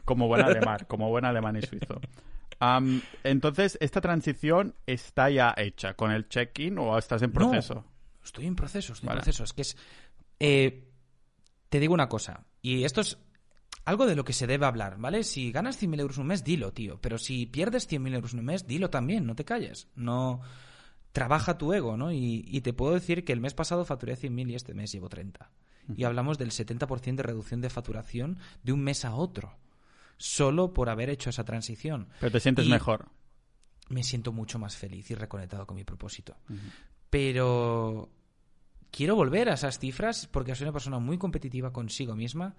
como 0.07 0.27
buen 0.27 0.43
alemán, 0.43 0.79
como 0.89 1.11
buen 1.11 1.27
alemán 1.27 1.57
y 1.57 1.63
suizo 1.63 2.01
entonces, 3.25 3.79
¿esta 3.81 4.01
transición 4.01 4.75
está 4.87 5.31
ya 5.31 5.55
hecha 5.57 5.95
con 5.95 6.11
el 6.11 6.29
check-in 6.29 6.79
o 6.79 6.99
estás 6.99 7.23
en 7.23 7.33
proceso? 7.33 7.85
estoy 8.23 8.47
en 8.47 8.55
proceso, 8.57 8.93
estoy 8.93 9.09
en 9.09 9.15
proceso. 9.17 9.45
Es 9.45 9.53
que 9.53 9.63
es... 9.63 9.77
Eh, 10.39 10.87
te 11.69 11.81
digo 11.81 11.95
una 11.95 12.09
cosa, 12.09 12.45
y 12.63 12.85
esto 12.85 13.01
es 13.01 13.19
algo 13.85 14.07
de 14.07 14.17
lo 14.17 14.25
que 14.25 14.33
se 14.33 14.47
debe 14.47 14.67
hablar, 14.67 14.99
¿vale? 14.99 15.25
Si 15.25 15.53
ganas 15.53 15.81
100.000 15.83 16.01
euros 16.01 16.19
un 16.19 16.27
mes, 16.27 16.45
dilo, 16.45 16.73
tío. 16.73 17.01
Pero 17.01 17.19
si 17.19 17.47
pierdes 17.47 17.91
100.000 17.91 18.15
euros 18.15 18.35
un 18.35 18.45
mes, 18.45 18.67
dilo 18.67 18.91
también, 18.91 19.27
no 19.27 19.35
te 19.35 19.45
calles. 19.45 19.89
No 19.95 20.41
trabaja 21.13 21.59
tu 21.59 21.73
ego, 21.73 21.97
¿no? 21.97 22.13
Y, 22.13 22.61
te 22.61 22.73
puedo 22.73 22.95
decir 22.95 23.25
que 23.25 23.33
el 23.33 23.41
mes 23.41 23.55
pasado 23.55 23.85
facturé 23.85 24.17
100.000 24.17 24.51
y 24.51 24.55
este 24.55 24.75
mes 24.75 24.93
llevo 24.93 25.09
30. 25.09 25.51
Y 25.97 26.05
hablamos 26.05 26.39
del 26.39 26.51
70% 26.51 27.17
de 27.17 27.23
reducción 27.23 27.61
de 27.61 27.71
facturación 27.71 28.39
de 28.63 28.73
un 28.73 28.81
mes 28.81 29.05
a 29.05 29.15
otro, 29.15 29.57
solo 30.21 30.75
por 30.75 30.91
haber 30.91 31.09
hecho 31.09 31.31
esa 31.31 31.45
transición. 31.45 32.09
Pero 32.21 32.31
te 32.31 32.41
sientes 32.41 32.69
mejor. 32.69 33.09
Me 33.89 34.05
siento 34.05 34.33
mucho 34.33 34.59
más 34.59 34.77
feliz 34.77 35.11
y 35.11 35.15
reconectado 35.15 35.67
con 35.67 35.77
mi 35.77 35.85
propósito. 35.85 36.37
Pero 37.09 38.11
quiero 38.91 39.17
volver 39.17 39.49
a 39.49 39.55
esas 39.55 39.79
cifras 39.79 40.27
porque 40.27 40.55
soy 40.55 40.67
una 40.67 40.75
persona 40.75 40.99
muy 40.99 41.17
competitiva 41.17 41.73
consigo 41.73 42.15
misma. 42.15 42.55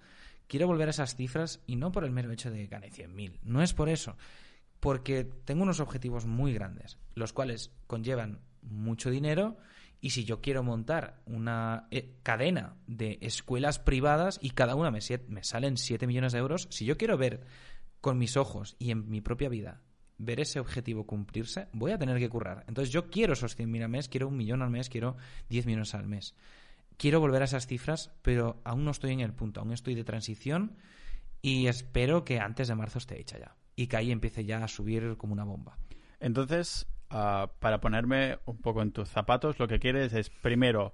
Quiero 0.48 0.66
volver 0.66 0.88
a 0.88 0.90
esas 0.90 1.14
cifras 1.14 1.60
y 1.68 1.76
no 1.76 1.92
por 1.92 2.04
el 2.04 2.10
mero 2.10 2.32
hecho 2.32 2.50
de 2.50 2.66
ganar 2.66 2.90
100.000. 2.90 3.38
No 3.44 3.62
es 3.62 3.72
por 3.72 3.88
eso 3.88 4.16
porque 4.80 5.24
tengo 5.44 5.62
unos 5.62 5.78
objetivos 5.78 6.26
muy 6.26 6.52
grandes, 6.52 6.98
los 7.14 7.32
cuales 7.32 7.70
conllevan 7.86 8.40
mucho 8.62 9.10
dinero 9.10 9.56
y 10.02 10.10
si 10.10 10.24
yo 10.24 10.40
quiero 10.40 10.64
montar 10.64 11.22
una 11.26 11.86
eh, 11.92 12.16
cadena 12.24 12.74
de 12.88 13.18
escuelas 13.22 13.78
privadas 13.78 14.40
y 14.42 14.50
cada 14.50 14.74
una 14.74 14.90
me, 14.90 14.98
me 15.28 15.44
salen 15.44 15.76
7 15.76 16.08
millones 16.08 16.32
de 16.32 16.40
euros, 16.40 16.66
si 16.70 16.84
yo 16.84 16.98
quiero 16.98 17.16
ver 17.16 17.46
con 18.00 18.18
mis 18.18 18.36
ojos 18.36 18.74
y 18.80 18.90
en 18.90 19.08
mi 19.08 19.20
propia 19.20 19.48
vida 19.48 19.80
ver 20.18 20.40
ese 20.40 20.58
objetivo 20.58 21.06
cumplirse, 21.06 21.68
voy 21.72 21.92
a 21.92 21.98
tener 21.98 22.18
que 22.18 22.28
currar. 22.28 22.64
Entonces 22.66 22.92
yo 22.92 23.10
quiero 23.10 23.34
esos 23.34 23.56
100.000 23.56 23.84
al 23.84 23.88
mes, 23.88 24.08
quiero 24.08 24.26
un 24.26 24.36
millón 24.36 24.60
al 24.62 24.70
mes, 24.70 24.88
quiero 24.88 25.16
10 25.50 25.66
millones 25.66 25.94
al 25.94 26.08
mes. 26.08 26.34
Quiero 26.96 27.20
volver 27.20 27.42
a 27.42 27.44
esas 27.44 27.68
cifras, 27.68 28.10
pero 28.22 28.60
aún 28.64 28.84
no 28.84 28.90
estoy 28.90 29.12
en 29.12 29.20
el 29.20 29.32
punto, 29.32 29.60
aún 29.60 29.72
estoy 29.72 29.94
de 29.94 30.04
transición 30.04 30.76
y 31.40 31.68
espero 31.68 32.24
que 32.24 32.40
antes 32.40 32.66
de 32.66 32.74
marzo 32.74 32.98
esté 32.98 33.20
hecha 33.20 33.38
ya 33.38 33.56
y 33.76 33.86
que 33.86 33.96
ahí 33.96 34.10
empiece 34.10 34.44
ya 34.44 34.64
a 34.64 34.68
subir 34.68 35.16
como 35.16 35.32
una 35.32 35.44
bomba. 35.44 35.78
Entonces, 36.18 36.88
ah, 37.12 37.50
para 37.60 37.80
ponerme 37.80 38.38
un 38.46 38.58
poco 38.58 38.82
en 38.82 38.92
tus 38.92 39.08
zapatos, 39.08 39.58
lo 39.58 39.68
que 39.68 39.78
quieres 39.78 40.12
es 40.12 40.30
primero 40.30 40.92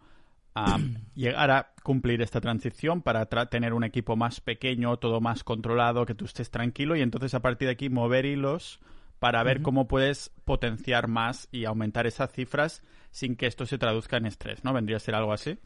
ah, 0.54 0.78
llegar 1.14 1.50
a 1.50 1.72
cumplir 1.82 2.20
esta 2.20 2.40
transición 2.40 3.02
para 3.02 3.26
tener 3.26 3.72
un 3.72 3.84
equipo 3.84 4.16
más 4.16 4.40
pequeño, 4.40 4.98
todo 4.98 5.20
más 5.20 5.44
controlado, 5.44 6.04
que 6.04 6.14
tú 6.14 6.26
estés 6.26 6.50
tranquilo 6.50 6.96
y 6.96 7.00
entonces 7.00 7.34
a 7.34 7.40
partir 7.40 7.68
de 7.68 7.72
aquí 7.72 7.88
mover 7.88 8.26
hilos 8.26 8.80
para 9.18 9.42
ver 9.42 9.62
cómo 9.62 9.88
puedes 9.88 10.30
potenciar 10.44 11.08
más 11.08 11.48
y 11.50 11.64
aumentar 11.64 12.06
esas 12.06 12.30
cifras 12.30 12.82
sin 13.10 13.36
que 13.36 13.46
esto 13.46 13.66
se 13.66 13.78
traduzca 13.78 14.16
en 14.16 14.26
estrés, 14.26 14.62
¿no? 14.64 14.72
¿Vendría 14.72 14.98
a 14.98 15.00
ser 15.00 15.14
algo 15.14 15.32
así? 15.32 15.58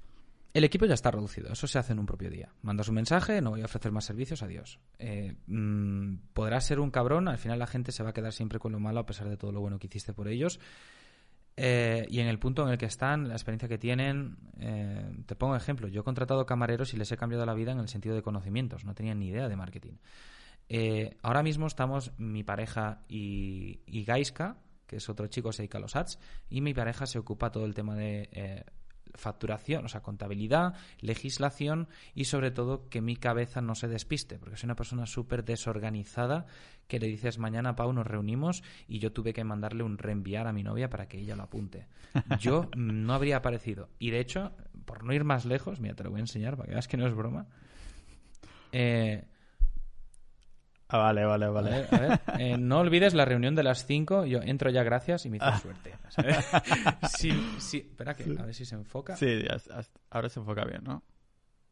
El 0.54 0.64
equipo 0.64 0.84
ya 0.84 0.94
está 0.94 1.10
reducido, 1.10 1.50
eso 1.50 1.66
se 1.66 1.78
hace 1.78 1.94
en 1.94 1.98
un 1.98 2.04
propio 2.04 2.28
día. 2.28 2.52
Mandas 2.60 2.88
un 2.88 2.96
mensaje, 2.96 3.40
no 3.40 3.50
voy 3.50 3.62
a 3.62 3.64
ofrecer 3.64 3.90
más 3.90 4.04
servicios, 4.04 4.42
adiós. 4.42 4.78
Eh, 4.98 5.34
mm, 5.46 6.16
podrás 6.34 6.66
ser 6.66 6.78
un 6.78 6.90
cabrón, 6.90 7.28
al 7.28 7.38
final 7.38 7.58
la 7.58 7.66
gente 7.66 7.90
se 7.90 8.02
va 8.02 8.10
a 8.10 8.12
quedar 8.12 8.34
siempre 8.34 8.58
con 8.58 8.72
lo 8.72 8.78
malo 8.78 9.00
a 9.00 9.06
pesar 9.06 9.30
de 9.30 9.38
todo 9.38 9.50
lo 9.50 9.60
bueno 9.60 9.78
que 9.78 9.86
hiciste 9.86 10.12
por 10.12 10.28
ellos. 10.28 10.60
Eh, 11.56 12.06
y 12.10 12.20
en 12.20 12.28
el 12.28 12.38
punto 12.38 12.64
en 12.64 12.70
el 12.70 12.78
que 12.78 12.84
están, 12.84 13.28
la 13.28 13.34
experiencia 13.34 13.66
que 13.66 13.78
tienen, 13.78 14.36
eh, 14.58 15.10
te 15.24 15.36
pongo 15.36 15.56
ejemplo, 15.56 15.88
yo 15.88 16.02
he 16.02 16.04
contratado 16.04 16.44
camareros 16.44 16.92
y 16.92 16.98
les 16.98 17.10
he 17.12 17.16
cambiado 17.16 17.46
la 17.46 17.54
vida 17.54 17.72
en 17.72 17.78
el 17.78 17.88
sentido 17.88 18.14
de 18.14 18.22
conocimientos, 18.22 18.84
no 18.84 18.94
tenían 18.94 19.20
ni 19.20 19.28
idea 19.28 19.48
de 19.48 19.56
marketing. 19.56 19.94
ahora 21.22 21.42
mismo 21.42 21.66
estamos 21.66 22.12
mi 22.18 22.42
pareja 22.42 23.04
y, 23.08 23.80
y 23.86 24.04
Gaiska, 24.04 24.58
que 24.86 24.96
es 24.96 25.08
otro 25.08 25.26
chico, 25.28 25.50
se 25.52 25.62
dedica 25.62 25.78
a 25.78 25.80
los 25.80 25.96
ads, 25.96 26.18
y 26.50 26.60
mi 26.60 26.74
pareja 26.74 27.06
se 27.06 27.18
ocupa 27.18 27.50
todo 27.50 27.64
el 27.64 27.72
tema 27.72 27.94
de 27.96 28.64
facturación, 29.14 29.85
o 29.85 29.88
sea, 29.88 30.03
contabilidad, 30.03 30.75
legislación 31.01 31.88
y 32.14 32.25
sobre 32.25 32.51
todo 32.51 32.88
que 32.88 33.01
mi 33.01 33.16
cabeza 33.16 33.61
no 33.61 33.75
se 33.75 33.88
despiste, 33.88 34.38
porque 34.38 34.57
soy 34.57 34.66
una 34.66 34.77
persona 34.77 35.07
súper 35.07 35.44
desorganizada 35.44 36.46
que 36.88 36.98
le 36.98 37.07
dices 37.07 37.38
mañana, 37.38 37.77
Pau, 37.77 37.92
nos 37.92 38.07
reunimos 38.07 38.62
y 38.87 38.98
yo 38.98 39.12
tuve 39.12 39.33
que 39.33 39.44
mandarle 39.44 39.83
un 39.83 39.98
reenviar 39.98 40.46
a 40.46 40.53
mi 40.53 40.62
novia 40.62 40.90
para 40.90 41.09
que 41.09 41.18
ella 41.18 41.37
lo 41.37 41.44
apunte. 41.44 41.87
Yo 42.40 42.68
no 42.77 43.14
habría 43.14 43.38
aparecido. 43.38 43.88
Y 43.98 44.11
de 44.11 44.20
hecho, 44.20 44.53
por 44.85 45.03
no 45.05 45.14
ir 45.14 45.25
más 45.25 45.46
lejos, 45.46 45.81
mira, 45.81 45.94
te 45.94 46.05
lo 46.05 46.11
voy 46.11 46.18
a 46.18 46.25
enseñar 46.25 46.57
para 46.57 46.66
que 46.66 46.75
veas 46.75 46.88
que 46.88 46.96
no 46.98 47.07
es 47.07 47.14
broma. 47.14 47.46
Eh, 48.72 49.25
Ah, 50.92 50.98
vale, 50.98 51.24
vale, 51.24 51.48
vale. 51.48 51.87
A 51.90 51.98
ver, 51.98 52.20
eh, 52.38 52.59
no 52.59 52.81
olvides 52.81 53.14
la 53.14 53.24
reunión 53.24 53.55
de 53.55 53.62
las 53.62 53.87
5. 53.87 54.26
Yo 54.26 54.42
entro 54.42 54.68
ya, 54.68 54.83
gracias, 54.83 55.24
y 55.24 55.31
me 55.31 55.38
hizo 55.38 55.46
ah. 55.46 55.59
suerte. 55.59 55.94
sí, 57.16 57.31
sí. 57.59 57.78
Espera, 57.78 58.14
que, 58.14 58.24
a 58.38 58.44
ver 58.44 58.55
si 58.55 58.66
se 58.66 58.74
enfoca. 58.74 59.16
Sí, 59.16 59.42
ahora 60.11 60.28
se 60.28 60.40
enfoca 60.40 60.66
bien, 60.66 60.85
¿no? 60.85 61.02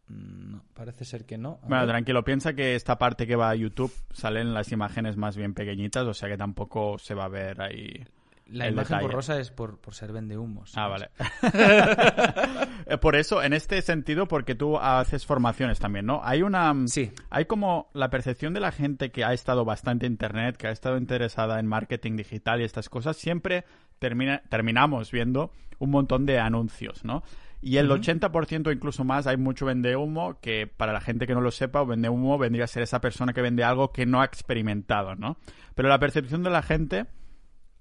Mm, 0.09 0.52
no, 0.52 0.64
parece 0.72 1.04
ser 1.04 1.26
que 1.26 1.37
no. 1.37 1.61
bueno, 1.68 1.87
tranquilo, 1.87 2.24
piensa 2.24 2.54
que 2.54 2.74
esta 2.74 2.96
parte 2.96 3.26
que 3.26 3.37
va 3.37 3.50
a 3.50 3.54
YouTube 3.54 3.92
salen 4.11 4.54
las 4.54 4.72
imágenes 4.72 5.18
más 5.18 5.37
bien 5.37 5.52
pequeñitas, 5.52 6.06
o 6.06 6.14
sea 6.14 6.30
que 6.30 6.38
tampoco 6.38 6.96
se 6.98 7.14
va 7.14 7.26
a 7.26 7.28
ver 7.28 7.61
ahí. 7.61 8.02
La 8.50 8.68
imagen 8.68 9.00
borrosa 9.00 9.38
es 9.38 9.50
por, 9.50 9.78
ser 9.92 10.12
vende 10.12 10.36
humos. 10.36 10.72
Ah, 10.76 10.88
vale. 10.88 11.10
Eh, 12.86 12.98
por 12.98 13.14
eso, 13.14 13.40
en 13.40 13.52
este 13.52 13.80
sentido, 13.82 14.26
porque 14.26 14.56
tú 14.56 14.76
haces 14.76 15.24
formaciones 15.24 15.78
también, 15.78 16.06
¿no? 16.06 16.22
Hay 16.24 16.42
una... 16.42 16.74
Sí. 16.86 17.12
Hay 17.28 17.44
como 17.44 17.88
la 17.92 18.10
percepción 18.10 18.52
de 18.52 18.58
la 18.58 18.72
gente 18.72 19.12
que 19.12 19.22
ha 19.22 19.32
estado 19.32 19.64
bastante 19.64 20.06
en 20.06 20.12
Internet, 20.12 20.56
que 20.56 20.66
ha 20.66 20.72
estado 20.72 20.96
interesada 20.96 21.60
en 21.60 21.66
marketing 21.66 22.16
digital 22.16 22.60
y 22.60 22.64
estas 22.64 22.88
cosas, 22.88 23.16
siempre 23.16 23.64
termina, 24.00 24.42
terminamos 24.48 25.12
viendo 25.12 25.52
un 25.78 25.90
montón 25.90 26.26
de 26.26 26.40
anuncios, 26.40 27.04
¿no? 27.04 27.22
Y 27.62 27.76
el 27.76 27.90
80% 27.90 28.68
o 28.68 28.72
incluso 28.72 29.04
más 29.04 29.26
hay 29.26 29.36
mucho 29.36 29.66
vende 29.66 29.94
humo 29.94 30.40
que 30.40 30.66
para 30.66 30.92
la 30.92 31.00
gente 31.00 31.26
que 31.26 31.34
no 31.34 31.42
lo 31.42 31.50
sepa, 31.50 31.84
vende 31.84 32.08
humo 32.08 32.38
vendría 32.38 32.64
a 32.64 32.68
ser 32.68 32.82
esa 32.82 33.00
persona 33.00 33.34
que 33.34 33.42
vende 33.42 33.62
algo 33.62 33.92
que 33.92 34.06
no 34.06 34.22
ha 34.22 34.24
experimentado, 34.24 35.14
¿no? 35.14 35.36
Pero 35.74 35.88
la 35.88 35.98
percepción 35.98 36.42
de 36.42 36.50
la 36.50 36.62
gente 36.62 37.06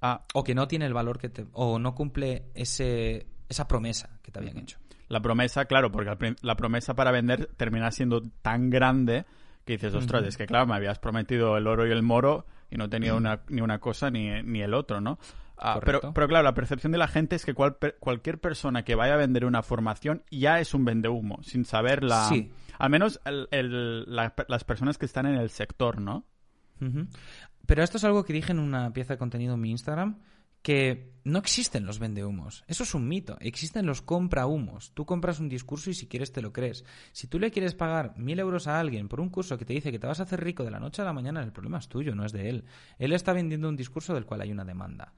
Ah. 0.01 0.23
O 0.33 0.43
que 0.43 0.55
no 0.55 0.67
tiene 0.67 0.85
el 0.85 0.93
valor 0.93 1.17
que 1.19 1.29
te... 1.29 1.45
o 1.53 1.79
no 1.79 1.95
cumple 1.95 2.45
ese, 2.53 3.27
esa 3.47 3.67
promesa 3.67 4.19
que 4.21 4.31
te 4.31 4.39
habían 4.39 4.57
hecho. 4.57 4.79
La 5.07 5.21
promesa, 5.21 5.65
claro, 5.65 5.91
porque 5.91 6.35
la 6.41 6.55
promesa 6.55 6.93
para 6.93 7.11
vender 7.11 7.47
termina 7.57 7.91
siendo 7.91 8.21
tan 8.41 8.69
grande 8.69 9.25
que 9.65 9.73
dices, 9.73 9.93
ostras, 9.93 10.23
es 10.23 10.37
que 10.37 10.45
claro, 10.45 10.67
me 10.67 10.75
habías 10.75 10.99
prometido 10.99 11.57
el 11.57 11.67
oro 11.67 11.87
y 11.87 11.91
el 11.91 12.03
moro 12.03 12.45
y 12.71 12.77
no 12.77 12.89
tenía 12.89 13.15
una, 13.15 13.41
ni 13.49 13.61
una 13.61 13.79
cosa 13.79 14.11
ni, 14.11 14.41
ni 14.43 14.61
el 14.61 14.73
otro, 14.73 15.01
¿no? 15.01 15.19
Ah, 15.57 15.79
pero, 15.83 15.99
pero, 16.13 16.27
claro, 16.27 16.43
la 16.43 16.53
percepción 16.53 16.91
de 16.91 16.97
la 16.97 17.07
gente 17.07 17.35
es 17.35 17.45
que 17.45 17.53
cualquier 17.53 18.39
persona 18.39 18.83
que 18.83 18.95
vaya 18.95 19.15
a 19.15 19.17
vender 19.17 19.45
una 19.45 19.61
formación 19.61 20.23
ya 20.31 20.59
es 20.59 20.73
un 20.73 20.85
vendehumo, 20.85 21.43
sin 21.43 21.65
saber 21.65 22.03
la... 22.03 22.29
Sí. 22.29 22.51
Al 22.77 22.89
menos 22.89 23.19
las 23.25 24.63
personas 24.63 24.97
que 24.97 25.05
están 25.05 25.25
en 25.25 25.35
el 25.35 25.49
sector, 25.49 25.99
¿no? 25.99 26.25
Pero 27.69 27.83
esto 27.83 27.97
es 27.97 28.03
algo 28.03 28.25
que 28.25 28.33
dije 28.33 28.51
en 28.51 28.57
una 28.57 28.91
pieza 28.93 29.13
de 29.13 29.19
contenido 29.19 29.53
en 29.53 29.61
mi 29.61 29.69
Instagram, 29.69 30.17
que 30.63 31.13
no 31.23 31.37
existen 31.37 31.85
los 31.85 31.99
vendehumos. 31.99 32.63
Eso 32.65 32.81
es 32.81 32.95
un 32.95 33.07
mito. 33.07 33.37
Existen 33.41 33.85
los 33.85 34.01
compra-humos. 34.01 34.91
Tú 34.95 35.05
compras 35.05 35.39
un 35.39 35.49
discurso 35.49 35.91
y 35.91 35.93
si 35.93 36.07
quieres 36.07 36.31
te 36.31 36.41
lo 36.41 36.51
crees. 36.51 36.83
Si 37.11 37.27
tú 37.27 37.37
le 37.37 37.51
quieres 37.51 37.75
pagar 37.75 38.17
mil 38.17 38.39
euros 38.39 38.65
a 38.65 38.79
alguien 38.79 39.07
por 39.07 39.21
un 39.21 39.29
curso 39.29 39.55
que 39.59 39.65
te 39.65 39.73
dice 39.73 39.91
que 39.91 39.99
te 39.99 40.07
vas 40.07 40.19
a 40.19 40.23
hacer 40.23 40.43
rico 40.43 40.63
de 40.63 40.71
la 40.71 40.79
noche 40.79 41.03
a 41.03 41.05
la 41.05 41.13
mañana, 41.13 41.43
el 41.43 41.51
problema 41.51 41.77
es 41.77 41.87
tuyo, 41.87 42.15
no 42.15 42.25
es 42.25 42.31
de 42.31 42.49
él. 42.49 42.65
Él 42.97 43.13
está 43.13 43.33
vendiendo 43.33 43.69
un 43.69 43.75
discurso 43.75 44.15
del 44.15 44.25
cual 44.25 44.41
hay 44.41 44.51
una 44.51 44.65
demanda. 44.65 45.13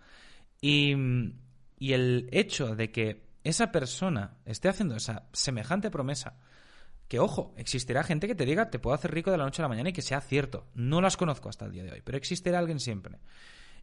Y, 0.59 0.93
y 1.79 1.93
el 1.93 2.27
hecho 2.33 2.75
de 2.75 2.91
que 2.91 3.29
esa 3.45 3.71
persona 3.71 4.35
esté 4.43 4.67
haciendo 4.67 4.97
esa 4.97 5.29
semejante 5.31 5.89
promesa 5.89 6.37
que 7.11 7.19
ojo, 7.19 7.53
existirá 7.57 8.03
gente 8.03 8.25
que 8.25 8.35
te 8.35 8.45
diga 8.45 8.69
te 8.69 8.79
puedo 8.79 8.95
hacer 8.95 9.13
rico 9.13 9.31
de 9.31 9.37
la 9.37 9.43
noche 9.43 9.61
a 9.61 9.63
la 9.65 9.67
mañana 9.67 9.89
y 9.89 9.91
que 9.91 10.01
sea 10.01 10.21
cierto. 10.21 10.67
No 10.75 11.01
las 11.01 11.17
conozco 11.17 11.49
hasta 11.49 11.65
el 11.65 11.73
día 11.73 11.83
de 11.83 11.91
hoy, 11.91 12.01
pero 12.05 12.17
existirá 12.17 12.57
alguien 12.57 12.79
siempre. 12.79 13.19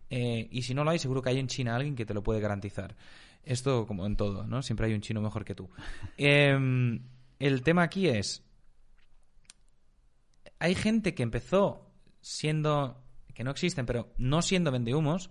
Eh, 0.08 0.48
y 0.50 0.62
si 0.62 0.72
no 0.72 0.82
lo 0.82 0.92
hay, 0.92 0.98
seguro 0.98 1.20
que 1.20 1.28
hay 1.28 1.38
en 1.38 1.46
China 1.46 1.76
alguien 1.76 1.94
que 1.94 2.06
te 2.06 2.14
lo 2.14 2.22
puede 2.22 2.40
garantizar. 2.40 2.96
Esto 3.44 3.86
como 3.86 4.06
en 4.06 4.16
todo, 4.16 4.46
¿no? 4.46 4.62
Siempre 4.62 4.86
hay 4.86 4.94
un 4.94 5.02
chino 5.02 5.20
mejor 5.20 5.44
que 5.44 5.54
tú. 5.54 5.68
Em, 6.16 7.02
el 7.38 7.60
tema 7.60 7.82
aquí 7.82 8.08
es, 8.08 8.42
hay 10.58 10.74
gente 10.74 11.14
que 11.14 11.22
empezó 11.22 11.92
siendo, 12.22 13.04
que 13.34 13.44
no 13.44 13.50
existen, 13.50 13.84
pero 13.84 14.14
no 14.16 14.40
siendo 14.40 14.72
vendehumos, 14.72 15.28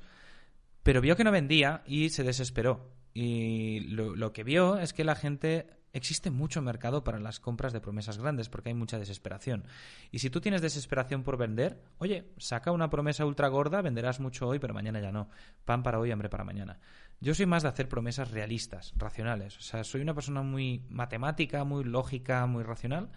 pero 0.83 1.01
vio 1.01 1.15
que 1.15 1.23
no 1.23 1.31
vendía 1.31 1.81
y 1.87 2.09
se 2.09 2.21
desesperó. 2.21 2.93
Y 3.15 3.79
lo 3.79 4.33
que 4.33 4.43
vio 4.43 4.77
es 4.77 4.93
que 4.93 5.03
la 5.03 5.15
gente 5.15 5.76
existe 5.93 6.29
mucho 6.29 6.61
mercado 6.61 7.03
para 7.03 7.19
las 7.19 7.39
compras 7.39 7.73
de 7.73 7.81
promesas 7.81 8.17
grandes 8.17 8.49
porque 8.49 8.69
hay 8.69 8.75
mucha 8.75 8.99
desesperación. 8.99 9.65
Y 10.11 10.19
si 10.19 10.29
tú 10.29 10.41
tienes 10.41 10.61
desesperación 10.61 11.23
por 11.23 11.37
vender, 11.37 11.83
oye, 11.97 12.31
saca 12.37 12.71
una 12.71 12.89
promesa 12.89 13.25
ultra 13.25 13.47
gorda, 13.47 13.81
venderás 13.81 14.19
mucho 14.19 14.47
hoy, 14.47 14.59
pero 14.59 14.73
mañana 14.73 14.99
ya 14.99 15.11
no. 15.11 15.29
Pan 15.65 15.83
para 15.83 15.99
hoy, 15.99 16.11
hambre 16.11 16.29
para 16.29 16.43
mañana. 16.43 16.79
Yo 17.19 17.33
soy 17.33 17.45
más 17.45 17.63
de 17.63 17.69
hacer 17.69 17.89
promesas 17.89 18.31
realistas, 18.31 18.93
racionales. 18.95 19.57
O 19.57 19.61
sea, 19.61 19.83
soy 19.83 20.01
una 20.01 20.13
persona 20.13 20.41
muy 20.43 20.85
matemática, 20.89 21.63
muy 21.63 21.83
lógica, 21.83 22.45
muy 22.45 22.63
racional 22.63 23.09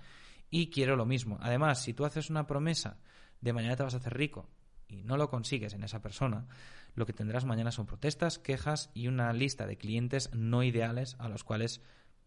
y 0.50 0.70
quiero 0.70 0.96
lo 0.96 1.06
mismo. 1.06 1.38
Además, 1.40 1.82
si 1.82 1.94
tú 1.94 2.04
haces 2.04 2.30
una 2.30 2.46
promesa 2.46 2.98
de 3.40 3.52
mañana 3.52 3.76
te 3.76 3.82
vas 3.82 3.94
a 3.94 3.98
hacer 3.98 4.16
rico 4.16 4.48
y 4.88 5.02
no 5.04 5.16
lo 5.16 5.30
consigues 5.30 5.74
en 5.74 5.84
esa 5.84 6.02
persona, 6.02 6.46
lo 6.94 7.06
que 7.06 7.12
tendrás 7.12 7.44
mañana 7.44 7.70
son 7.70 7.86
protestas, 7.86 8.38
quejas 8.38 8.90
y 8.94 9.06
una 9.06 9.32
lista 9.32 9.66
de 9.66 9.78
clientes 9.78 10.30
no 10.34 10.62
ideales 10.62 11.16
a 11.18 11.28
los 11.28 11.44
cuales 11.44 11.80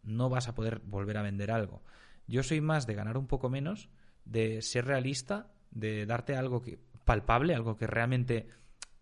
no 0.03 0.29
vas 0.29 0.47
a 0.47 0.55
poder 0.55 0.81
volver 0.85 1.17
a 1.17 1.21
vender 1.21 1.51
algo. 1.51 1.83
Yo 2.27 2.43
soy 2.43 2.61
más 2.61 2.87
de 2.87 2.95
ganar 2.95 3.17
un 3.17 3.27
poco 3.27 3.49
menos, 3.49 3.89
de 4.25 4.61
ser 4.61 4.85
realista, 4.85 5.51
de 5.71 6.05
darte 6.05 6.35
algo 6.35 6.61
que, 6.61 6.79
palpable, 7.05 7.55
algo 7.55 7.75
que 7.75 7.87
realmente, 7.87 8.47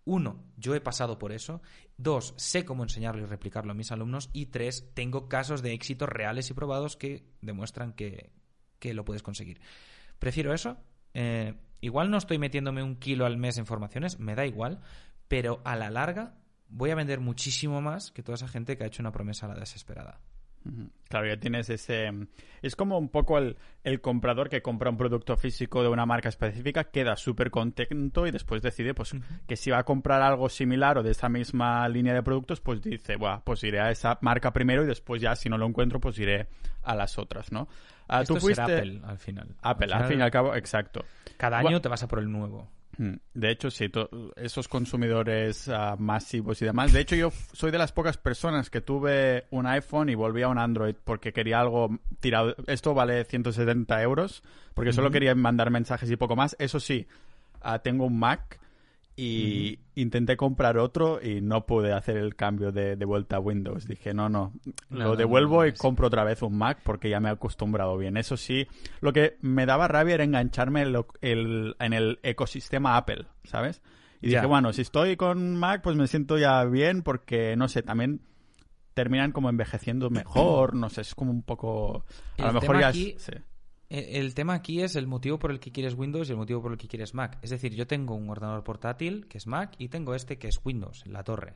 uno, 0.05 0.43
yo 0.57 0.73
he 0.75 0.81
pasado 0.81 1.19
por 1.19 1.31
eso, 1.31 1.61
dos, 1.97 2.33
sé 2.37 2.65
cómo 2.65 2.83
enseñarlo 2.83 3.21
y 3.21 3.25
replicarlo 3.25 3.71
a 3.71 3.75
mis 3.75 3.91
alumnos, 3.91 4.29
y 4.33 4.47
tres, 4.47 4.91
tengo 4.93 5.27
casos 5.27 5.61
de 5.61 5.73
éxito 5.73 6.05
reales 6.05 6.49
y 6.49 6.53
probados 6.53 6.97
que 6.97 7.25
demuestran 7.41 7.93
que, 7.93 8.31
que 8.79 8.93
lo 8.93 9.05
puedes 9.05 9.23
conseguir. 9.23 9.61
Prefiero 10.19 10.53
eso. 10.53 10.77
Eh, 11.13 11.55
igual 11.81 12.09
no 12.09 12.17
estoy 12.17 12.37
metiéndome 12.37 12.83
un 12.83 12.95
kilo 12.95 13.25
al 13.25 13.37
mes 13.37 13.57
en 13.57 13.65
formaciones, 13.65 14.19
me 14.19 14.35
da 14.35 14.45
igual, 14.45 14.79
pero 15.27 15.61
a 15.65 15.75
la 15.75 15.89
larga 15.89 16.35
voy 16.69 16.89
a 16.89 16.95
vender 16.95 17.19
muchísimo 17.19 17.81
más 17.81 18.11
que 18.11 18.23
toda 18.23 18.35
esa 18.35 18.47
gente 18.47 18.77
que 18.77 18.83
ha 18.83 18.87
hecho 18.87 19.03
una 19.03 19.11
promesa 19.11 19.45
a 19.45 19.49
la 19.49 19.59
desesperada. 19.59 20.21
Claro, 21.09 21.27
ya 21.27 21.37
tienes 21.37 21.69
ese... 21.69 22.09
Es 22.61 22.75
como 22.75 22.97
un 22.97 23.09
poco 23.09 23.37
el, 23.37 23.57
comprador 24.01 24.49
que 24.49 24.61
compra 24.61 24.89
un 24.89 24.97
producto 24.97 25.35
físico 25.35 25.81
de 25.81 25.89
una 25.89 26.05
marca 26.05 26.29
específica, 26.29 26.85
queda 26.85 27.15
súper 27.15 27.51
contento 27.51 28.27
y 28.27 28.31
después 28.31 28.61
decide 28.61 28.93
pues 28.93 29.13
que 29.47 29.55
si 29.55 29.71
va 29.71 29.79
a 29.79 29.83
comprar 29.83 30.21
algo 30.21 30.47
similar 30.47 30.97
o 30.97 31.03
de 31.03 31.11
esa 31.11 31.27
misma 31.27 31.87
línea 31.89 32.13
de 32.13 32.23
productos, 32.23 32.61
pues 32.61 32.81
dice, 32.81 33.15
bueno, 33.15 33.41
pues 33.43 33.63
iré 33.63 33.81
a 33.81 33.91
esa 33.91 34.19
marca 34.21 34.53
primero 34.53 34.83
y 34.83 34.87
después 34.87 35.21
ya 35.21 35.35
si 35.35 35.49
no 35.49 35.57
lo 35.57 35.65
encuentro, 35.65 35.99
pues 35.99 36.17
iré 36.19 36.47
a 36.83 36.95
las 36.95 37.17
otras, 37.17 37.51
¿no? 37.51 37.67
Ah, 38.07 38.23
tú 38.23 38.35
fuiste... 38.37 38.61
Apple 38.61 39.01
al 39.03 39.17
final. 39.17 39.55
Apple, 39.61 39.93
al, 39.93 40.05
fin 40.05 40.19
y 40.19 40.21
al 40.21 40.31
cabo, 40.31 40.55
exacto. 40.55 41.03
Cada 41.37 41.59
año 41.59 41.81
te 41.81 41.89
vas 41.89 42.03
a 42.03 42.07
por 42.07 42.19
el 42.19 42.31
nuevo. 42.31 42.69
Mm, 42.97 43.13
de 43.33 43.51
hecho, 43.51 43.71
sí, 43.71 43.89
esos 44.35 44.67
consumidores 44.67 45.69
ah, 45.69 45.95
masivos 45.97 46.61
y 46.61 46.65
demás. 46.65 46.91
De 46.91 46.99
hecho, 46.99 47.15
yo 47.15 47.31
soy 47.53 47.71
de 47.71 47.77
las 47.77 47.91
pocas 47.91 48.17
personas 48.17 48.69
que 48.69 48.81
tuve 48.81 49.45
un 49.49 49.65
iPhone 49.65 50.09
y 50.09 50.15
volví 50.15 50.41
a 50.41 50.49
un 50.49 50.57
Android 50.57 50.95
porque 51.03 51.33
quería 51.33 51.61
algo 51.61 51.99
tirado. 52.19 52.55
Esto 52.67 52.93
vale 52.93 53.23
170 53.23 54.01
euros 54.01 54.43
porque 54.73 54.93
solo 54.93 55.11
quería 55.11 55.35
mandar 55.35 55.71
mensajes 55.71 56.09
y 56.11 56.15
poco 56.15 56.35
más. 56.35 56.55
Eso 56.59 56.79
sí, 56.79 57.07
ah, 57.61 57.79
tengo 57.79 58.05
un 58.05 58.19
Mac 58.19 58.59
y 59.15 59.79
intenté 59.95 60.37
comprar 60.37 60.77
otro 60.77 61.19
y 61.21 61.41
no 61.41 61.65
pude 61.65 61.93
hacer 61.93 62.17
el 62.17 62.35
cambio 62.35 62.71
de, 62.71 62.95
vuelta 63.05 63.37
a 63.37 63.39
Windows. 63.39 63.87
Dije, 63.87 64.13
no, 64.13 64.29
no, 64.29 64.53
lo 64.89 65.15
devuelvo 65.15 65.65
y 65.65 65.73
compro 65.73 66.07
otra 66.07 66.23
vez 66.23 66.41
un 66.41 66.57
Mac 66.57 66.79
porque 66.83 67.09
ya 67.09 67.19
me 67.19 67.29
he 67.29 67.31
acostumbrado 67.31 67.97
bien. 67.97 68.17
Eso 68.17 68.37
sí, 68.37 68.67
lo 68.99 69.13
que 69.13 69.37
me 69.41 69.65
daba 69.65 69.87
rabia 69.87 70.15
era 70.15 70.23
engancharme 70.23 70.83
en 71.21 71.93
el 71.93 72.19
ecosistema 72.23 72.97
Apple, 72.97 73.25
¿sabes? 73.43 73.81
Y 74.21 74.29
dije, 74.29 74.45
bueno, 74.45 74.71
si 74.71 74.81
estoy 74.81 75.17
con 75.17 75.57
Mac, 75.57 75.81
pues 75.81 75.95
me 75.95 76.07
siento 76.07 76.37
ya 76.37 76.63
bien 76.65 77.01
porque, 77.01 77.55
no 77.57 77.67
sé, 77.67 77.81
también 77.81 78.21
terminan 78.93 79.31
como 79.31 79.49
envejeciendo 79.49 80.09
mejor, 80.09 80.75
no 80.75 80.89
sé, 80.89 81.01
es 81.01 81.15
como 81.15 81.31
un 81.31 81.41
poco... 81.41 82.05
A 82.37 82.47
lo 82.47 82.53
mejor 82.53 82.79
ya... 82.79 82.91
Eh, 82.91 83.17
el 83.91 84.33
tema 84.33 84.53
aquí 84.53 84.81
es 84.81 84.95
el 84.95 85.05
motivo 85.05 85.37
por 85.37 85.51
el 85.51 85.59
que 85.59 85.71
quieres 85.71 85.95
Windows 85.95 86.29
y 86.29 86.31
el 86.31 86.37
motivo 86.37 86.61
por 86.61 86.71
el 86.71 86.77
que 86.77 86.87
quieres 86.87 87.13
Mac. 87.13 87.37
Es 87.41 87.49
decir, 87.49 87.75
yo 87.75 87.87
tengo 87.87 88.15
un 88.15 88.29
ordenador 88.29 88.63
portátil 88.63 89.27
que 89.27 89.37
es 89.37 89.47
Mac 89.47 89.75
y 89.77 89.89
tengo 89.89 90.15
este 90.15 90.37
que 90.37 90.47
es 90.47 90.61
Windows, 90.63 91.05
la 91.07 91.23
torre. 91.23 91.55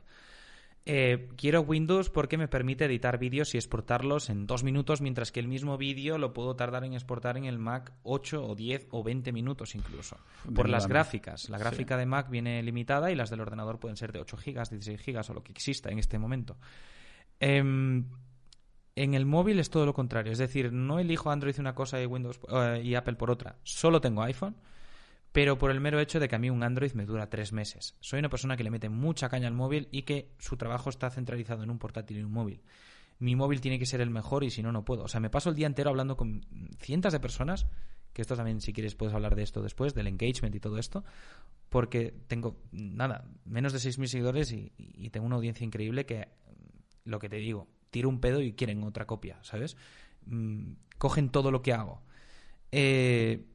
Eh, 0.88 1.30
quiero 1.36 1.62
Windows 1.62 2.10
porque 2.10 2.36
me 2.38 2.46
permite 2.46 2.84
editar 2.84 3.18
vídeos 3.18 3.54
y 3.54 3.58
exportarlos 3.58 4.30
en 4.30 4.46
dos 4.46 4.62
minutos, 4.62 5.00
mientras 5.00 5.32
que 5.32 5.40
el 5.40 5.48
mismo 5.48 5.78
vídeo 5.78 6.16
lo 6.16 6.32
puedo 6.32 6.54
tardar 6.54 6.84
en 6.84 6.92
exportar 6.92 7.36
en 7.38 7.46
el 7.46 7.58
Mac 7.58 7.92
8 8.04 8.46
o 8.46 8.54
10 8.54 8.88
o 8.90 9.02
20 9.02 9.32
minutos 9.32 9.74
incluso. 9.74 10.16
Por 10.54 10.68
las 10.68 10.86
gráficas. 10.86 11.48
La 11.48 11.58
gráfica 11.58 11.96
de 11.96 12.06
Mac 12.06 12.30
viene 12.30 12.62
limitada 12.62 13.10
y 13.10 13.16
las 13.16 13.30
del 13.30 13.40
ordenador 13.40 13.80
pueden 13.80 13.96
ser 13.96 14.12
de 14.12 14.20
8 14.20 14.36
GB, 14.36 14.68
16 14.70 15.04
GB 15.04 15.30
o 15.30 15.34
lo 15.34 15.42
que 15.42 15.52
exista 15.52 15.90
en 15.90 15.98
este 15.98 16.18
momento. 16.18 16.56
Eh, 17.40 18.04
en 18.96 19.12
el 19.12 19.26
móvil 19.26 19.58
es 19.58 19.68
todo 19.68 19.84
lo 19.84 19.92
contrario, 19.92 20.32
es 20.32 20.38
decir, 20.38 20.72
no 20.72 20.98
elijo 20.98 21.30
Android 21.30 21.54
una 21.60 21.74
cosa 21.74 22.02
y 22.02 22.06
Windows 22.06 22.40
eh, 22.50 22.80
y 22.82 22.94
Apple 22.94 23.14
por 23.14 23.30
otra. 23.30 23.56
Solo 23.62 24.00
tengo 24.00 24.22
iPhone, 24.22 24.56
pero 25.32 25.58
por 25.58 25.70
el 25.70 25.80
mero 25.80 26.00
hecho 26.00 26.18
de 26.18 26.28
que 26.28 26.34
a 26.34 26.38
mí 26.38 26.48
un 26.48 26.62
Android 26.62 26.92
me 26.92 27.04
dura 27.04 27.28
tres 27.28 27.52
meses. 27.52 27.94
Soy 28.00 28.18
una 28.18 28.30
persona 28.30 28.56
que 28.56 28.64
le 28.64 28.70
mete 28.70 28.88
mucha 28.88 29.28
caña 29.28 29.48
al 29.48 29.54
móvil 29.54 29.86
y 29.92 30.02
que 30.02 30.30
su 30.38 30.56
trabajo 30.56 30.88
está 30.88 31.10
centralizado 31.10 31.62
en 31.62 31.70
un 31.70 31.78
portátil 31.78 32.18
y 32.18 32.22
un 32.22 32.32
móvil. 32.32 32.62
Mi 33.18 33.36
móvil 33.36 33.60
tiene 33.60 33.78
que 33.78 33.84
ser 33.84 34.00
el 34.00 34.08
mejor 34.08 34.44
y 34.44 34.50
si 34.50 34.62
no, 34.62 34.72
no 34.72 34.84
puedo. 34.84 35.04
O 35.04 35.08
sea, 35.08 35.20
me 35.20 35.28
paso 35.28 35.50
el 35.50 35.56
día 35.56 35.66
entero 35.66 35.90
hablando 35.90 36.16
con 36.16 36.46
cientos 36.78 37.12
de 37.12 37.20
personas, 37.20 37.66
que 38.14 38.22
esto 38.22 38.34
también, 38.34 38.62
si 38.62 38.72
quieres, 38.72 38.94
puedes 38.94 39.14
hablar 39.14 39.34
de 39.34 39.42
esto 39.42 39.62
después, 39.62 39.94
del 39.94 40.06
engagement 40.06 40.54
y 40.54 40.60
todo 40.60 40.78
esto, 40.78 41.04
porque 41.68 42.14
tengo, 42.28 42.56
nada, 42.72 43.26
menos 43.44 43.74
de 43.74 43.78
6.000 43.78 44.06
seguidores 44.06 44.52
y 44.52 45.10
tengo 45.10 45.26
una 45.26 45.36
audiencia 45.36 45.66
increíble 45.66 46.06
que, 46.06 46.28
lo 47.04 47.18
que 47.18 47.28
te 47.28 47.36
digo, 47.36 47.68
tiro 47.96 48.10
un 48.10 48.20
pedo 48.20 48.42
y 48.42 48.52
quieren 48.52 48.82
otra 48.82 49.06
copia, 49.06 49.38
¿sabes? 49.40 49.74
Mm, 50.26 50.72
cogen 50.98 51.30
todo 51.30 51.50
lo 51.50 51.62
que 51.62 51.72
hago. 51.72 52.02
Eh, 52.70 53.46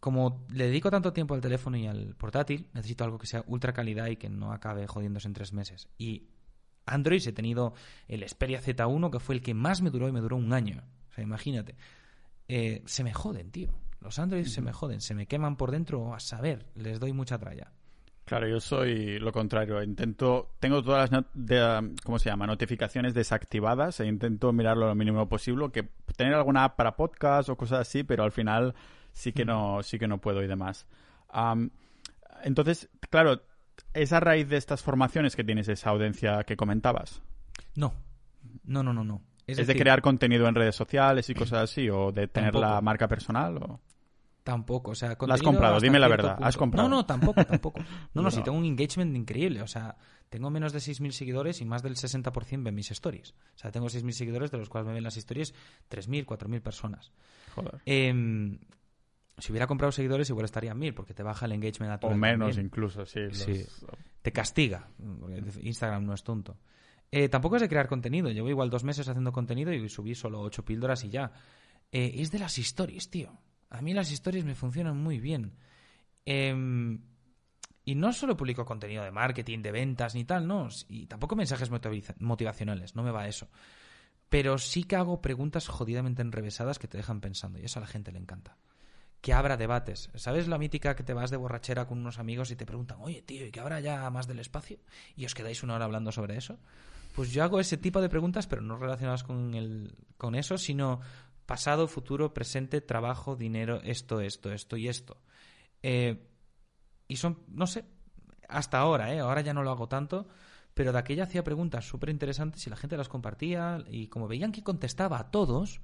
como 0.00 0.44
le 0.50 0.66
dedico 0.66 0.90
tanto 0.90 1.14
tiempo 1.14 1.32
al 1.32 1.40
teléfono 1.40 1.78
y 1.78 1.86
al 1.86 2.14
portátil, 2.14 2.68
necesito 2.74 3.04
algo 3.04 3.16
que 3.16 3.26
sea 3.26 3.42
ultra 3.46 3.72
calidad 3.72 4.08
y 4.08 4.16
que 4.16 4.28
no 4.28 4.52
acabe 4.52 4.86
jodiéndose 4.86 5.28
en 5.28 5.32
tres 5.32 5.54
meses. 5.54 5.88
Y 5.96 6.28
Android 6.84 7.26
he 7.26 7.32
tenido 7.32 7.72
el 8.06 8.28
Xperia 8.28 8.60
Z1, 8.60 9.10
que 9.10 9.18
fue 9.18 9.36
el 9.36 9.40
que 9.40 9.54
más 9.54 9.80
me 9.80 9.88
duró 9.88 10.08
y 10.08 10.12
me 10.12 10.20
duró 10.20 10.36
un 10.36 10.52
año. 10.52 10.82
O 11.08 11.14
sea, 11.14 11.24
imagínate. 11.24 11.74
Eh, 12.48 12.82
se 12.84 13.02
me 13.02 13.14
joden, 13.14 13.50
tío. 13.50 13.72
Los 14.02 14.18
Android 14.18 14.44
se 14.44 14.60
me 14.60 14.74
joden, 14.74 15.00
se 15.00 15.14
me 15.14 15.26
queman 15.26 15.56
por 15.56 15.70
dentro 15.70 16.12
a 16.12 16.20
saber, 16.20 16.66
les 16.74 17.00
doy 17.00 17.14
mucha 17.14 17.38
tralla. 17.38 17.72
Claro, 18.32 18.48
yo 18.48 18.60
soy 18.60 19.18
lo 19.18 19.30
contrario. 19.30 19.82
Intento, 19.82 20.54
tengo 20.58 20.82
todas 20.82 21.10
las, 21.10 21.24
de, 21.34 21.92
¿cómo 22.02 22.18
se 22.18 22.30
llama? 22.30 22.46
Notificaciones 22.46 23.12
desactivadas 23.12 24.00
e 24.00 24.06
intento 24.06 24.54
mirarlo 24.54 24.86
lo 24.86 24.94
mínimo 24.94 25.28
posible. 25.28 25.70
Que 25.70 25.86
tener 26.16 26.32
alguna 26.32 26.64
app 26.64 26.76
para 26.76 26.96
podcast 26.96 27.50
o 27.50 27.56
cosas 27.56 27.80
así, 27.80 28.04
pero 28.04 28.24
al 28.24 28.32
final 28.32 28.74
sí 29.12 29.34
que 29.34 29.44
no, 29.44 29.82
sí 29.82 29.98
que 29.98 30.08
no 30.08 30.16
puedo 30.16 30.42
y 30.42 30.46
demás. 30.46 30.86
entonces, 32.42 32.88
claro, 33.10 33.42
¿es 33.92 34.14
a 34.14 34.20
raíz 34.20 34.48
de 34.48 34.56
estas 34.56 34.82
formaciones 34.82 35.36
que 35.36 35.44
tienes 35.44 35.68
esa 35.68 35.90
audiencia 35.90 36.42
que 36.44 36.56
comentabas? 36.56 37.20
No, 37.76 37.92
no, 38.64 38.82
no, 38.82 38.94
no, 38.94 39.04
no. 39.04 39.20
¿Es, 39.46 39.66
de 39.66 39.76
crear 39.76 40.00
contenido 40.00 40.48
en 40.48 40.54
redes 40.54 40.74
sociales 40.74 41.28
y 41.28 41.34
cosas 41.34 41.64
así? 41.64 41.90
¿O 41.90 42.12
de 42.12 42.28
tener 42.28 42.54
la 42.54 42.80
marca 42.80 43.08
personal? 43.08 43.58
O... 43.58 43.80
Tampoco, 44.42 44.90
o 44.90 44.94
sea, 44.94 45.16
¿La 45.26 45.34
has 45.34 45.42
comprado? 45.42 45.78
Dime 45.78 46.00
la 46.00 46.08
verdad, 46.08 46.36
¿has 46.40 46.56
comprado? 46.56 46.88
No, 46.88 46.96
no, 46.96 47.06
tampoco, 47.06 47.44
tampoco. 47.44 47.80
No, 48.14 48.22
no, 48.22 48.30
si 48.30 48.42
tengo 48.42 48.58
un 48.58 48.64
engagement 48.64 49.16
increíble, 49.16 49.62
o 49.62 49.68
sea, 49.68 49.96
tengo 50.28 50.50
menos 50.50 50.72
de 50.72 50.80
6.000 50.80 51.10
seguidores 51.12 51.60
y 51.60 51.64
más 51.64 51.82
del 51.82 51.94
60% 51.94 52.64
ven 52.64 52.74
mis 52.74 52.90
stories. 52.90 53.34
O 53.54 53.58
sea, 53.58 53.70
tengo 53.70 53.86
6.000 53.86 54.10
seguidores, 54.10 54.50
de 54.50 54.58
los 54.58 54.68
cuales 54.68 54.88
me 54.88 54.94
ven 54.94 55.04
las 55.04 55.16
historias 55.16 55.54
3.000, 55.90 56.26
4.000 56.26 56.60
personas. 56.60 57.12
Joder. 57.54 57.80
Em, 57.86 58.58
si 59.38 59.52
hubiera 59.52 59.66
comprado 59.66 59.92
seguidores, 59.92 60.28
igual 60.30 60.44
estaría 60.44 60.72
en 60.72 60.80
1.000, 60.80 60.94
porque 60.94 61.14
te 61.14 61.22
baja 61.22 61.46
el 61.46 61.52
engagement 61.52 61.92
a 61.92 61.98
todo. 61.98 62.10
O 62.10 62.16
menos 62.16 62.58
incluso, 62.58 63.06
sí. 63.06 63.20
sí. 63.32 63.64
Te 64.22 64.32
castiga, 64.32 64.88
Instagram 65.60 66.04
no 66.04 66.14
es 66.14 66.24
tonto. 66.24 66.56
Eh, 67.12 67.28
tampoco 67.28 67.56
es 67.56 67.62
de 67.62 67.68
crear 67.68 67.86
contenido. 67.86 68.30
Llevo 68.30 68.48
igual 68.48 68.70
dos 68.70 68.84
meses 68.84 69.06
haciendo 69.06 69.32
contenido 69.32 69.72
y 69.72 69.88
subí 69.88 70.14
solo 70.14 70.40
ocho 70.40 70.64
píldoras 70.64 71.04
y 71.04 71.10
ya. 71.10 71.30
Eh, 71.92 72.14
es 72.16 72.32
de 72.32 72.38
las 72.38 72.56
stories, 72.56 73.10
tío. 73.10 73.38
A 73.72 73.80
mí 73.80 73.94
las 73.94 74.12
historias 74.12 74.44
me 74.44 74.54
funcionan 74.54 74.98
muy 74.98 75.18
bien. 75.18 75.54
Em, 76.26 77.00
y 77.84 77.94
no 77.94 78.12
solo 78.12 78.36
publico 78.36 78.66
contenido 78.66 79.02
de 79.02 79.10
marketing, 79.10 79.60
de 79.60 79.72
ventas 79.72 80.14
ni 80.14 80.24
tal, 80.24 80.46
no. 80.46 80.68
Y 80.88 81.06
tampoco 81.06 81.36
mensajes 81.36 81.70
motivacionales, 82.18 82.94
no 82.94 83.02
me 83.02 83.10
va 83.10 83.22
a 83.22 83.28
eso. 83.28 83.48
Pero 84.28 84.58
sí 84.58 84.84
que 84.84 84.96
hago 84.96 85.22
preguntas 85.22 85.68
jodidamente 85.68 86.22
enrevesadas 86.22 86.78
que 86.78 86.86
te 86.86 86.98
dejan 86.98 87.20
pensando. 87.20 87.58
Y 87.58 87.64
eso 87.64 87.78
a 87.78 87.82
la 87.82 87.86
gente 87.86 88.12
le 88.12 88.18
encanta. 88.18 88.58
Que 89.22 89.32
abra 89.32 89.56
debates. 89.56 90.10
¿Sabes 90.16 90.48
la 90.48 90.58
mítica 90.58 90.94
que 90.94 91.02
te 91.02 91.14
vas 91.14 91.30
de 91.30 91.38
borrachera 91.38 91.86
con 91.86 91.98
unos 91.98 92.18
amigos 92.18 92.50
y 92.50 92.56
te 92.56 92.66
preguntan, 92.66 92.98
oye, 93.00 93.22
tío, 93.22 93.46
¿y 93.46 93.50
que 93.50 93.60
abra 93.60 93.80
ya 93.80 94.08
más 94.10 94.26
del 94.26 94.40
espacio? 94.40 94.78
Y 95.16 95.24
os 95.24 95.34
quedáis 95.34 95.62
una 95.62 95.76
hora 95.76 95.86
hablando 95.86 96.12
sobre 96.12 96.36
eso. 96.36 96.58
Pues 97.14 97.32
yo 97.32 97.42
hago 97.42 97.58
ese 97.58 97.76
tipo 97.78 98.00
de 98.00 98.08
preguntas, 98.08 98.46
pero 98.46 98.62
no 98.62 98.76
relacionadas 98.76 99.22
con, 99.22 99.54
el, 99.54 99.94
con 100.16 100.34
eso, 100.34 100.58
sino 100.58 101.00
pasado, 101.52 101.86
futuro, 101.86 102.32
presente, 102.32 102.80
trabajo, 102.80 103.36
dinero, 103.36 103.82
esto, 103.84 104.22
esto, 104.22 104.50
esto 104.52 104.78
y 104.78 104.88
esto. 104.88 105.18
Eh, 105.82 106.26
y 107.06 107.16
son, 107.16 107.40
no 107.46 107.66
sé, 107.66 107.84
hasta 108.48 108.78
ahora, 108.78 109.12
¿eh? 109.12 109.20
ahora 109.20 109.42
ya 109.42 109.52
no 109.52 109.62
lo 109.62 109.70
hago 109.70 109.86
tanto, 109.86 110.26
pero 110.72 110.92
de 110.92 110.98
aquella 110.98 111.24
hacía 111.24 111.44
preguntas 111.44 111.84
súper 111.84 112.08
interesantes 112.08 112.66
y 112.66 112.70
la 112.70 112.76
gente 112.76 112.96
las 112.96 113.10
compartía 113.10 113.84
y 113.86 114.06
como 114.06 114.28
veían 114.28 114.50
que 114.50 114.62
contestaba 114.62 115.18
a 115.18 115.30
todos, 115.30 115.82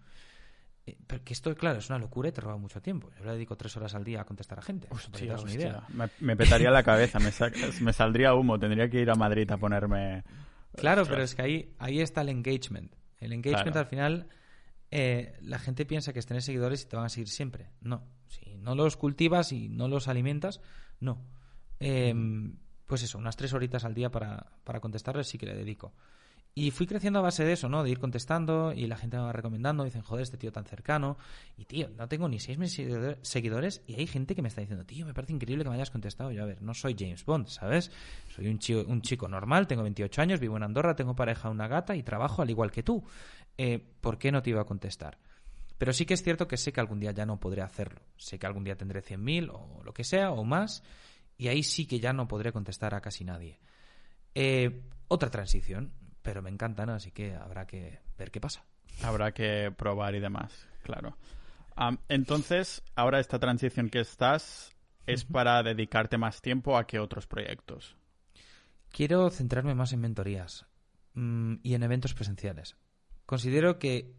eh, 0.87 0.97
porque 1.07 1.35
esto, 1.35 1.55
claro, 1.55 1.81
es 1.81 1.91
una 1.91 1.99
locura 1.99 2.31
y 2.31 2.33
te 2.33 2.41
roba 2.41 2.57
mucho 2.57 2.81
tiempo. 2.81 3.11
Yo 3.19 3.27
le 3.27 3.33
dedico 3.33 3.55
tres 3.59 3.77
horas 3.77 3.95
al 3.95 4.05
día 4.05 4.23
a 4.23 4.25
contestar 4.25 4.61
a 4.61 4.63
gente. 4.63 4.89
Me, 6.21 6.35
petaría 6.35 6.71
la 6.71 6.83
cabeza, 6.83 7.19
me, 7.19 7.31
me, 7.83 7.93
saldría 7.93 8.33
humo, 8.33 8.59
tendría 8.59 8.89
que 8.89 9.03
ir 9.03 9.11
a 9.11 9.17
Madrid 9.17 9.51
a 9.51 9.59
ponerme... 9.59 10.25
Claro, 10.75 11.05
pero 11.05 11.23
es 11.23 11.35
que 11.35 11.43
ahí, 11.43 11.75
ahí 11.79 12.01
está 12.01 12.23
el 12.23 12.31
engagement. 12.31 12.91
El 13.21 13.35
engagement 13.35 13.77
al 13.77 13.87
final 13.87 14.29
eh, 14.91 15.37
la 15.43 15.59
gente 15.59 15.85
piensa 15.87 16.13
que 16.13 16.23
tener 16.23 16.43
seguidores 16.43 16.83
y 16.83 16.87
te 16.87 16.97
van 16.97 17.07
a 17.07 17.09
seguir 17.09 17.29
siempre. 17.29 17.71
No. 17.81 18.05
Si 18.27 18.57
no 18.57 18.75
los 18.75 18.97
cultivas 18.97 19.53
y 19.53 19.69
no 19.69 19.89
los 19.89 20.09
alimentas, 20.09 20.61
no. 21.01 21.23
Em, 21.81 22.57
pues 22.87 23.03
eso, 23.03 23.19
unas 23.19 23.37
tres 23.37 23.53
horitas 23.53 23.85
al 23.85 23.95
día 23.95 24.11
para, 24.11 24.53
para 24.65 24.81
contestarles 24.81 25.29
sí 25.29 25.39
que 25.39 25.47
le 25.47 25.55
dedico. 25.55 25.93
Y 26.55 26.73
fui 26.73 26.87
creciendo 26.87 27.21
a 27.21 27.23
base 27.23 27.45
de 27.45 27.53
eso, 27.53 27.69
¿no? 27.69 27.85
De 27.85 27.91
ir 27.91 28.01
contestando 28.01 28.73
y 28.73 28.87
la 28.89 28.97
gente 28.97 29.17
me 29.17 29.23
va 29.23 29.33
recomendando. 29.33 29.85
Dicen, 29.85 30.03
joder, 30.03 30.23
este 30.23 30.37
tío 30.37 30.51
tan 30.51 30.65
cercano. 30.65 31.17
Y 31.57 31.67
tío, 31.67 31.89
no 31.97 32.09
tengo 32.09 32.29
ni 32.29 32.41
seis 32.41 32.59
seguidores 33.23 33.83
y 33.87 33.95
hay 33.95 34.07
gente 34.09 34.35
que 34.35 34.43
me 34.43 34.49
está 34.49 34.61
diciendo, 34.61 34.85
tío, 34.85 35.07
me 35.07 35.15
parece 35.15 35.33
increíble 35.33 35.63
que 35.63 35.71
me 35.71 35.77
hayas 35.77 35.91
contestado. 35.91 36.33
Yo, 36.33 36.43
a 36.43 36.47
ver, 36.47 36.61
no 36.61 36.75
soy 36.75 36.97
James 36.99 37.25
Bond, 37.25 37.47
¿sabes? 37.47 37.93
Soy 38.35 38.49
un 38.49 38.59
chico, 38.59 38.85
un 38.89 39.03
chico 39.03 39.29
normal, 39.29 39.69
tengo 39.69 39.83
28 39.83 40.21
años, 40.21 40.41
vivo 40.41 40.57
en 40.57 40.65
Andorra, 40.65 40.97
tengo 40.97 41.15
pareja, 41.15 41.49
una 41.49 41.69
gata 41.69 41.95
y 41.95 42.03
trabajo 42.03 42.43
al 42.43 42.51
igual 42.51 42.73
que 42.73 42.83
tú. 42.83 43.05
Eh, 43.57 43.79
¿Por 44.01 44.19
qué 44.19 44.33
no 44.33 44.43
te 44.43 44.51
iba 44.51 44.63
a 44.63 44.67
contestar? 44.67 45.19
Pero 45.79 45.93
sí 45.93 46.07
que 46.07 46.15
es 46.15 46.25
cierto 46.25 46.49
que 46.49 46.57
sé 46.57 46.73
que 46.73 46.81
algún 46.81 46.99
día 46.99 47.13
ya 47.13 47.25
no 47.25 47.39
podré 47.39 47.63
hacerlo. 47.63 48.01
Sé 48.17 48.39
que 48.39 48.47
algún 48.47 48.65
día 48.65 48.77
tendré 48.77 49.01
100.000 49.01 49.51
o 49.53 49.83
lo 49.85 49.95
que 49.95 50.03
sea 50.03 50.33
o 50.33 50.45
más. 50.45 50.83
Y 51.37 51.47
ahí 51.47 51.63
sí 51.63 51.87
que 51.87 52.01
ya 52.01 52.13
no 52.13 52.27
podré 52.27 52.53
contestar 52.53 52.95
a 52.95 53.01
casi 53.01 53.25
nadie. 53.25 53.61
Eh, 54.35 54.83
otra 55.07 55.31
transición 55.31 55.93
pero 56.23 56.43
me 56.43 56.51
encantan, 56.51 56.91
así 56.91 57.11
que 57.11 57.35
habrá 57.35 57.67
que 57.67 58.01
ver 58.19 58.31
qué 58.31 58.41
pasa. 58.41 58.65
Habrá 59.03 59.33
que 59.33 59.73
probar 59.77 60.15
y 60.15 60.21
demás, 60.21 60.69
claro. 60.83 61.17
entonces, 62.09 62.83
ahora 62.97 63.21
esta 63.21 63.39
transición 63.39 63.89
que 63.89 64.01
estás 64.01 64.75
es 65.07 65.25
para 65.25 65.63
dedicarte 65.63 66.19
más 66.19 66.43
tiempo 66.43 66.77
a 66.77 66.87
qué 66.87 66.99
otros 66.99 67.27
proyectos. 67.27 67.97
Quiero 68.91 69.31
centrarme 69.31 69.75
más 69.75 69.93
en 69.93 70.01
mentorías 70.01 70.67
mm, 71.15 71.57
y 71.63 71.75
en 71.75 71.83
eventos 71.83 72.15
presenciales. 72.15 72.77
Considero 73.25 73.79
que 73.79 74.15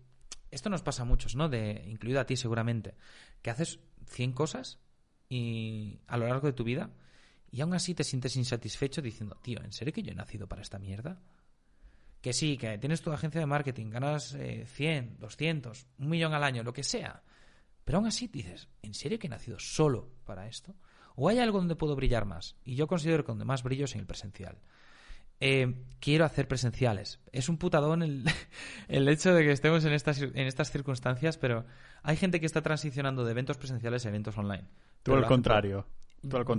esto 0.52 0.70
nos 0.70 0.82
pasa 0.82 1.04
a 1.04 1.06
muchos, 1.06 1.36
¿no? 1.36 1.50
De, 1.50 1.84
incluido 1.88 2.20
a 2.20 2.26
ti 2.26 2.38
seguramente, 2.38 2.96
que 3.42 3.50
haces 3.50 3.80
100 4.06 4.34
cosas 4.34 4.80
y 5.28 6.00
a 6.08 6.18
lo 6.18 6.28
largo 6.28 6.48
de 6.48 6.54
tu 6.54 6.64
vida 6.64 6.92
y 7.52 7.62
aún 7.62 7.74
así 7.74 7.96
te 7.96 8.04
sientes 8.04 8.36
insatisfecho 8.36 9.02
diciendo, 9.02 9.38
tío, 9.42 9.62
¿en 9.64 9.72
serio 9.72 9.94
que 9.94 10.04
yo 10.04 10.12
he 10.12 10.16
nacido 10.16 10.48
para 10.48 10.62
esta 10.62 10.80
mierda? 10.80 11.20
Que 12.22 12.34
sí, 12.34 12.58
que 12.58 12.78
tienes 12.78 13.02
tu 13.02 13.12
agencia 13.12 13.40
de 13.40 13.48
marketing, 13.48 13.90
ganas 13.90 14.38
100, 14.66 15.18
200, 15.20 15.88
un 16.00 16.10
millón 16.10 16.34
al 16.34 16.44
año, 16.44 16.64
lo 16.64 16.74
que 16.74 16.84
sea. 16.84 17.24
Pero 17.86 17.98
aún 17.98 18.08
así 18.08 18.28
dices, 18.28 18.70
¿en 18.82 18.94
serio 18.94 19.18
que 19.18 19.28
he 19.28 19.30
nacido 19.30 19.58
solo 19.60 20.12
para 20.26 20.48
esto? 20.48 20.76
¿O 21.16 21.28
hay 21.28 21.40
algo 21.40 21.58
donde 21.58 21.76
puedo 21.76 21.96
brillar 21.96 22.26
más? 22.26 22.56
Y 22.64 22.76
yo 22.76 22.88
considero 22.88 23.24
que 23.24 23.32
donde 23.32 23.46
más 23.46 23.64
brillo 23.64 23.86
es 23.86 23.96
en 23.96 24.02
el 24.02 24.06
presencial. 24.06 24.60
Eh, 25.40 25.74
quiero 26.00 26.26
hacer 26.26 26.48
presenciales. 26.48 27.20
Es 27.32 27.50
un 27.50 27.58
putadón 27.58 28.04
el, 28.04 28.26
el 28.88 29.08
hecho 29.08 29.34
de 29.34 29.44
que 29.44 29.52
estemos 29.52 29.86
en 29.86 29.94
estas, 29.94 30.22
en 30.22 30.36
estas 30.36 30.72
circunstancias, 30.72 31.38
pero 31.38 31.66
hay 32.04 32.18
gente 32.18 32.40
que 32.40 32.46
está 32.46 32.62
transicionando 32.62 33.24
de 33.24 33.32
eventos 33.32 33.58
presenciales 33.58 34.06
a 34.06 34.10
eventos 34.10 34.38
online. 34.38 34.66
Todo 35.02 35.16
al 35.16 35.26
contrario. 35.26 35.88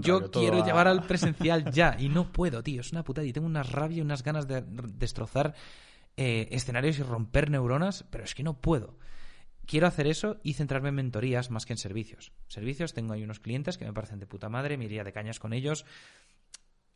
Yo 0.00 0.30
quiero 0.30 0.64
llevar 0.64 0.88
al 0.88 1.02
presencial 1.06 1.70
ya 1.70 1.96
y 1.98 2.08
no 2.08 2.32
puedo, 2.32 2.62
tío. 2.62 2.80
Es 2.80 2.92
una 2.92 3.04
putada 3.04 3.26
y 3.26 3.32
tengo 3.32 3.46
una 3.46 3.62
rabia 3.62 3.98
y 3.98 4.00
unas 4.00 4.22
ganas 4.22 4.46
de 4.46 4.64
destrozar 4.66 5.54
eh, 6.16 6.48
escenarios 6.50 6.98
y 6.98 7.02
romper 7.02 7.50
neuronas, 7.50 8.04
pero 8.10 8.24
es 8.24 8.34
que 8.34 8.42
no 8.42 8.60
puedo. 8.60 8.98
Quiero 9.66 9.86
hacer 9.86 10.06
eso 10.06 10.40
y 10.42 10.54
centrarme 10.54 10.88
en 10.88 10.96
mentorías 10.96 11.50
más 11.50 11.66
que 11.66 11.74
en 11.74 11.78
servicios. 11.78 12.32
Servicios, 12.48 12.92
tengo 12.92 13.12
ahí 13.12 13.22
unos 13.22 13.40
clientes 13.40 13.78
que 13.78 13.84
me 13.84 13.92
parecen 13.92 14.18
de 14.18 14.26
puta 14.26 14.48
madre, 14.48 14.76
me 14.76 14.86
iría 14.86 15.04
de 15.04 15.12
cañas 15.12 15.38
con 15.38 15.52
ellos. 15.52 15.84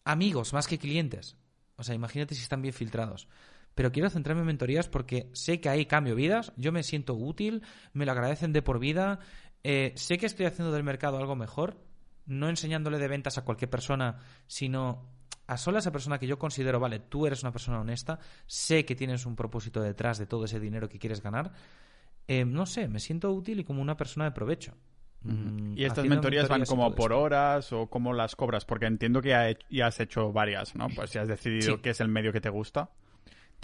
Amigos, 0.05 0.53
más 0.53 0.67
que 0.67 0.79
clientes. 0.79 1.37
O 1.77 1.85
sea, 1.85 1.95
imagínate 1.95 2.35
si 2.35 2.43
están 2.43 2.63
bien 2.63 2.75
filtrados. 2.75 3.29
Pero 3.75 3.93
quiero 3.93 4.11
centrarme 4.11 4.43
en 4.43 4.47
mentorías 4.47 4.89
porque 4.89 5.31
sé 5.33 5.61
que 5.61 5.69
ahí 5.69 5.87
cambio 5.87 6.15
vidas, 6.15 6.53
yo 6.57 6.73
me 6.73 6.83
siento 6.83 7.15
útil, 7.15 7.63
me 7.93 8.07
lo 8.07 8.13
agradecen 8.13 8.53
de 8.53 8.63
por 8.63 8.79
vida, 8.79 9.19
eh, 9.65 9.93
sé 9.97 10.19
que 10.19 10.27
estoy 10.27 10.47
haciendo 10.47 10.73
del 10.73 10.85
mercado 10.85 11.19
algo 11.19 11.35
mejor 11.35 11.77
no 12.27 12.49
enseñándole 12.49 12.99
de 12.99 13.09
ventas 13.09 13.39
a 13.39 13.45
cualquier 13.45 13.71
persona, 13.71 14.19
sino 14.47 15.09
a 15.47 15.57
sola 15.57 15.79
esa 15.79 15.93
persona 15.93 16.19
que 16.19 16.27
yo 16.27 16.39
considero, 16.39 16.81
vale, 16.81 17.01
tú 17.01 17.27
eres 17.27 17.43
una 17.43 17.53
persona 17.53 17.81
honesta, 17.81 18.19
sé 18.47 18.85
que 18.85 18.95
tienes 18.95 19.27
un 19.27 19.37
propósito 19.37 19.81
detrás 19.81 20.19
de 20.19 20.27
todo 20.27 20.47
ese 20.47 20.61
dinero 20.61 20.89
que 20.89 20.99
quieres 20.99 21.23
ganar, 21.23 21.53
eh, 22.27 22.45
no 22.45 22.67
sé, 22.67 22.89
me 22.89 23.01
siento 23.01 23.31
útil 23.33 23.61
y 23.61 23.65
como 23.65 23.83
una 23.83 23.97
persona 23.97 24.25
de 24.25 24.31
provecho. 24.31 24.75
Mm, 25.23 25.77
¿Y 25.77 25.85
estas 25.85 26.07
mentorías, 26.07 26.49
van 26.49 26.65
como 26.65 26.95
por 26.95 27.13
horas 27.13 27.73
o 27.73 27.87
cómo 27.87 28.13
las 28.13 28.37
cobras? 28.37 28.65
Porque 28.65 28.87
entiendo 28.87 29.23
que 29.23 29.59
ya, 29.71 29.87
has 29.87 30.01
hecho 30.01 30.33
varias, 30.33 30.75
¿no? 30.75 30.89
Pues 30.95 31.11
si 31.11 31.19
has 31.19 31.29
decidido 31.29 31.81
qué 31.81 31.91
es 31.91 32.01
el 32.01 32.09
medio 32.09 32.33
que 32.33 32.41
te 32.41 32.51
gusta. 32.51 32.91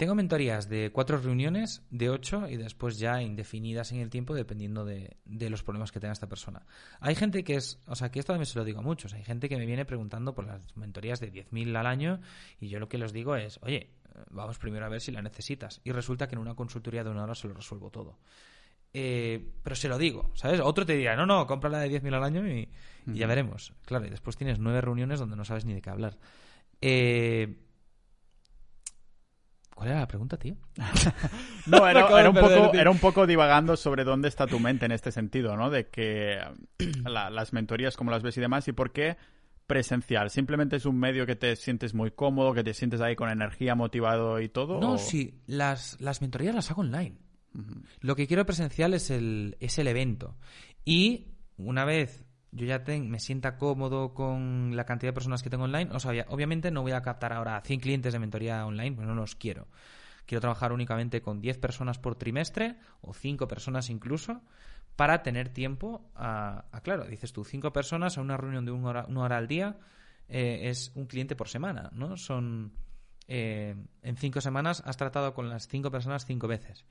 Tengo 0.01 0.15
mentorías 0.15 0.67
de 0.67 0.91
cuatro 0.91 1.19
reuniones, 1.19 1.83
de 1.91 2.09
ocho 2.09 2.49
y 2.49 2.57
después 2.57 2.97
ya 2.97 3.21
indefinidas 3.21 3.91
en 3.91 3.99
el 3.99 4.09
tiempo 4.09 4.33
dependiendo 4.33 4.83
de, 4.83 5.15
los 5.27 5.61
problemas 5.61 5.91
que 5.91 5.99
tenga 5.99 6.11
esta 6.11 6.27
persona. 6.27 6.65
Hay 7.01 7.13
gente 7.13 7.43
que 7.43 7.53
es, 7.53 7.79
o 7.85 7.93
sea, 7.93 8.09
que 8.09 8.17
esto 8.17 8.33
también 8.33 8.47
se 8.47 8.57
lo 8.57 8.65
digo 8.65 8.79
a 8.79 8.81
muchos, 8.81 9.13
hay 9.13 9.23
gente 9.23 9.47
que 9.47 9.57
me 9.57 9.65
viene 9.67 9.85
preguntando 9.85 10.33
por 10.33 10.47
las 10.47 10.75
mentorías 10.75 11.19
de 11.19 11.31
10.000 11.31 11.77
al 11.77 11.85
año 11.85 12.19
y 12.59 12.69
yo 12.69 12.79
lo 12.79 12.89
que 12.89 12.97
les 12.97 13.13
digo 13.13 13.35
es, 13.35 13.59
oye, 13.61 13.91
vamos 14.31 14.57
primero 14.57 14.87
a 14.87 14.89
ver 14.89 15.01
si 15.01 15.11
la 15.11 15.21
necesitas. 15.21 15.81
Y 15.83 15.91
resulta 15.91 16.27
que 16.27 16.33
en 16.33 16.41
una 16.41 16.55
consultoría 16.55 17.03
de 17.03 17.11
una 17.11 17.21
hora 17.25 17.35
se 17.35 17.47
lo 17.47 17.53
resuelvo 17.53 17.91
todo. 17.91 18.17
Eh, 18.95 19.51
pero 19.61 19.75
se 19.75 19.87
lo 19.87 19.99
digo, 19.99 20.31
¿sabes? 20.33 20.61
Otro 20.61 20.83
te 20.83 20.97
dirá, 20.97 21.15
no, 21.15 21.27
no, 21.27 21.45
cómprala 21.45 21.77
de 21.77 22.01
10.000 22.01 22.15
al 22.15 22.23
año 22.23 22.47
y, 22.47 22.67
y, 23.05 23.19
ya 23.19 23.27
veremos. 23.27 23.71
Claro, 23.85 24.07
y 24.07 24.09
después 24.09 24.35
tienes 24.35 24.57
nueve 24.57 24.81
reuniones 24.81 25.19
donde 25.19 25.35
no 25.35 25.45
sabes 25.45 25.63
ni 25.63 25.75
de 25.75 25.81
qué 25.83 25.91
hablar. 25.91 26.17
Eh, 26.81 27.55
¿Cuál 29.81 29.93
era 29.93 30.01
la 30.01 30.07
pregunta, 30.07 30.37
tío? 30.37 30.57
no, 31.65 31.87
era, 31.87 32.05
un 32.29 32.35
poco, 32.35 32.71
era, 32.75 32.91
un 32.91 32.99
poco, 32.99 33.25
divagando 33.25 33.75
sobre 33.75 34.03
dónde 34.03 34.27
está 34.27 34.45
tu 34.45 34.59
mente 34.59 34.85
en 34.85 34.91
este 34.91 35.11
sentido, 35.11 35.57
¿no? 35.57 35.71
De 35.71 35.87
que 35.87 36.37
las 37.03 37.51
mentorías, 37.51 37.97
como 37.97 38.11
las 38.11 38.21
ves 38.21 38.37
y 38.37 38.41
demás, 38.41 38.67
y 38.67 38.73
por 38.73 38.91
qué 38.91 39.17
presencial. 39.65 40.29
¿Simplemente 40.29 40.75
es 40.75 40.85
un 40.85 40.99
medio 40.99 41.25
que 41.25 41.35
te 41.35 41.55
sientes 41.55 41.95
muy 41.95 42.11
cómodo, 42.11 42.53
que 42.53 42.63
te 42.63 42.75
sientes 42.75 43.01
ahí 43.01 43.15
con 43.15 43.31
energía, 43.31 43.73
motivado 43.73 44.39
y 44.39 44.49
todo? 44.49 44.79
No, 44.79 44.99
sí. 44.99 45.41
Las, 45.47 45.99
las 45.99 46.21
mentorías 46.21 46.53
las 46.53 46.69
hago 46.69 46.81
online. 46.81 47.17
Lo 48.01 48.15
que 48.15 48.27
quiero 48.27 48.45
presencial 48.45 48.93
es 48.93 49.09
el, 49.09 49.57
es 49.59 49.79
el 49.79 49.87
evento. 49.87 50.37
Y 50.85 51.29
una 51.57 51.85
vez 51.85 52.23
yo 52.51 52.65
ya 52.65 52.83
me 52.85 53.19
sienta 53.19 53.57
cómodo 53.57 54.13
con 54.13 54.75
la 54.75 54.85
cantidad 54.85 55.09
de 55.09 55.13
personas 55.13 55.41
que 55.41 55.49
tengo 55.49 55.63
online, 55.63 55.89
o 55.93 55.99
sea, 55.99 56.25
obviamente 56.27 56.69
no 56.71 56.81
voy 56.81 56.91
a 56.91 57.01
captar 57.01 57.33
ahora 57.33 57.61
100 57.61 57.79
clientes 57.79 58.13
de 58.13 58.19
mentoría 58.19 58.65
online, 58.65 58.95
pues 58.95 59.07
no 59.07 59.15
los 59.15 59.35
quiero. 59.35 59.67
Quiero 60.25 60.41
trabajar 60.41 60.71
únicamente 60.71 61.21
con 61.21 61.41
10 61.41 61.57
personas 61.57 61.97
por 61.97 62.15
trimestre 62.15 62.75
o 63.01 63.13
5 63.13 63.47
personas 63.47 63.89
incluso 63.89 64.41
para 64.95 65.23
tener 65.23 65.49
tiempo 65.49 66.11
a, 66.15 66.65
claro, 66.83 67.05
dices 67.05 67.31
tú, 67.33 67.43
5 67.43 67.71
personas 67.71 68.17
a 68.17 68.21
una 68.21 68.37
reunión 68.37 68.65
de 68.65 68.71
una 68.71 68.89
hora, 68.89 69.05
una 69.07 69.21
hora 69.21 69.37
al 69.37 69.47
día 69.47 69.77
eh, 70.27 70.69
es 70.69 70.91
un 70.95 71.05
cliente 71.07 71.35
por 71.35 71.49
semana, 71.49 71.89
¿no? 71.93 72.17
Son... 72.17 72.73
Eh, 73.27 73.75
en 74.01 74.17
5 74.17 74.41
semanas 74.41 74.83
has 74.85 74.97
tratado 74.97 75.33
con 75.33 75.49
las 75.49 75.67
5 75.69 75.89
personas 75.89 76.25
5 76.25 76.47
veces. 76.47 76.85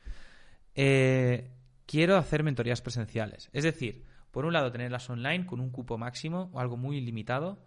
Eh, 0.75 1.51
quiero 1.85 2.17
hacer 2.17 2.43
mentorías 2.43 2.81
presenciales. 2.81 3.51
Es 3.53 3.65
decir, 3.65 4.05
por 4.31 4.45
un 4.45 4.53
lado, 4.53 4.71
tenerlas 4.71 5.09
online 5.11 5.47
con 5.47 5.61
un 5.61 5.71
cupo 5.71 5.99
máximo 5.99 6.51
o 6.53 6.61
algo 6.61 6.77
muy 6.77 7.01
limitado. 7.01 7.59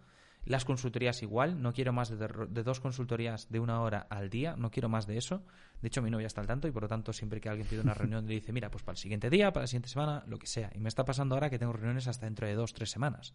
Las 0.46 0.64
consultorías 0.66 1.22
igual, 1.22 1.62
no 1.62 1.72
quiero 1.72 1.92
más 1.92 2.10
de, 2.10 2.62
dos 2.62 2.80
consultorías 2.80 3.48
de 3.50 3.60
una 3.60 3.80
hora 3.80 4.06
al 4.10 4.28
día, 4.28 4.56
no 4.56 4.70
quiero 4.70 4.90
más 4.90 5.06
de 5.06 5.16
eso. 5.16 5.42
De 5.80 5.88
hecho, 5.88 6.02
mi 6.02 6.10
novia 6.10 6.26
está 6.26 6.42
al 6.42 6.46
tanto 6.46 6.68
y 6.68 6.70
por 6.70 6.82
lo 6.82 6.88
tanto, 6.88 7.14
siempre 7.14 7.40
que 7.40 7.48
alguien 7.48 7.66
pide 7.66 7.80
una 7.80 7.94
reunión, 7.94 8.26
le 8.26 8.34
dice, 8.34 8.52
mira, 8.52 8.70
pues 8.70 8.82
para 8.82 8.94
el 8.94 8.98
siguiente 8.98 9.30
día, 9.30 9.52
para 9.52 9.64
la 9.64 9.66
siguiente 9.68 9.88
semana, 9.88 10.22
lo 10.26 10.38
que 10.38 10.46
sea. 10.46 10.70
Y 10.74 10.80
me 10.80 10.88
está 10.88 11.04
pasando 11.04 11.34
ahora 11.34 11.48
que 11.48 11.58
tengo 11.58 11.72
reuniones 11.72 12.08
hasta 12.08 12.26
dentro 12.26 12.46
de 12.46 12.54
dos, 12.54 12.74
tres 12.74 12.90
semanas. 12.90 13.32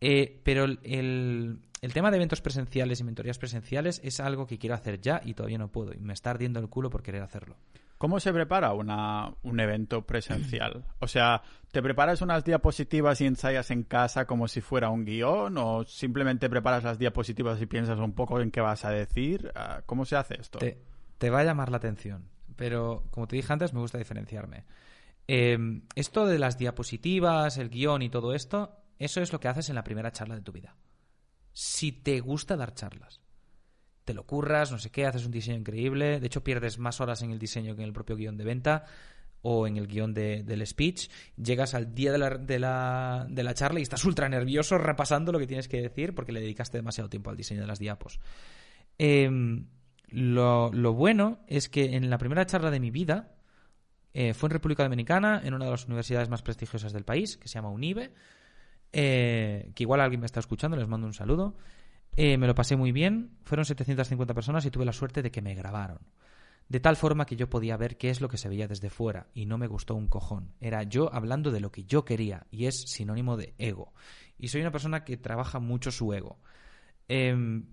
Eh, 0.00 0.40
pero 0.44 0.64
el, 0.64 0.80
el, 0.82 1.92
tema 1.92 2.10
de 2.10 2.16
eventos 2.16 2.40
presenciales 2.40 3.00
y 3.00 3.04
mentorías 3.04 3.38
presenciales 3.38 4.00
es 4.04 4.20
algo 4.20 4.46
que 4.46 4.58
quiero 4.58 4.74
hacer 4.74 5.00
ya 5.00 5.20
y 5.24 5.34
todavía 5.34 5.58
no 5.58 5.70
puedo. 5.70 5.94
Y 5.94 5.98
me 5.98 6.12
está 6.12 6.30
ardiendo 6.30 6.58
el 6.58 6.68
culo 6.68 6.90
por 6.90 7.02
querer 7.02 7.22
hacerlo. 7.22 7.56
¿Cómo 8.06 8.20
se 8.20 8.32
prepara 8.32 8.72
una, 8.72 9.34
un 9.42 9.58
evento 9.58 10.06
presencial? 10.06 10.84
O 11.00 11.08
sea, 11.08 11.42
¿te 11.72 11.82
preparas 11.82 12.22
unas 12.22 12.44
diapositivas 12.44 13.20
y 13.20 13.26
ensayas 13.26 13.72
en 13.72 13.82
casa 13.82 14.26
como 14.26 14.46
si 14.46 14.60
fuera 14.60 14.90
un 14.90 15.04
guion? 15.04 15.58
¿O 15.58 15.82
simplemente 15.82 16.48
preparas 16.48 16.84
las 16.84 17.00
diapositivas 17.00 17.60
y 17.60 17.66
piensas 17.66 17.98
un 17.98 18.12
poco 18.12 18.40
en 18.40 18.52
qué 18.52 18.60
vas 18.60 18.84
a 18.84 18.90
decir? 18.90 19.50
Ah, 19.56 19.82
¿Cómo 19.86 20.04
se 20.04 20.14
hace 20.14 20.40
esto? 20.40 20.60
Te, 20.60 21.30
va 21.30 21.40
a 21.40 21.44
llamar 21.44 21.68
la 21.72 21.78
atención, 21.78 22.28
pero 22.54 23.08
como 23.10 23.26
te 23.26 23.34
dije 23.34 23.52
antes, 23.52 23.74
me 23.74 23.80
gusta 23.80 23.98
diferenciarme. 23.98 24.66
Em, 25.26 25.82
esto 25.96 26.26
de 26.26 26.38
las 26.38 26.58
diapositivas, 26.58 27.58
el 27.58 27.70
guion 27.70 28.02
y 28.02 28.08
todo 28.08 28.34
esto, 28.34 28.84
eso 29.00 29.20
es 29.20 29.32
lo 29.32 29.40
que 29.40 29.48
haces 29.48 29.68
en 29.68 29.74
la 29.74 29.82
primera 29.82 30.12
charla 30.12 30.36
de 30.36 30.42
tu 30.42 30.52
vida. 30.52 30.76
Si 31.52 31.90
te 31.90 32.20
gusta 32.20 32.56
dar 32.56 32.72
charlas 32.72 33.20
te 34.06 34.14
lo 34.14 34.24
curras, 34.24 34.70
no 34.70 34.78
sé 34.78 34.90
qué, 34.90 35.04
haces 35.04 35.26
un 35.26 35.32
diseño 35.32 35.58
increíble. 35.58 36.20
De 36.20 36.26
hecho, 36.28 36.44
pierdes 36.44 36.78
más 36.78 37.00
horas 37.00 37.22
en 37.22 37.32
el 37.32 37.40
diseño 37.40 37.74
que 37.74 37.82
en 37.82 37.88
el 37.88 37.92
propio 37.92 38.16
guion 38.16 38.36
de 38.36 38.44
venta 38.44 38.84
o 39.42 39.66
en 39.66 39.76
el 39.76 39.88
guion 39.88 40.14
del 40.14 40.64
speech. 40.64 41.10
Llegas 41.36 41.74
al 41.74 41.92
día 41.92 42.12
de 42.12 42.18
la, 42.18 42.30
de, 42.30 42.58
la, 42.60 43.26
de 43.28 43.42
la, 43.42 43.54
charla 43.54 43.80
y 43.80 43.82
estás 43.82 44.04
ultra 44.04 44.28
nervioso 44.28 44.78
repasando 44.78 45.32
lo 45.32 45.40
que 45.40 45.48
tienes 45.48 45.66
que 45.66 45.82
decir 45.82 46.14
porque 46.14 46.30
le 46.30 46.40
dedicaste 46.40 46.78
demasiado 46.78 47.10
tiempo 47.10 47.30
al 47.30 47.36
diseño 47.36 47.62
de 47.62 47.66
las 47.66 47.80
diapos. 47.80 48.20
Em, 48.96 49.66
lo, 50.08 50.70
bueno 50.94 51.40
es 51.48 51.68
que 51.68 51.96
en 51.96 52.08
la 52.08 52.18
primera 52.18 52.46
charla 52.46 52.70
de 52.70 52.78
mi 52.78 52.92
vida 52.92 53.34
eh, 54.14 54.34
fue 54.34 54.46
en 54.46 54.52
República 54.52 54.84
Dominicana, 54.84 55.42
en 55.44 55.52
una 55.52 55.64
de 55.64 55.72
las 55.72 55.86
universidades 55.86 56.28
más 56.28 56.42
prestigiosas 56.42 56.92
del 56.92 57.04
país, 57.04 57.36
que 57.36 57.48
se 57.48 57.54
llama 57.54 57.70
UNIBE, 57.70 58.12
eh, 58.92 59.72
que 59.74 59.82
igual 59.82 60.00
alguien 60.00 60.20
me 60.20 60.26
está 60.26 60.38
escuchando, 60.38 60.76
les 60.76 60.86
mando 60.86 61.08
un 61.08 61.12
saludo. 61.12 61.56
Eh, 62.16 62.38
me 62.38 62.46
lo 62.46 62.54
pasé 62.54 62.76
muy 62.76 62.92
bien, 62.92 63.36
fueron 63.44 63.66
750 63.66 64.32
personas 64.32 64.64
y 64.64 64.70
tuve 64.70 64.86
la 64.86 64.92
suerte 64.92 65.22
de 65.22 65.30
que 65.30 65.42
me 65.42 65.54
grabaron. 65.54 65.98
De 66.68 66.80
tal 66.80 66.96
forma 66.96 67.26
que 67.26 67.36
yo 67.36 67.48
podía 67.48 67.76
ver 67.76 67.96
qué 67.96 68.10
es 68.10 68.20
lo 68.20 68.28
que 68.28 68.38
se 68.38 68.48
veía 68.48 68.66
desde 68.66 68.90
fuera 68.90 69.28
y 69.34 69.46
no 69.46 69.58
me 69.58 69.68
gustó 69.68 69.94
un 69.94 70.08
cojón. 70.08 70.54
Era 70.60 70.82
yo 70.82 71.14
hablando 71.14 71.52
de 71.52 71.60
lo 71.60 71.70
que 71.70 71.84
yo 71.84 72.04
quería 72.04 72.46
y 72.50 72.66
es 72.66 72.80
sinónimo 72.90 73.36
de 73.36 73.54
ego. 73.58 73.92
Y 74.38 74.48
soy 74.48 74.62
una 74.62 74.72
persona 74.72 75.04
que 75.04 75.16
trabaja 75.16 75.60
mucho 75.60 75.92
su 75.92 76.12
ego. 76.12 76.40
Em, 77.06 77.66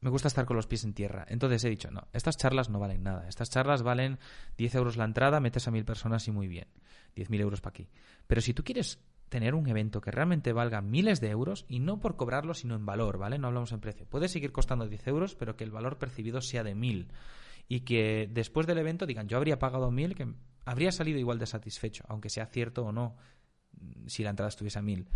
me 0.00 0.10
gusta 0.10 0.28
estar 0.28 0.44
con 0.44 0.56
los 0.56 0.66
pies 0.66 0.84
en 0.84 0.94
tierra. 0.94 1.24
Entonces 1.28 1.62
he 1.64 1.68
dicho, 1.68 1.90
no, 1.90 2.08
estas 2.12 2.36
charlas 2.36 2.68
no 2.68 2.80
valen 2.80 3.02
nada. 3.02 3.28
Estas 3.28 3.50
charlas 3.50 3.82
valen 3.82 4.18
10 4.56 4.74
euros 4.74 4.96
la 4.96 5.04
entrada, 5.04 5.38
metes 5.38 5.68
a 5.68 5.70
mil 5.70 5.84
personas 5.84 6.26
y 6.26 6.32
muy 6.32 6.48
bien. 6.48 6.66
10.000 7.14 7.40
euros 7.40 7.60
para 7.60 7.70
aquí. 7.70 7.88
Pero 8.26 8.40
si 8.40 8.54
tú 8.54 8.62
quieres 8.62 8.98
tener 9.28 9.54
un 9.54 9.68
evento 9.68 10.00
que 10.00 10.10
realmente 10.10 10.52
valga 10.52 10.80
miles 10.80 11.20
de 11.20 11.30
euros 11.30 11.64
y 11.68 11.80
no 11.80 12.00
por 12.00 12.16
cobrarlo, 12.16 12.54
sino 12.54 12.74
en 12.74 12.86
valor, 12.86 13.18
¿vale? 13.18 13.38
No 13.38 13.48
hablamos 13.48 13.72
en 13.72 13.80
precio. 13.80 14.06
Puede 14.06 14.28
seguir 14.28 14.52
costando 14.52 14.86
10 14.86 15.06
euros, 15.08 15.34
pero 15.34 15.56
que 15.56 15.64
el 15.64 15.70
valor 15.70 15.98
percibido 15.98 16.40
sea 16.40 16.64
de 16.64 16.74
1000 16.74 17.08
y 17.68 17.80
que 17.80 18.28
después 18.32 18.66
del 18.66 18.78
evento 18.78 19.06
digan, 19.06 19.28
yo 19.28 19.36
habría 19.36 19.58
pagado 19.58 19.90
1000, 19.90 20.14
que 20.14 20.28
habría 20.64 20.90
salido 20.90 21.18
igual 21.18 21.38
de 21.38 21.46
satisfecho, 21.46 22.04
aunque 22.08 22.30
sea 22.30 22.46
cierto 22.46 22.84
o 22.84 22.92
no, 22.92 23.16
si 24.06 24.22
la 24.22 24.30
entrada 24.30 24.48
estuviese 24.48 24.78
a 24.78 24.82
1000. 24.82 25.08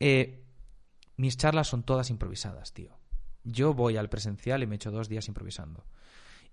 Eh, 0.00 0.42
mis 1.16 1.36
charlas 1.36 1.68
son 1.68 1.82
todas 1.82 2.10
improvisadas, 2.10 2.72
tío. 2.72 2.98
Yo 3.44 3.74
voy 3.74 3.96
al 3.96 4.08
presencial 4.08 4.62
y 4.62 4.66
me 4.66 4.76
echo 4.76 4.90
dos 4.90 5.08
días 5.08 5.28
improvisando. 5.28 5.84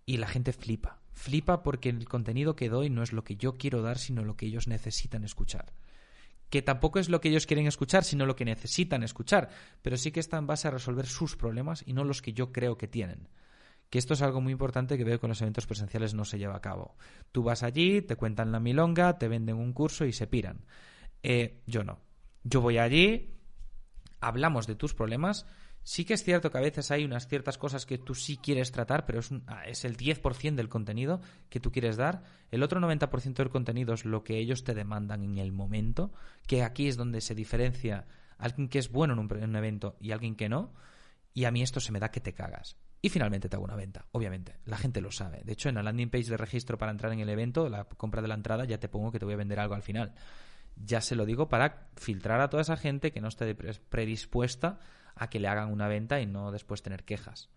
Y 0.06 0.18
la 0.18 0.28
gente 0.28 0.52
flipa. 0.52 1.00
Flipa 1.14 1.64
porque 1.64 1.90
el 1.90 2.08
contenido 2.10 2.56
que 2.56 2.68
doy 2.68 2.90
no 2.90 3.04
es 3.04 3.14
lo 3.14 3.24
que 3.24 3.36
yo 3.36 3.58
quiero 3.58 3.82
dar, 3.82 3.98
sino 3.98 4.26
lo 4.26 4.36
que 4.36 4.48
ellos 4.48 4.68
necesitan 4.68 5.24
escuchar 5.24 5.72
que 6.50 6.62
tampoco 6.62 7.00
es 7.00 7.10
lo 7.10 7.22
que 7.22 7.30
ellos 7.30 7.46
quieren 7.46 7.68
escuchar, 7.68 8.04
sino 8.04 8.26
lo 8.26 8.36
que 8.36 8.46
necesitan 8.46 9.04
escuchar, 9.04 9.50
pero 9.82 9.98
sí 9.98 10.12
que 10.12 10.20
está 10.20 10.38
en 10.38 10.48
base 10.48 10.68
a 10.68 10.72
resolver 10.72 11.06
sus 11.06 11.36
problemas 11.36 11.84
y 11.86 11.94
no 11.94 12.04
los 12.04 12.22
que 12.22 12.34
yo 12.34 12.52
creo 12.52 12.78
que 12.78 12.88
tienen. 12.88 13.30
Que 13.90 13.98
esto 13.98 14.14
es 14.14 14.22
algo 14.22 14.42
muy 14.42 14.52
importante 14.52 14.98
que 14.98 15.04
veo 15.04 15.16
que 15.16 15.22
con 15.22 15.30
los 15.30 15.42
eventos 15.42 15.66
presenciales 15.66 16.14
no 16.14 16.26
se 16.26 16.38
lleva 16.38 16.56
a 16.56 16.62
cabo. 16.62 16.96
Tú 17.32 17.44
vas 17.44 17.64
allí, 17.64 18.02
te 18.02 18.16
cuentan 18.16 18.52
la 18.52 18.60
milonga, 18.60 19.18
te 19.18 19.28
venden 19.28 19.56
un 19.56 19.74
curso 19.74 20.06
y 20.06 20.14
se 20.14 20.28
piran. 20.28 20.66
Eh, 21.24 21.62
yo 21.66 21.84
no. 21.84 22.00
Yo 22.44 22.62
voy 22.62 22.78
allí, 22.78 23.36
hablamos 24.20 24.68
de 24.68 24.76
tus 24.76 24.94
problemas 24.94 25.46
Sí 25.84 26.06
que 26.06 26.14
es 26.14 26.24
cierto 26.24 26.52
que 26.52 26.58
a 26.58 26.62
veces 26.62 26.92
hay 26.92 27.06
unas 27.06 27.28
ciertas 27.28 27.58
cosas 27.58 27.86
que 27.86 27.98
tú 27.98 28.14
sí 28.14 28.38
quieres 28.38 28.72
tratar, 28.72 29.06
pero 29.06 29.20
es, 29.20 29.32
ah, 29.48 29.64
es 29.66 29.86
el 29.86 29.98
10% 29.98 30.56
del 30.56 30.70
contenido 30.70 31.22
que 31.50 31.60
tú 31.60 31.72
quieres 31.72 31.98
dar. 31.98 32.24
El 32.52 32.64
otro 32.64 32.80
90% 32.80 33.34
del 33.34 33.50
contenido 33.50 33.94
es 33.94 34.06
lo 34.06 34.24
que 34.24 34.38
ellos 34.38 34.64
te 34.64 34.74
demandan 34.74 35.24
en 35.24 35.38
el 35.38 35.52
momento, 35.52 36.14
que 36.48 36.64
aquí 36.64 36.88
es 36.88 36.98
donde 36.98 37.22
se 37.22 37.34
diferencia 37.36 38.06
alguien 38.38 38.70
que 38.70 38.80
es 38.80 38.92
bueno 38.92 39.14
en 39.14 39.20
un, 39.20 39.38
en 39.38 39.50
un 39.50 39.56
evento 39.56 39.98
y 40.00 40.12
alguien 40.12 40.36
que 40.36 40.50
no. 40.50 40.74
Y 41.34 41.46
a 41.46 41.52
mí 41.52 41.62
esto 41.62 41.80
se 41.80 41.92
me 41.92 42.00
da 42.00 42.12
que 42.12 42.20
te 42.20 42.34
cagas. 42.34 42.78
Y 43.02 43.10
finalmente 43.10 43.48
te 43.48 43.56
hago 43.56 43.64
una 43.64 43.76
venta, 43.76 44.06
obviamente. 44.12 44.58
La 44.66 44.78
gente 44.78 45.00
lo 45.00 45.12
sabe. 45.12 45.42
De 45.46 45.54
hecho, 45.54 45.70
en 45.70 45.76
la 45.76 45.84
landing 45.84 46.10
page 46.10 46.30
de 46.30 46.38
registro 46.38 46.78
para 46.78 46.92
entrar 46.92 47.14
en 47.14 47.20
el 47.20 47.30
evento, 47.30 47.70
la 47.70 47.86
compra 47.86 48.22
de 48.22 48.28
la 48.28 48.36
entrada, 48.36 48.66
ya 48.66 48.80
te 48.80 48.90
pongo 48.90 49.12
que 49.12 49.20
te 49.20 49.26
voy 49.26 49.36
a 49.36 49.38
vender 49.38 49.60
algo 49.60 49.76
al 49.76 49.84
final. 49.84 50.14
Ya 50.76 51.00
se 51.02 51.16
lo 51.16 51.26
digo 51.26 51.48
para 51.48 51.90
filtrar 51.96 52.42
a 52.42 52.50
toda 52.50 52.62
esa 52.62 52.78
gente 52.78 53.12
que 53.12 53.22
no 53.22 53.30
esté 53.30 53.56
predispuesta 53.56 54.80
a 55.20 55.30
que 55.30 55.40
le 55.40 55.48
hagan 55.48 55.72
una 55.72 55.88
venta 55.88 56.20
y 56.22 56.26
no 56.26 56.52
después 56.52 56.82
tener 56.82 57.04
quejas. 57.04 57.50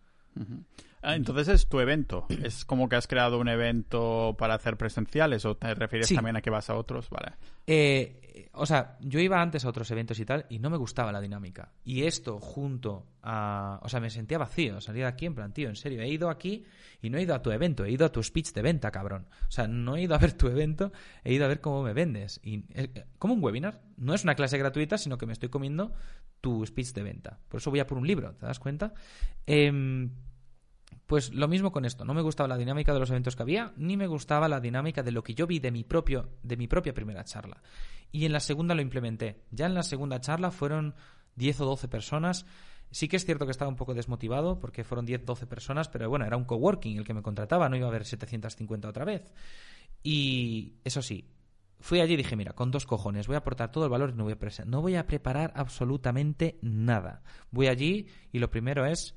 Ah, 1.02 1.16
entonces 1.16 1.48
es 1.48 1.68
tu 1.68 1.80
evento. 1.80 2.26
¿Es 2.42 2.64
como 2.64 2.88
que 2.88 2.96
has 2.96 3.06
creado 3.06 3.38
un 3.38 3.48
evento 3.48 4.34
para 4.38 4.54
hacer 4.54 4.76
presenciales 4.76 5.44
o 5.44 5.56
te 5.56 5.74
refieres 5.74 6.12
también 6.14 6.36
a 6.36 6.42
que 6.42 6.50
vas 6.50 6.70
a 6.70 6.74
otros? 6.74 7.10
Vale. 7.10 7.32
Eh, 7.66 8.48
o 8.54 8.66
sea, 8.66 8.96
yo 9.00 9.20
iba 9.20 9.40
antes 9.40 9.64
a 9.64 9.68
otros 9.68 9.90
eventos 9.90 10.18
y 10.20 10.24
tal 10.24 10.46
y 10.48 10.58
no 10.58 10.70
me 10.70 10.76
gustaba 10.76 11.12
la 11.12 11.20
dinámica. 11.20 11.72
Y 11.84 12.04
esto 12.04 12.38
junto 12.38 13.06
a... 13.22 13.80
O 13.82 13.88
sea, 13.88 14.00
me 14.00 14.10
sentía 14.10 14.38
vacío. 14.38 14.80
Salía 14.80 15.04
de 15.04 15.08
aquí 15.08 15.26
en 15.26 15.34
plan, 15.34 15.52
tío, 15.52 15.68
en 15.68 15.76
serio, 15.76 16.00
he 16.00 16.08
ido 16.08 16.30
aquí 16.30 16.64
y 17.00 17.10
no 17.10 17.18
he 17.18 17.22
ido 17.22 17.34
a 17.34 17.42
tu 17.42 17.50
evento, 17.50 17.84
he 17.84 17.90
ido 17.90 18.06
a 18.06 18.12
tu 18.12 18.22
speech 18.22 18.52
de 18.52 18.62
venta, 18.62 18.90
cabrón. 18.90 19.26
O 19.48 19.50
sea, 19.50 19.66
no 19.66 19.96
he 19.96 20.02
ido 20.02 20.14
a 20.14 20.18
ver 20.18 20.32
tu 20.34 20.48
evento, 20.48 20.92
he 21.24 21.32
ido 21.34 21.44
a 21.44 21.48
ver 21.48 21.60
cómo 21.60 21.82
me 21.82 21.92
vendes. 21.92 22.40
Y, 22.42 22.64
eh, 22.74 23.06
como 23.18 23.34
un 23.34 23.42
webinar. 23.42 23.80
No 23.96 24.14
es 24.14 24.24
una 24.24 24.34
clase 24.34 24.58
gratuita, 24.58 24.98
sino 24.98 25.18
que 25.18 25.26
me 25.26 25.32
estoy 25.32 25.48
comiendo 25.48 25.92
tu 26.42 26.66
speech 26.66 26.92
de 26.92 27.02
venta. 27.02 27.38
Por 27.48 27.60
eso 27.60 27.70
voy 27.70 27.80
a 27.80 27.86
por 27.86 27.96
un 27.96 28.06
libro, 28.06 28.34
¿te 28.34 28.44
das 28.44 28.58
cuenta? 28.58 28.92
Eh, 29.46 30.10
pues 31.06 31.32
lo 31.34 31.48
mismo 31.48 31.72
con 31.72 31.84
esto, 31.84 32.04
no 32.04 32.14
me 32.14 32.22
gustaba 32.22 32.48
la 32.48 32.56
dinámica 32.56 32.92
de 32.92 32.98
los 32.98 33.10
eventos 33.10 33.36
que 33.36 33.42
había, 33.42 33.72
ni 33.76 33.96
me 33.96 34.06
gustaba 34.06 34.48
la 34.48 34.60
dinámica 34.60 35.02
de 35.02 35.12
lo 35.12 35.22
que 35.22 35.34
yo 35.34 35.46
vi 35.46 35.58
de 35.58 35.70
mi 35.70 35.84
propio 35.84 36.30
de 36.42 36.56
mi 36.56 36.68
propia 36.68 36.94
primera 36.94 37.24
charla. 37.24 37.62
Y 38.10 38.24
en 38.24 38.32
la 38.32 38.40
segunda 38.40 38.74
lo 38.74 38.82
implementé. 38.82 39.42
Ya 39.50 39.66
en 39.66 39.74
la 39.74 39.82
segunda 39.82 40.20
charla 40.20 40.50
fueron 40.50 40.94
10 41.36 41.60
o 41.60 41.66
12 41.66 41.88
personas. 41.88 42.46
Sí 42.90 43.08
que 43.08 43.16
es 43.16 43.24
cierto 43.24 43.46
que 43.46 43.52
estaba 43.52 43.70
un 43.70 43.76
poco 43.76 43.94
desmotivado 43.94 44.58
porque 44.58 44.84
fueron 44.84 45.06
10 45.06 45.24
12 45.24 45.46
personas, 45.46 45.88
pero 45.88 46.08
bueno, 46.10 46.26
era 46.26 46.36
un 46.36 46.44
coworking 46.44 46.98
el 46.98 47.04
que 47.04 47.14
me 47.14 47.22
contrataba, 47.22 47.68
no 47.68 47.76
iba 47.76 47.86
a 47.86 47.88
haber 47.88 48.04
750 48.04 48.88
otra 48.88 49.04
vez. 49.04 49.32
Y 50.02 50.74
eso 50.84 51.00
sí, 51.00 51.28
fui 51.82 52.00
allí 52.00 52.14
y 52.14 52.16
dije, 52.16 52.36
mira, 52.36 52.54
con 52.54 52.70
dos 52.70 52.86
cojones, 52.86 53.26
voy 53.26 53.34
a 53.34 53.40
aportar 53.40 53.70
todo 53.70 53.84
el 53.84 53.90
valor 53.90 54.10
y 54.10 54.14
no 54.14 54.24
voy 54.24 54.32
a, 54.32 54.64
no 54.64 54.80
voy 54.80 54.96
a 54.96 55.06
preparar 55.06 55.52
absolutamente 55.54 56.58
nada. 56.62 57.22
Voy 57.50 57.66
allí 57.66 58.06
y 58.32 58.38
lo 58.38 58.50
primero 58.50 58.86
es 58.86 59.14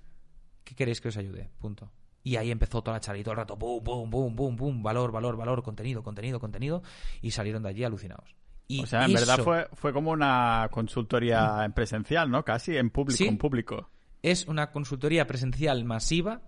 ¿qué 0.66 0.76
queréis 0.76 1.00
que 1.00 1.08
os 1.08 1.18
ayude? 1.18 1.50
Punto. 1.60 1.90
Y 2.24 2.36
ahí 2.36 2.52
empezó 2.52 2.82
toda 2.82 2.98
la 2.98 3.00
charla 3.00 3.22
y 3.22 3.24
todo 3.24 3.34
el 3.34 3.38
rato, 3.38 3.56
boom, 3.56 3.84
boom, 3.84 4.10
boom, 4.10 4.36
boom, 4.36 4.56
boom, 4.56 4.84
valor, 4.84 5.12
valor, 5.12 5.38
valor, 5.38 5.64
contenido, 5.64 6.04
contenido, 6.04 6.40
contenido, 6.40 6.82
y 7.22 7.32
salieron 7.32 7.64
de 7.64 7.70
allí 7.70 7.84
alucinados. 7.84 8.36
Y 8.68 8.82
o 8.82 8.88
sea, 8.88 9.06
en 9.06 9.14
verdad 9.14 9.38
fue, 9.44 9.70
fue 9.74 9.94
como 9.94 10.10
una 10.10 10.68
consultoría 10.72 11.64
en 11.64 11.72
presencial, 11.72 12.32
¿no? 12.32 12.44
Casi 12.44 12.76
en 12.76 12.90
público, 12.90 13.24
en 13.24 13.38
público. 13.38 13.90
Es 14.24 14.48
una 14.48 14.72
consultoría 14.72 15.28
presencial 15.28 15.86
masiva. 15.86 16.42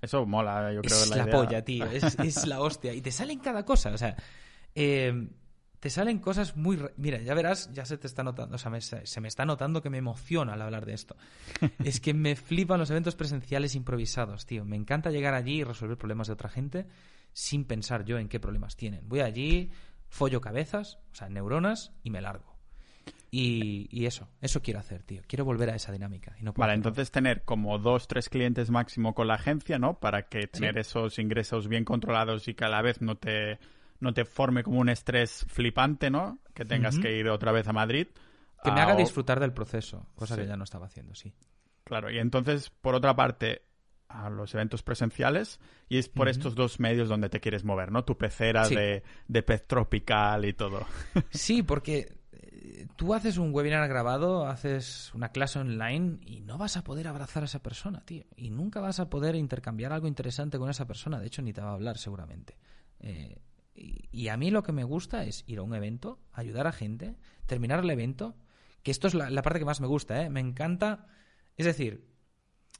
Eso 0.00 0.24
mola, 0.24 0.72
yo 0.72 0.82
creo. 0.82 0.96
Es 0.96 1.10
la, 1.10 1.26
polla, 1.26 1.64
tío. 1.64 1.86
Es, 1.86 2.16
es, 2.20 2.46
la 2.46 2.60
hostia. 2.60 2.94
Y 2.94 3.00
te 3.00 3.10
salen 3.10 3.40
cada 3.40 3.64
cosa. 3.64 3.90
O 3.90 3.98
sea, 3.98 4.14
eh, 4.76 5.30
te 5.84 5.90
salen 5.90 6.18
cosas 6.18 6.56
muy... 6.56 6.78
Mira, 6.96 7.18
ya 7.18 7.34
verás, 7.34 7.70
ya 7.74 7.84
se 7.84 7.98
te 7.98 8.06
está 8.06 8.22
notando, 8.22 8.54
o 8.54 8.58
sea, 8.58 8.72
se 8.80 9.20
me 9.20 9.28
está 9.28 9.44
notando 9.44 9.82
que 9.82 9.90
me 9.90 9.98
emociona 9.98 10.54
al 10.54 10.62
hablar 10.62 10.86
de 10.86 10.94
esto. 10.94 11.14
es 11.84 12.00
que 12.00 12.14
me 12.14 12.36
flipan 12.36 12.80
los 12.80 12.88
eventos 12.88 13.14
presenciales 13.16 13.74
improvisados, 13.74 14.46
tío. 14.46 14.64
Me 14.64 14.76
encanta 14.76 15.10
llegar 15.10 15.34
allí 15.34 15.56
y 15.56 15.62
resolver 15.62 15.98
problemas 15.98 16.28
de 16.28 16.32
otra 16.32 16.48
gente 16.48 16.86
sin 17.34 17.66
pensar 17.66 18.06
yo 18.06 18.16
en 18.16 18.30
qué 18.30 18.40
problemas 18.40 18.76
tienen. 18.76 19.06
Voy 19.06 19.20
allí, 19.20 19.72
follo 20.08 20.40
cabezas, 20.40 21.00
o 21.12 21.16
sea, 21.16 21.28
neuronas, 21.28 21.92
y 22.02 22.08
me 22.08 22.22
largo. 22.22 22.56
Y, 23.30 24.06
eso, 24.06 24.30
eso 24.40 24.62
quiero 24.62 24.80
hacer, 24.80 25.02
tío. 25.02 25.20
Quiero 25.26 25.44
volver 25.44 25.68
a 25.68 25.74
esa 25.74 25.92
dinámica. 25.92 26.34
Y 26.40 26.44
no 26.44 26.54
vale, 26.54 26.72
entonces 26.72 27.10
tener 27.10 27.42
como 27.42 27.78
dos, 27.78 28.08
tres 28.08 28.30
clientes 28.30 28.70
máximo 28.70 29.14
con 29.14 29.28
la 29.28 29.34
agencia, 29.34 29.78
¿no? 29.78 30.00
Para 30.00 30.28
que 30.28 30.46
tener 30.46 30.78
esos 30.78 31.18
ingresos 31.18 31.68
bien 31.68 31.84
controlados 31.84 32.48
y 32.48 32.54
que 32.54 32.64
a 32.64 32.70
la 32.70 32.80
vez 32.80 33.02
no 33.02 33.16
te 33.16 33.58
no 34.04 34.14
te 34.14 34.24
forme 34.24 34.62
como 34.62 34.78
un 34.78 34.88
estrés 34.88 35.44
flipante, 35.48 36.10
¿no? 36.10 36.38
Que 36.52 36.64
tengas 36.64 36.98
que 36.98 37.18
ir 37.18 37.28
otra 37.28 37.50
vez 37.50 37.66
a 37.66 37.72
Madrid. 37.72 38.06
Que 38.62 38.70
me 38.70 38.80
haga 38.80 38.94
disfrutar 38.94 39.40
del 39.40 39.52
proceso, 39.52 40.06
cosa 40.14 40.36
que 40.36 40.46
ya 40.46 40.56
no 40.56 40.64
estaba 40.64 40.86
haciendo, 40.86 41.14
sí. 41.14 41.34
Claro, 41.82 42.10
y 42.10 42.18
entonces, 42.18 42.70
por 42.70 42.94
otra 42.94 43.16
parte, 43.16 43.62
a 44.08 44.30
los 44.30 44.54
eventos 44.54 44.82
presenciales 44.82 45.58
y 45.88 45.98
es 45.98 46.08
por 46.08 46.28
estos 46.28 46.54
dos 46.54 46.78
medios 46.78 47.08
donde 47.08 47.28
te 47.28 47.40
quieres 47.40 47.64
mover, 47.64 47.90
¿no? 47.90 48.04
Tu 48.04 48.16
pecera 48.16 48.68
de, 48.68 49.02
de, 49.26 49.42
pez 49.42 49.66
tropical 49.66 50.44
y 50.44 50.52
todo. 50.52 50.86
Sí, 51.30 51.62
porque 51.62 52.16
eh, 52.32 52.86
tú 52.96 53.14
haces 53.14 53.38
un 53.38 53.52
webinar 53.52 53.88
grabado, 53.88 54.46
haces 54.46 55.12
una 55.14 55.30
clase 55.30 55.58
online 55.58 56.18
y 56.22 56.40
no 56.40 56.58
vas 56.58 56.76
a 56.76 56.84
poder 56.84 57.08
abrazar 57.08 57.42
a 57.42 57.46
esa 57.46 57.62
persona, 57.62 58.04
tío. 58.04 58.24
Y 58.36 58.50
nunca 58.50 58.80
vas 58.80 59.00
a 59.00 59.10
poder 59.10 59.34
intercambiar 59.34 59.92
algo 59.92 60.06
interesante 60.06 60.58
con 60.58 60.70
esa 60.70 60.86
persona. 60.86 61.18
De 61.18 61.26
hecho, 61.26 61.42
ni 61.42 61.52
te 61.52 61.60
va 61.60 61.70
a 61.70 61.74
hablar 61.74 61.98
seguramente. 61.98 62.56
Eh, 63.00 63.36
y, 63.74 64.28
a 64.28 64.36
mí 64.36 64.50
lo 64.50 64.62
que 64.62 64.72
me 64.72 64.84
gusta 64.84 65.24
es 65.24 65.44
ir 65.46 65.58
a 65.58 65.62
un 65.62 65.74
evento, 65.74 66.20
ayudar 66.32 66.66
a 66.66 66.72
gente, 66.72 67.16
terminar 67.46 67.80
el 67.80 67.90
evento, 67.90 68.36
que 68.82 68.90
esto 68.90 69.08
es 69.08 69.14
la, 69.14 69.42
parte 69.42 69.58
que 69.58 69.64
más 69.64 69.80
me 69.80 69.86
gusta, 69.86 70.22
¿eh? 70.22 70.30
Me 70.30 70.40
encanta, 70.40 71.06
es 71.56 71.66
decir, 71.66 72.08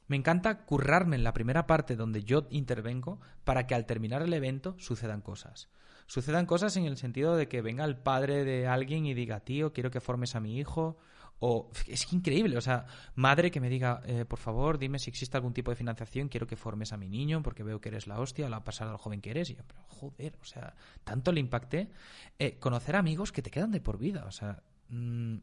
me 0.07 0.15
encanta 0.15 0.65
currarme 0.65 1.15
en 1.15 1.23
la 1.23 1.33
primera 1.33 1.67
parte 1.67 1.95
donde 1.95 2.23
yo 2.23 2.47
intervengo 2.49 3.19
para 3.43 3.67
que 3.67 3.75
al 3.75 3.85
terminar 3.85 4.21
el 4.21 4.33
evento 4.33 4.75
sucedan 4.77 5.21
cosas. 5.21 5.69
Sucedan 6.07 6.45
cosas 6.45 6.77
en 6.77 6.85
el 6.85 6.97
sentido 6.97 7.35
de 7.35 7.47
que 7.47 7.61
venga 7.61 7.83
el 7.83 7.97
padre 7.97 8.45
de 8.45 8.67
alguien 8.67 9.05
y 9.05 9.13
diga, 9.13 9.39
tío, 9.39 9.73
quiero 9.73 9.91
que 9.91 9.99
formes 9.99 10.35
a 10.35 10.39
mi 10.39 10.59
hijo, 10.59 10.97
o 11.39 11.69
es 11.87 12.11
increíble, 12.13 12.57
o 12.57 12.61
sea, 12.61 12.85
madre 13.15 13.51
que 13.51 13.59
me 13.59 13.69
diga, 13.69 14.01
eh, 14.05 14.25
por 14.25 14.39
favor, 14.39 14.77
dime 14.77 14.99
si 14.99 15.09
existe 15.09 15.35
algún 15.37 15.53
tipo 15.53 15.71
de 15.71 15.75
financiación, 15.75 16.29
quiero 16.29 16.47
que 16.47 16.55
formes 16.55 16.93
a 16.93 16.97
mi 16.97 17.09
niño 17.09 17.41
porque 17.43 17.63
veo 17.63 17.81
que 17.81 17.89
eres 17.89 18.07
la 18.07 18.19
hostia, 18.19 18.49
la 18.49 18.63
pasada 18.63 18.91
al 18.91 18.97
joven 18.97 19.21
que 19.21 19.31
eres. 19.31 19.49
Y 19.49 19.55
yo, 19.55 19.63
pero 19.67 19.83
joder, 19.87 20.37
o 20.41 20.45
sea, 20.45 20.75
tanto 21.03 21.31
le 21.31 21.39
impacté. 21.39 21.89
Eh, 22.39 22.57
conocer 22.59 22.95
amigos 22.95 23.31
que 23.31 23.41
te 23.41 23.51
quedan 23.51 23.71
de 23.71 23.81
por 23.81 23.97
vida, 23.97 24.25
o 24.25 24.31
sea, 24.31 24.63
mm, 24.89 25.37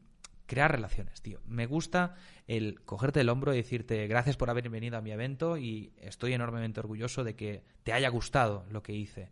crear 0.45 0.71
relaciones, 0.71 1.21
tío. 1.21 1.39
Me 1.45 1.67
gusta 1.67 2.15
el 2.47 2.81
cogerte 2.81 3.21
el 3.21 3.29
hombro 3.29 3.53
y 3.53 3.57
decirte 3.57 4.07
gracias 4.07 4.35
por 4.35 4.49
haber 4.49 4.69
venido 4.69 4.97
a 4.97 5.01
mi 5.01 5.11
evento 5.11 5.57
y 5.57 5.93
estoy 5.97 6.33
enormemente 6.33 6.79
orgulloso 6.79 7.23
de 7.23 7.35
que 7.35 7.63
te 7.83 7.93
haya 7.93 8.09
gustado 8.09 8.65
lo 8.69 8.83
que 8.83 8.93
hice 8.93 9.29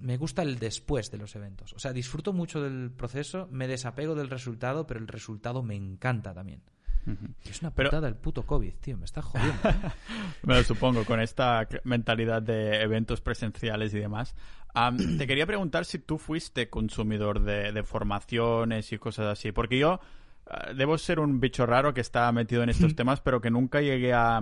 me 0.00 0.16
gusta 0.16 0.42
el 0.42 0.58
después 0.58 1.10
de 1.10 1.18
los 1.18 1.34
eventos. 1.36 1.72
O 1.72 1.78
sea, 1.78 1.92
disfruto 1.92 2.32
mucho 2.32 2.62
del 2.62 2.90
proceso, 2.90 3.48
me 3.50 3.68
desapego 3.68 4.14
del 4.14 4.30
resultado, 4.30 4.86
pero 4.86 5.00
el 5.00 5.08
resultado 5.08 5.62
me 5.62 5.74
encanta 5.74 6.34
también. 6.34 6.62
Es 7.44 7.60
una 7.62 7.72
putada 7.72 8.06
el 8.06 8.14
puto 8.14 8.46
COVID, 8.46 8.74
tío, 8.74 8.96
me 8.96 9.06
está 9.06 9.22
jodiendo. 9.22 9.68
¿eh? 9.68 9.74
Me 10.44 10.54
lo 10.54 10.62
supongo, 10.62 11.04
con 11.04 11.20
esta 11.20 11.66
mentalidad 11.82 12.42
de 12.42 12.80
eventos 12.80 13.20
presenciales 13.20 13.92
y 13.92 13.98
demás. 13.98 14.36
te 15.18 15.26
quería 15.26 15.46
preguntar 15.46 15.84
si 15.84 15.98
tú 15.98 16.18
fuiste 16.18 16.70
consumidor 16.70 17.42
de, 17.42 17.82
formaciones 17.82 18.92
y 18.92 18.98
cosas 18.98 19.26
así, 19.26 19.50
porque 19.50 19.78
yo 19.78 19.98
ah, 20.46 20.72
debo 20.74 20.96
ser 20.96 21.18
un 21.18 21.40
bicho 21.40 21.66
raro 21.66 21.92
que 21.92 22.00
está 22.00 22.30
metido 22.30 22.62
en 22.62 22.70
estos 22.70 22.94
temas, 22.96 23.20
pero 23.20 23.40
que 23.40 23.50
nunca 23.50 23.80
llegué 23.80 24.12
a, 24.12 24.40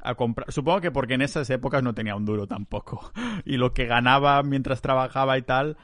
a 0.00 0.14
comprar. 0.14 0.52
Supongo 0.52 0.80
que 0.80 0.90
porque 0.90 1.14
en 1.14 1.22
esas 1.22 1.48
épocas 1.50 1.82
no 1.82 1.94
tenía 1.94 2.16
un 2.16 2.24
duro 2.24 2.46
tampoco. 2.46 3.12
Y 3.44 3.58
lo 3.58 3.72
que 3.72 3.86
ganaba 3.86 4.42
mientras 4.42 4.80
trabajaba 4.80 5.38
y 5.38 5.42
tal 5.42 5.76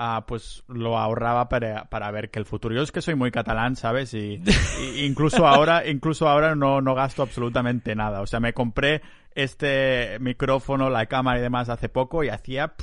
Ah, 0.00 0.26
pues 0.28 0.62
lo 0.68 0.96
ahorraba 0.96 1.48
para, 1.48 1.86
para, 1.86 2.08
ver 2.12 2.30
que 2.30 2.38
el 2.38 2.44
futuro. 2.44 2.72
Yo 2.72 2.82
es 2.82 2.92
que 2.92 3.02
soy 3.02 3.16
muy 3.16 3.32
catalán, 3.32 3.74
¿sabes? 3.74 4.14
Y, 4.14 4.40
incluso 5.04 5.44
ahora, 5.44 5.88
incluso 5.88 6.28
ahora 6.28 6.54
no, 6.54 6.80
no 6.80 6.94
gasto 6.94 7.22
absolutamente 7.22 7.96
nada. 7.96 8.20
O 8.20 8.26
sea, 8.28 8.38
me 8.38 8.52
compré 8.52 9.02
este 9.34 10.18
micrófono, 10.20 10.88
la 10.88 11.06
cámara 11.06 11.40
y 11.40 11.42
demás 11.42 11.68
hace 11.68 11.88
poco 11.88 12.22
y 12.22 12.28
hacía 12.28 12.74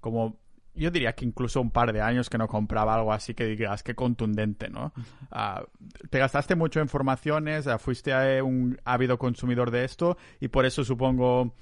como 0.00 0.38
yo 0.74 0.90
diría 0.90 1.14
que 1.14 1.24
incluso 1.24 1.60
un 1.60 1.70
par 1.70 1.92
de 1.92 2.00
años 2.00 2.30
que 2.30 2.38
no 2.38 2.48
compraba 2.48 2.94
algo 2.94 3.12
así 3.12 3.34
que 3.34 3.44
digas 3.44 3.82
que 3.82 3.94
contundente, 3.94 4.68
¿no? 4.68 4.92
Ah, 5.30 5.64
te 6.10 6.18
gastaste 6.18 6.54
mucho 6.54 6.80
en 6.80 6.88
formaciones, 6.88 7.66
ah, 7.66 7.78
fuiste 7.78 8.12
eh, 8.12 8.42
un 8.42 8.80
ávido 8.84 9.18
consumidor 9.18 9.70
de 9.70 9.84
esto 9.84 10.16
y 10.40 10.48
por 10.48 10.66
eso 10.66 10.84
supongo 10.84 11.54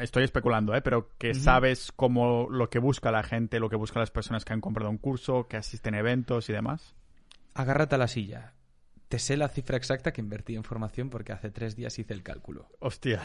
estoy 0.00 0.24
especulando, 0.24 0.74
¿eh? 0.74 0.82
pero 0.82 1.10
que 1.18 1.34
sabes 1.34 1.92
cómo 1.92 2.48
lo 2.50 2.68
que 2.68 2.78
busca 2.78 3.10
la 3.10 3.22
gente, 3.22 3.60
lo 3.60 3.70
que 3.70 3.76
buscan 3.76 4.00
las 4.00 4.10
personas 4.10 4.44
que 4.44 4.52
han 4.52 4.60
comprado 4.60 4.90
un 4.90 4.98
curso, 4.98 5.46
que 5.48 5.56
asisten 5.56 5.94
a 5.94 6.00
eventos 6.00 6.48
y 6.48 6.52
demás. 6.52 6.94
Agárrate 7.54 7.94
a 7.94 7.98
la 7.98 8.08
silla. 8.08 8.52
Te 9.14 9.20
sé 9.20 9.36
la 9.36 9.48
cifra 9.48 9.76
exacta 9.76 10.12
que 10.12 10.20
invertí 10.20 10.56
en 10.56 10.64
formación 10.64 11.08
porque 11.08 11.32
hace 11.32 11.48
tres 11.48 11.76
días 11.76 11.96
hice 12.00 12.12
el 12.12 12.24
cálculo. 12.24 12.66
Hostia. 12.80 13.22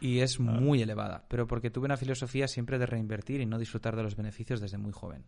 Y 0.00 0.20
es 0.20 0.38
ah. 0.40 0.42
muy 0.42 0.80
elevada, 0.80 1.26
pero 1.28 1.46
porque 1.46 1.68
tuve 1.68 1.84
una 1.84 1.98
filosofía 1.98 2.48
siempre 2.48 2.78
de 2.78 2.86
reinvertir 2.86 3.42
y 3.42 3.44
no 3.44 3.58
disfrutar 3.58 3.94
de 3.94 4.02
los 4.02 4.16
beneficios 4.16 4.58
desde 4.58 4.78
muy 4.78 4.90
joven. 4.90 5.26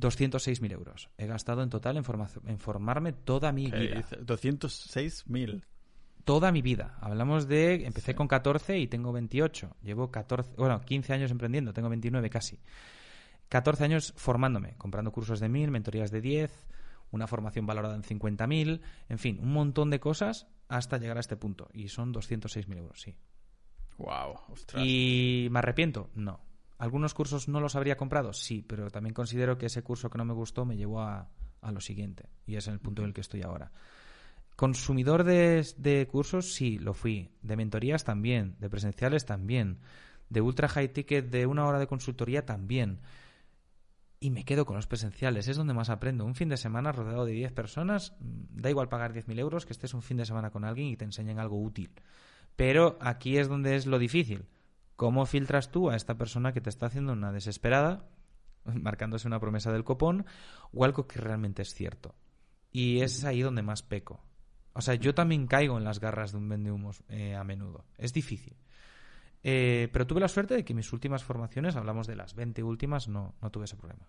206.000 0.00 0.72
euros. 0.72 1.10
He 1.18 1.26
gastado 1.26 1.62
en 1.62 1.68
total 1.68 1.98
en, 1.98 2.04
en 2.46 2.58
formarme 2.58 3.12
toda 3.12 3.52
mi 3.52 3.70
vida. 3.70 4.08
206.000 4.24 5.64
toda 6.24 6.50
mi 6.50 6.62
vida. 6.62 6.96
Hablamos 7.02 7.46
de, 7.46 7.84
empecé 7.84 8.14
con 8.14 8.26
14 8.26 8.78
y 8.78 8.86
tengo 8.86 9.12
28. 9.12 9.76
Llevo 9.82 10.10
14, 10.10 10.54
bueno, 10.56 10.80
15 10.80 11.12
años 11.12 11.30
emprendiendo, 11.30 11.74
tengo 11.74 11.90
29 11.90 12.30
casi. 12.30 12.58
14 13.50 13.84
años 13.84 14.14
formándome, 14.16 14.76
comprando 14.78 15.12
cursos 15.12 15.40
de 15.40 15.50
1000, 15.50 15.70
mentorías 15.70 16.10
de 16.10 16.22
10, 16.22 16.50
una 17.10 17.26
formación 17.26 17.66
valorada 17.66 17.94
en 17.94 18.02
50.000, 18.02 18.80
en 19.08 19.18
fin, 19.18 19.38
un 19.40 19.52
montón 19.52 19.90
de 19.90 20.00
cosas 20.00 20.46
hasta 20.68 20.98
llegar 20.98 21.16
a 21.16 21.20
este 21.20 21.36
punto. 21.36 21.68
Y 21.72 21.88
son 21.88 22.14
206.000 22.14 22.76
euros, 22.76 23.00
sí. 23.00 23.16
Wow, 23.98 24.38
ostras. 24.48 24.82
¿Y 24.84 25.48
me 25.50 25.58
arrepiento? 25.58 26.10
No. 26.14 26.40
¿Algunos 26.78 27.12
cursos 27.12 27.48
no 27.48 27.60
los 27.60 27.76
habría 27.76 27.96
comprado? 27.96 28.32
Sí, 28.32 28.62
pero 28.66 28.90
también 28.90 29.12
considero 29.12 29.58
que 29.58 29.66
ese 29.66 29.82
curso 29.82 30.08
que 30.08 30.16
no 30.16 30.24
me 30.24 30.32
gustó 30.32 30.64
me 30.64 30.76
llevó 30.76 31.02
a, 31.02 31.28
a 31.60 31.72
lo 31.72 31.80
siguiente. 31.80 32.28
Y 32.46 32.56
es 32.56 32.66
en 32.66 32.74
el 32.74 32.80
punto 32.80 33.02
en 33.02 33.08
el 33.08 33.14
que 33.14 33.20
estoy 33.20 33.42
ahora. 33.42 33.70
Consumidor 34.56 35.24
de, 35.24 36.08
cursos, 36.10 36.52
sí, 36.52 36.78
lo 36.78 36.92
fui. 36.92 37.30
De 37.40 37.56
mentorías 37.56 38.04
también. 38.04 38.56
De 38.60 38.68
presenciales 38.68 39.24
también. 39.24 39.78
De 40.28 40.42
ultra 40.42 40.68
high 40.68 40.92
ticket 40.92 41.30
de 41.30 41.46
una 41.46 41.66
hora 41.66 41.78
de 41.78 41.86
consultoría 41.86 42.44
también. 42.44 43.00
Y 44.22 44.30
me 44.30 44.44
quedo 44.44 44.66
con 44.66 44.76
los 44.76 44.86
presenciales, 44.86 45.48
es 45.48 45.56
donde 45.56 45.72
más 45.72 45.88
aprendo. 45.88 46.26
Un 46.26 46.34
fin 46.34 46.50
de 46.50 46.58
semana 46.58 46.92
rodeado 46.92 47.24
de 47.24 47.32
10 47.32 47.52
personas, 47.52 48.14
mm, 48.20 48.60
da 48.60 48.68
igual 48.68 48.90
pagar 48.90 49.14
10.000 49.14 49.38
euros 49.38 49.64
que 49.64 49.72
estés 49.72 49.94
un 49.94 50.02
fin 50.02 50.18
de 50.18 50.26
semana 50.26 50.50
con 50.50 50.64
alguien 50.64 50.88
y 50.88 50.96
te 50.98 51.06
enseñen 51.06 51.38
algo 51.38 51.58
útil. 51.58 51.90
Pero 52.54 52.98
aquí 53.00 53.38
es 53.38 53.48
donde 53.48 53.76
es 53.76 53.86
lo 53.86 53.98
difícil. 53.98 54.44
¿Cómo 54.96 55.24
filtras 55.24 55.70
tú 55.70 55.88
a 55.88 55.96
esta 55.96 56.18
persona 56.18 56.52
que 56.52 56.60
te 56.60 56.68
está 56.68 56.86
haciendo 56.86 57.14
una 57.14 57.32
desesperada, 57.32 58.10
marcándose 58.64 59.26
una 59.26 59.40
promesa 59.40 59.72
del 59.72 59.84
copón, 59.84 60.26
o 60.70 60.84
algo 60.84 61.06
que 61.06 61.18
realmente 61.18 61.62
es 61.62 61.72
cierto? 61.72 62.14
Y 62.70 63.00
es 63.00 63.24
ahí 63.24 63.40
donde 63.40 63.62
más 63.62 63.82
peco. 63.82 64.22
O 64.74 64.82
sea, 64.82 64.96
yo 64.96 65.14
también 65.14 65.46
caigo 65.46 65.78
en 65.78 65.84
las 65.84 65.98
garras 65.98 66.32
de 66.32 66.38
un 66.38 66.48
vendehumos 66.48 67.02
eh, 67.08 67.34
a 67.34 67.42
menudo. 67.42 67.86
Es 67.96 68.12
difícil. 68.12 68.54
Eh, 69.42 69.88
pero 69.92 70.06
tuve 70.06 70.20
la 70.20 70.28
suerte 70.28 70.54
de 70.54 70.64
que 70.64 70.74
mis 70.74 70.92
últimas 70.92 71.24
formaciones, 71.24 71.76
hablamos 71.76 72.06
de 72.06 72.16
las 72.16 72.34
20 72.34 72.62
últimas, 72.62 73.08
no, 73.08 73.34
no 73.40 73.50
tuve 73.50 73.64
ese 73.64 73.76
problema. 73.76 74.06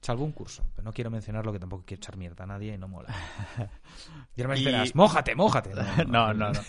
Salvo 0.00 0.24
un 0.24 0.30
curso, 0.30 0.64
pero 0.76 0.84
no 0.84 0.92
quiero 0.92 1.10
mencionarlo 1.10 1.52
que 1.52 1.58
tampoco 1.58 1.82
quiero 1.84 1.98
echar 1.98 2.16
mierda 2.16 2.44
a 2.44 2.46
nadie 2.46 2.74
y 2.74 2.78
no 2.78 2.86
mola. 2.86 3.08
y 4.36 4.40
ahora 4.40 4.54
me 4.54 4.60
esperas, 4.60 4.94
mójate, 4.94 5.34
mójate. 5.34 5.70
No, 6.06 6.32
no, 6.32 6.52
no. 6.52 6.60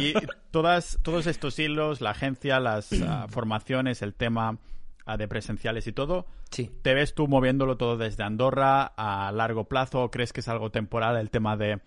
y 0.00 0.14
todas, 0.50 0.98
todos 1.02 1.26
estos 1.26 1.58
hilos, 1.58 2.00
la 2.00 2.10
agencia, 2.10 2.58
las 2.58 2.90
ah, 3.02 3.26
formaciones, 3.30 4.00
el 4.00 4.14
tema 4.14 4.58
ah, 5.04 5.18
de 5.18 5.28
presenciales 5.28 5.86
y 5.86 5.92
todo, 5.92 6.26
sí. 6.50 6.70
¿te 6.80 6.94
ves 6.94 7.14
tú 7.14 7.28
moviéndolo 7.28 7.76
todo 7.76 7.98
desde 7.98 8.22
Andorra 8.22 8.94
a 8.96 9.30
largo 9.32 9.64
plazo 9.64 10.10
crees 10.10 10.32
que 10.32 10.40
es 10.40 10.48
algo 10.48 10.70
temporal 10.70 11.18
el 11.18 11.28
tema 11.28 11.58
de 11.58 11.82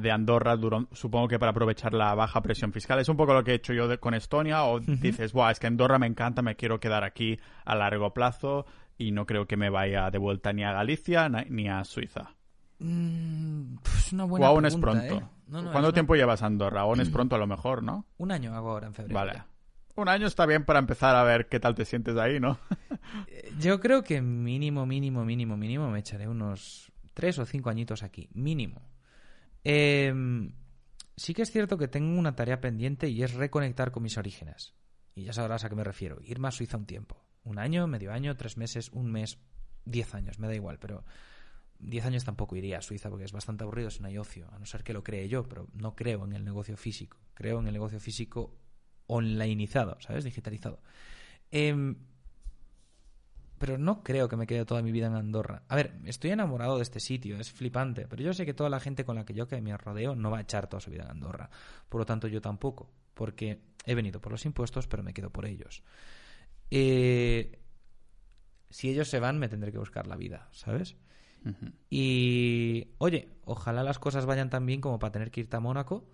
de 0.00 0.10
Andorra, 0.10 0.58
supongo 0.92 1.28
que 1.28 1.38
para 1.38 1.50
aprovechar 1.50 1.94
la 1.94 2.14
baja 2.14 2.42
presión 2.42 2.72
fiscal. 2.72 2.98
Es 2.98 3.08
un 3.08 3.16
poco 3.16 3.34
lo 3.34 3.44
que 3.44 3.52
he 3.52 3.54
hecho 3.54 3.72
yo 3.72 4.00
con 4.00 4.14
Estonia, 4.14 4.64
o 4.64 4.80
dices, 4.80 5.32
Buah, 5.32 5.52
es 5.52 5.60
que 5.60 5.66
Andorra 5.66 5.98
me 5.98 6.06
encanta, 6.06 6.42
me 6.42 6.56
quiero 6.56 6.80
quedar 6.80 7.04
aquí 7.04 7.38
a 7.64 7.74
largo 7.74 8.12
plazo 8.12 8.66
y 8.98 9.12
no 9.12 9.26
creo 9.26 9.46
que 9.46 9.56
me 9.56 9.70
vaya 9.70 10.10
de 10.10 10.18
vuelta 10.18 10.52
ni 10.52 10.64
a 10.64 10.72
Galicia 10.72 11.28
ni 11.28 11.68
a 11.68 11.84
Suiza. 11.84 12.34
Mm, 12.80 13.76
pues 13.82 14.12
una 14.12 14.24
buena 14.24 14.46
o 14.46 14.48
aún 14.48 14.66
es 14.66 14.76
pronto. 14.76 15.14
¿eh? 15.14 15.22
¿Cuánto 15.50 15.92
tiempo 15.92 16.14
llevas 16.14 16.42
a 16.42 16.46
Andorra? 16.46 16.82
Aún 16.82 17.00
es 17.00 17.10
pronto 17.10 17.36
a 17.36 17.38
lo 17.38 17.46
mejor, 17.46 17.82
¿no? 17.82 18.06
Un 18.18 18.32
año 18.32 18.54
hago 18.54 18.70
ahora 18.70 18.86
en 18.86 18.94
febrero. 18.94 19.18
Vale. 19.18 19.42
Un 19.96 20.08
año 20.08 20.26
está 20.26 20.46
bien 20.46 20.64
para 20.64 20.78
empezar 20.78 21.14
a 21.16 21.22
ver 21.24 21.48
qué 21.48 21.60
tal 21.60 21.74
te 21.74 21.84
sientes 21.84 22.16
ahí, 22.16 22.40
¿no? 22.40 22.58
Yo 23.58 23.80
creo 23.80 24.02
que 24.02 24.22
mínimo, 24.22 24.86
mínimo, 24.86 25.24
mínimo, 25.24 25.56
mínimo 25.56 25.90
me 25.90 25.98
echaré 25.98 26.28
unos 26.28 26.90
tres 27.12 27.38
o 27.38 27.44
cinco 27.44 27.68
añitos 27.70 28.02
aquí. 28.02 28.28
Mínimo. 28.32 28.80
Eh, 29.64 30.12
sí 31.16 31.34
que 31.34 31.42
es 31.42 31.50
cierto 31.50 31.78
que 31.78 31.88
tengo 31.88 32.18
una 32.18 32.34
tarea 32.34 32.60
pendiente 32.60 33.08
y 33.08 33.22
es 33.22 33.34
reconectar 33.34 33.90
con 33.90 34.02
mis 34.02 34.18
orígenes. 34.18 34.74
Y 35.14 35.24
ya 35.24 35.32
sabrás 35.32 35.64
a 35.64 35.68
qué 35.68 35.74
me 35.74 35.84
refiero. 35.84 36.18
Irme 36.22 36.48
a 36.48 36.50
Suiza 36.50 36.76
un 36.76 36.86
tiempo. 36.86 37.22
Un 37.44 37.58
año, 37.58 37.86
medio 37.86 38.12
año, 38.12 38.36
tres 38.36 38.56
meses, 38.56 38.90
un 38.92 39.10
mes, 39.10 39.38
diez 39.84 40.14
años, 40.14 40.38
me 40.38 40.46
da 40.46 40.54
igual, 40.54 40.78
pero 40.78 41.04
diez 41.78 42.04
años 42.04 42.24
tampoco 42.24 42.56
iría 42.56 42.78
a 42.78 42.82
Suiza 42.82 43.08
porque 43.08 43.24
es 43.24 43.32
bastante 43.32 43.64
aburrido 43.64 43.90
si 43.90 44.00
no 44.00 44.08
hay 44.08 44.18
ocio, 44.18 44.48
a 44.52 44.58
no 44.58 44.66
ser 44.66 44.84
que 44.84 44.92
lo 44.92 45.02
cree 45.02 45.28
yo, 45.28 45.48
pero 45.48 45.68
no 45.72 45.96
creo 45.96 46.24
en 46.24 46.32
el 46.34 46.44
negocio 46.44 46.76
físico. 46.76 47.18
Creo 47.34 47.60
en 47.60 47.66
el 47.66 47.72
negocio 47.72 47.98
físico 47.98 48.58
onlineizado, 49.06 49.98
¿sabes? 50.00 50.24
Digitalizado. 50.24 50.82
Eh, 51.50 51.94
pero 53.60 53.76
no 53.76 54.02
creo 54.02 54.26
que 54.26 54.36
me 54.36 54.46
quede 54.46 54.64
toda 54.64 54.80
mi 54.80 54.90
vida 54.90 55.08
en 55.08 55.14
Andorra. 55.14 55.64
A 55.68 55.76
ver, 55.76 55.92
estoy 56.06 56.30
enamorado 56.30 56.76
de 56.76 56.82
este 56.82 56.98
sitio, 56.98 57.38
es 57.38 57.52
flipante, 57.52 58.06
pero 58.08 58.22
yo 58.22 58.32
sé 58.32 58.46
que 58.46 58.54
toda 58.54 58.70
la 58.70 58.80
gente 58.80 59.04
con 59.04 59.16
la 59.16 59.26
que 59.26 59.34
yo 59.34 59.48
que 59.48 59.60
me 59.60 59.76
rodeo 59.76 60.16
no 60.16 60.30
va 60.30 60.38
a 60.38 60.40
echar 60.40 60.66
toda 60.66 60.80
su 60.80 60.90
vida 60.90 61.02
en 61.02 61.10
Andorra. 61.10 61.50
Por 61.90 62.00
lo 62.00 62.06
tanto, 62.06 62.26
yo 62.26 62.40
tampoco, 62.40 62.90
porque 63.12 63.60
he 63.84 63.94
venido 63.94 64.18
por 64.18 64.32
los 64.32 64.46
impuestos, 64.46 64.86
pero 64.86 65.02
me 65.02 65.12
quedo 65.12 65.28
por 65.28 65.44
ellos. 65.44 65.82
Eh, 66.70 67.60
si 68.70 68.88
ellos 68.88 69.08
se 69.08 69.20
van, 69.20 69.38
me 69.38 69.50
tendré 69.50 69.72
que 69.72 69.78
buscar 69.78 70.06
la 70.06 70.16
vida, 70.16 70.48
¿sabes? 70.52 70.96
Y, 71.90 72.88
oye, 72.96 73.28
ojalá 73.44 73.82
las 73.82 73.98
cosas 73.98 74.24
vayan 74.24 74.48
tan 74.48 74.64
bien 74.64 74.80
como 74.80 74.98
para 74.98 75.12
tener 75.12 75.30
que 75.30 75.40
irte 75.40 75.56
a 75.58 75.60
Mónaco. 75.60 76.08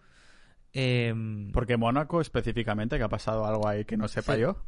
Em, 0.73 1.53
porque 1.53 1.77
Mónaco 1.77 2.21
específicamente, 2.21 2.99
que 2.99 3.05
ha 3.05 3.09
pasado 3.09 3.47
algo 3.47 3.69
ahí 3.69 3.85
que 3.85 3.97
no 3.97 4.09
sepa 4.09 4.37
yo. 4.37 4.65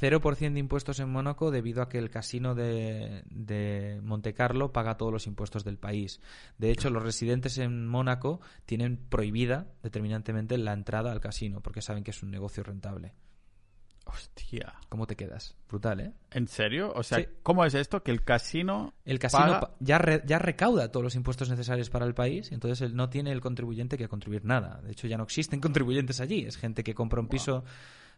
0% 0.00 0.52
de 0.52 0.58
impuestos 0.58 1.00
en 1.00 1.10
Mónaco 1.10 1.50
debido 1.50 1.82
a 1.82 1.88
que 1.88 1.98
el 1.98 2.10
casino 2.10 2.54
de, 2.54 3.22
de 3.26 4.00
Monte 4.02 4.34
Carlo 4.34 4.72
paga 4.72 4.96
todos 4.96 5.12
los 5.12 5.26
impuestos 5.26 5.64
del 5.64 5.78
país. 5.78 6.20
De 6.58 6.70
hecho, 6.70 6.90
los 6.90 7.02
residentes 7.02 7.58
en 7.58 7.86
Mónaco 7.86 8.40
tienen 8.64 8.96
prohibida 8.96 9.66
determinantemente 9.82 10.56
la 10.58 10.72
entrada 10.72 11.12
al 11.12 11.20
casino 11.20 11.60
porque 11.60 11.82
saben 11.82 12.04
que 12.04 12.12
es 12.12 12.22
un 12.22 12.30
negocio 12.30 12.62
rentable. 12.62 13.12
Hostia. 14.06 14.74
¿Cómo 14.88 15.06
te 15.06 15.14
quedas? 15.14 15.56
Brutal, 15.68 16.00
¿eh? 16.00 16.12
¿En 16.32 16.48
serio? 16.48 16.92
O 16.96 17.02
sea, 17.02 17.24
¿cómo 17.42 17.64
es 17.64 17.74
esto? 17.74 18.02
Que 18.02 18.10
el 18.10 18.24
casino. 18.24 18.94
El 19.04 19.18
casino 19.18 19.60
ya, 19.78 20.00
ya 20.24 20.38
recauda 20.38 20.90
todos 20.90 21.04
los 21.04 21.14
impuestos 21.14 21.48
necesarios 21.48 21.90
para 21.90 22.06
el 22.06 22.14
país, 22.14 22.50
entonces 22.50 22.80
él 22.80 22.96
no 22.96 23.08
tiene 23.08 23.30
el 23.30 23.40
contribuyente 23.40 23.96
que 23.96 24.08
contribuir 24.08 24.44
nada. 24.44 24.80
De 24.82 24.92
hecho, 24.92 25.06
ya 25.06 25.16
no 25.16 25.24
existen 25.24 25.60
contribuyentes 25.60 26.20
allí. 26.20 26.44
Es 26.44 26.56
gente 26.56 26.82
que 26.82 26.94
compra 26.94 27.20
un 27.20 27.28
piso. 27.28 27.64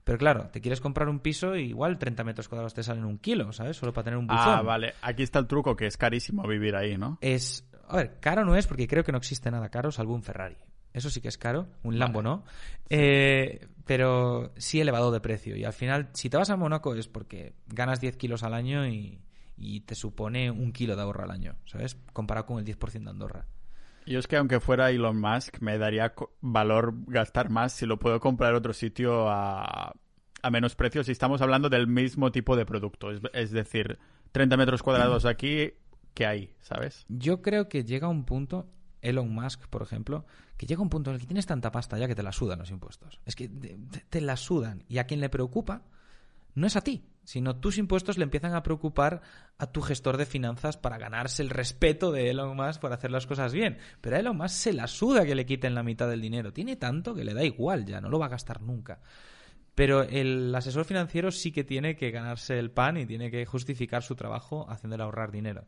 Pero 0.05 0.19
claro, 0.19 0.49
te 0.49 0.61
quieres 0.61 0.81
comprar 0.81 1.09
un 1.09 1.21
piso 1.21 1.55
y 1.57 1.69
igual 1.69 1.99
30 1.99 2.25
metros 2.25 2.49
cuadrados 2.49 2.75
te 2.75 2.83
salen 2.83 3.05
un 3.05 3.19
kilo, 3.19 3.53
¿sabes? 3.53 3.77
Solo 3.77 3.93
para 3.93 4.05
tener 4.05 4.19
un 4.19 4.27
buzón. 4.27 4.43
Ah, 4.49 4.63
vale. 4.63 4.95
Aquí 5.03 5.23
está 5.23 5.39
el 5.39 5.47
truco, 5.47 5.77
que 5.77 5.87
es 5.87 5.97
carísimo 5.97 6.47
vivir 6.47 6.75
ahí, 6.75 6.97
¿no? 6.97 7.19
Es... 7.21 7.69
A 7.89 7.97
ver, 7.97 8.19
caro 8.21 8.45
no 8.45 8.57
es 8.57 8.67
porque 8.67 8.89
creo 8.89 9.05
que 9.05 9.13
no 9.13 9.19
existe 9.19 9.51
nada 9.51 9.69
caro 9.69 9.93
salvo 9.93 10.15
un 10.15 10.23
Ferrari. 10.23 10.57
Eso 10.93 11.09
sí 11.09 11.21
que 11.21 11.29
es 11.29 11.39
caro, 11.39 11.69
un 11.83 11.99
Lambo 11.99 12.23
no. 12.23 12.45
Eh, 12.91 13.67
pero 13.87 14.53
sí 14.57 14.81
elevado 14.81 15.11
de 15.11 15.21
precio. 15.21 15.57
Y 15.57 15.65
al 15.65 15.73
final, 15.73 16.11
si 16.13 16.29
te 16.29 16.37
vas 16.37 16.51
a 16.51 16.57
Mónaco 16.57 16.95
es 16.95 17.09
porque 17.09 17.55
ganas 17.67 18.01
10 18.01 18.17
kilos 18.17 18.43
al 18.43 18.55
año 18.55 18.87
y, 18.87 19.21
y 19.57 19.81
te 19.81 19.95
supone 19.95 20.51
un 20.51 20.73
kilo 20.73 20.97
de 20.97 21.03
ahorro 21.03 21.25
al 21.25 21.31
año, 21.31 21.57
¿sabes? 21.65 21.97
Comparado 22.13 22.47
con 22.47 22.59
el 22.59 22.65
10% 22.65 23.05
de 23.05 23.11
Andorra. 23.11 23.47
Yo 24.07 24.19
es 24.19 24.27
que 24.27 24.37
aunque 24.37 24.61
fuera 24.61 24.91
Elon 24.91 25.21
Musk, 25.21 25.61
me 25.61 25.79
daría 25.79 26.15
valor 26.41 26.95
gastar 27.07 27.51
más 27.51 27.73
si 27.73 27.87
lo 27.87 27.99
puedo 27.99 28.21
comprar 28.21 28.55
otro 28.55 28.73
sitio 28.73 29.29
a, 29.29 29.95
a 30.43 30.51
menos 30.51 30.75
precio 30.75 31.05
si 31.05 31.13
estamos 31.13 31.41
hablando 31.41 31.69
del 31.69 31.87
mismo 31.87 32.33
tipo 32.33 32.57
de 32.57 32.67
producto. 32.67 33.11
Es, 33.33 33.51
decir, 33.53 33.99
30 34.33 34.57
metros 34.57 34.83
cuadrados 34.83 35.25
aquí, 35.25 35.73
¿qué 36.15 36.27
hay? 36.27 36.55
¿Sabes? 36.61 37.07
Yo 37.09 37.43
creo 37.43 37.69
que 37.69 37.85
llega 37.85 38.09
un 38.09 38.25
punto, 38.25 38.69
Elon 39.01 39.33
Musk, 39.33 39.69
por 39.69 39.83
ejemplo, 39.83 40.27
que 40.57 40.67
llega 40.67 40.83
un 40.83 40.91
punto 40.91 41.11
en 41.11 41.15
el 41.15 41.21
que 41.21 41.27
tienes 41.27 41.47
tanta 41.47 41.71
pasta 41.71 41.97
ya 41.99 42.09
que 42.09 42.15
te 42.15 42.23
la 42.23 42.33
sudan 42.33 42.59
los 42.59 42.71
impuestos. 42.71 43.21
Es 43.25 43.37
que 43.37 43.49
te 43.49 44.21
la 44.21 44.37
sudan. 44.37 44.85
Y 44.89 44.99
a 44.99 45.07
quien 45.07 45.21
le 45.21 45.29
preocupa 45.29 45.83
no 46.55 46.67
es 46.67 46.77
a 46.77 46.83
ti, 46.83 47.05
sino 47.25 47.57
tus 47.57 47.79
impuestos 47.79 48.19
le 48.19 48.25
empiezan 48.25 48.55
a 48.55 48.63
preocupar 48.63 49.23
a 49.59 49.67
tu 49.67 49.81
gestor 49.81 50.17
de 50.17 50.27
finanzas 50.27 50.77
para 50.77 50.99
ganarse 50.99 51.43
el 51.43 51.51
respeto 51.51 52.11
de 52.11 52.31
Elon 52.31 52.57
Musk 52.57 52.81
por 52.81 52.93
hacer 52.93 53.11
las 53.11 53.27
cosas 53.27 53.53
bien. 53.53 53.79
Pero 54.01 54.17
a 54.17 54.19
Elon 54.19 54.37
Musk 54.37 54.55
se 54.55 54.73
la 54.73 54.87
suda 54.87 55.25
que 55.25 55.35
le 55.35 55.47
quiten 55.47 55.75
la 55.75 55.83
mitad 55.83 56.09
del 56.09 56.21
dinero. 56.21 56.53
Tiene 56.53 56.77
tanto 56.77 57.15
que 57.15 57.25
le 57.25 57.35
da 57.35 57.45
igual 57.45 57.87
ya, 57.87 58.01
no 58.01 58.09
lo 58.09 58.19
va 58.19 58.27
a 58.27 58.31
gastar 58.31 58.61
nunca. 58.61 59.01
Pero 59.75 60.03
el 60.03 60.55
asesor 60.55 60.85
financiero 60.85 61.31
sí 61.31 61.53
que 61.53 61.65
tiene 61.65 61.97
que 61.97 62.11
ganarse 62.11 62.59
el 62.59 62.71
pan 62.71 62.99
y 62.99 63.07
tiene 63.07 63.31
que 63.31 63.47
justificar 63.47 64.03
su 64.03 64.17
trabajo 64.17 64.69
haciéndole 64.69 65.03
ahorrar 65.03 65.31
dinero. 65.31 65.67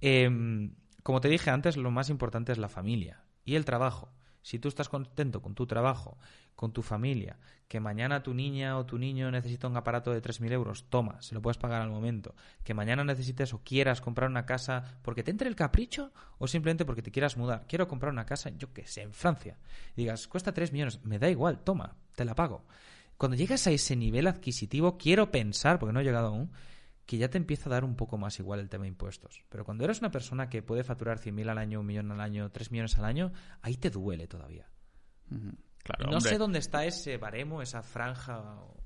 Em, 0.00 0.74
como 1.02 1.20
te 1.20 1.28
dije 1.28 1.50
antes, 1.50 1.76
lo 1.76 1.90
más 1.90 2.10
importante 2.10 2.52
es 2.52 2.58
la 2.58 2.68
familia 2.68 3.24
y 3.44 3.54
el 3.54 3.64
trabajo. 3.64 4.12
Si 4.42 4.58
tú 4.58 4.68
estás 4.68 4.88
contento 4.88 5.40
con 5.40 5.54
tu 5.54 5.66
trabajo, 5.66 6.18
con 6.54 6.72
tu 6.72 6.82
familia, 6.82 7.38
que 7.68 7.80
mañana 7.80 8.22
tu 8.22 8.34
niña 8.34 8.76
o 8.76 8.84
tu 8.84 8.98
niño 8.98 9.30
necesita 9.30 9.66
un 9.66 9.76
aparato 9.76 10.12
de 10.12 10.20
3.000 10.20 10.52
euros, 10.52 10.84
toma, 10.90 11.22
se 11.22 11.34
lo 11.34 11.40
puedes 11.40 11.56
pagar 11.56 11.80
al 11.80 11.90
momento. 11.90 12.34
Que 12.64 12.74
mañana 12.74 13.04
necesites 13.04 13.54
o 13.54 13.62
quieras 13.64 14.00
comprar 14.00 14.28
una 14.28 14.44
casa 14.44 14.98
porque 15.02 15.22
te 15.22 15.30
entre 15.30 15.48
el 15.48 15.56
capricho 15.56 16.12
o 16.38 16.46
simplemente 16.46 16.84
porque 16.84 17.02
te 17.02 17.10
quieras 17.10 17.36
mudar. 17.36 17.64
Quiero 17.66 17.88
comprar 17.88 18.12
una 18.12 18.26
casa, 18.26 18.50
yo 18.50 18.72
qué 18.72 18.86
sé, 18.86 19.02
en 19.02 19.14
Francia. 19.14 19.56
digas, 19.96 20.28
cuesta 20.28 20.52
3 20.52 20.72
millones, 20.72 21.02
me 21.04 21.18
da 21.18 21.30
igual, 21.30 21.60
toma, 21.60 21.96
te 22.14 22.24
la 22.24 22.34
pago. 22.34 22.66
Cuando 23.16 23.36
llegas 23.36 23.66
a 23.66 23.70
ese 23.70 23.96
nivel 23.96 24.26
adquisitivo, 24.26 24.98
quiero 24.98 25.30
pensar, 25.30 25.78
porque 25.78 25.92
no 25.92 26.00
he 26.00 26.04
llegado 26.04 26.26
aún, 26.28 26.50
que 27.06 27.18
ya 27.18 27.28
te 27.28 27.38
empieza 27.38 27.68
a 27.68 27.72
dar 27.72 27.84
un 27.84 27.96
poco 27.96 28.18
más 28.18 28.38
igual 28.38 28.60
el 28.60 28.68
tema 28.68 28.82
de 28.82 28.88
impuestos. 28.88 29.44
Pero 29.48 29.64
cuando 29.64 29.84
eres 29.84 30.00
una 30.00 30.10
persona 30.10 30.48
que 30.48 30.62
puede 30.62 30.84
facturar 30.84 31.18
100.000 31.18 31.50
al 31.50 31.58
año, 31.58 31.80
un 31.80 31.86
millón 31.86 32.10
al 32.12 32.20
año, 32.20 32.50
3 32.50 32.70
millones 32.70 32.96
al 32.98 33.04
año, 33.04 33.32
ahí 33.60 33.76
te 33.76 33.90
duele 33.90 34.26
todavía. 34.26 34.68
Claro, 35.82 36.10
no 36.10 36.20
sé 36.20 36.38
dónde 36.38 36.58
está 36.58 36.84
ese 36.84 37.16
baremo, 37.16 37.62
esa 37.62 37.82
franja 37.82 38.38
o, 38.38 38.76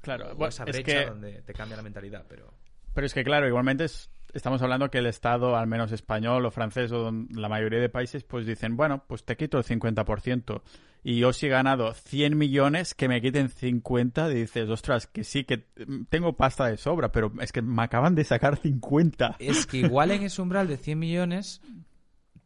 claro, 0.00 0.46
esa 0.46 0.64
brecha 0.64 1.06
donde 1.06 1.42
te 1.42 1.52
cambia 1.52 1.76
la 1.76 1.82
mentalidad, 1.82 2.24
pero... 2.28 2.54
Pero 2.92 3.06
es 3.06 3.14
que, 3.14 3.24
claro, 3.24 3.46
igualmente 3.46 3.86
estamos 4.32 4.60
hablando 4.62 4.90
que 4.90 4.98
el 4.98 5.06
Estado, 5.06 5.56
al 5.56 5.66
menos 5.66 5.92
español 5.92 6.44
o 6.44 6.50
francés 6.50 6.92
o 6.92 7.10
la 7.30 7.48
mayoría 7.48 7.80
de 7.80 7.88
países, 7.88 8.24
pues 8.24 8.46
dicen, 8.46 8.76
bueno, 8.76 9.04
pues 9.06 9.24
te 9.24 9.36
quito 9.36 9.58
el 9.58 9.64
50% 9.64 10.62
y 11.02 11.18
yo 11.18 11.32
si 11.32 11.46
he 11.46 11.48
ganado 11.48 11.92
100 11.94 12.36
millones, 12.36 12.94
que 12.94 13.08
me 13.08 13.20
quiten 13.20 13.48
50, 13.48 14.28
dices, 14.28 14.68
ostras, 14.68 15.06
que 15.06 15.24
sí, 15.24 15.44
que 15.44 15.66
tengo 16.08 16.34
pasta 16.34 16.66
de 16.66 16.76
sobra, 16.76 17.10
pero 17.10 17.32
es 17.40 17.52
que 17.52 17.62
me 17.62 17.82
acaban 17.82 18.14
de 18.14 18.24
sacar 18.24 18.58
50. 18.58 19.36
Es 19.38 19.66
que 19.66 19.78
igual 19.78 20.10
en 20.10 20.22
ese 20.22 20.42
umbral 20.42 20.68
de 20.68 20.76
100 20.76 20.98
millones 20.98 21.62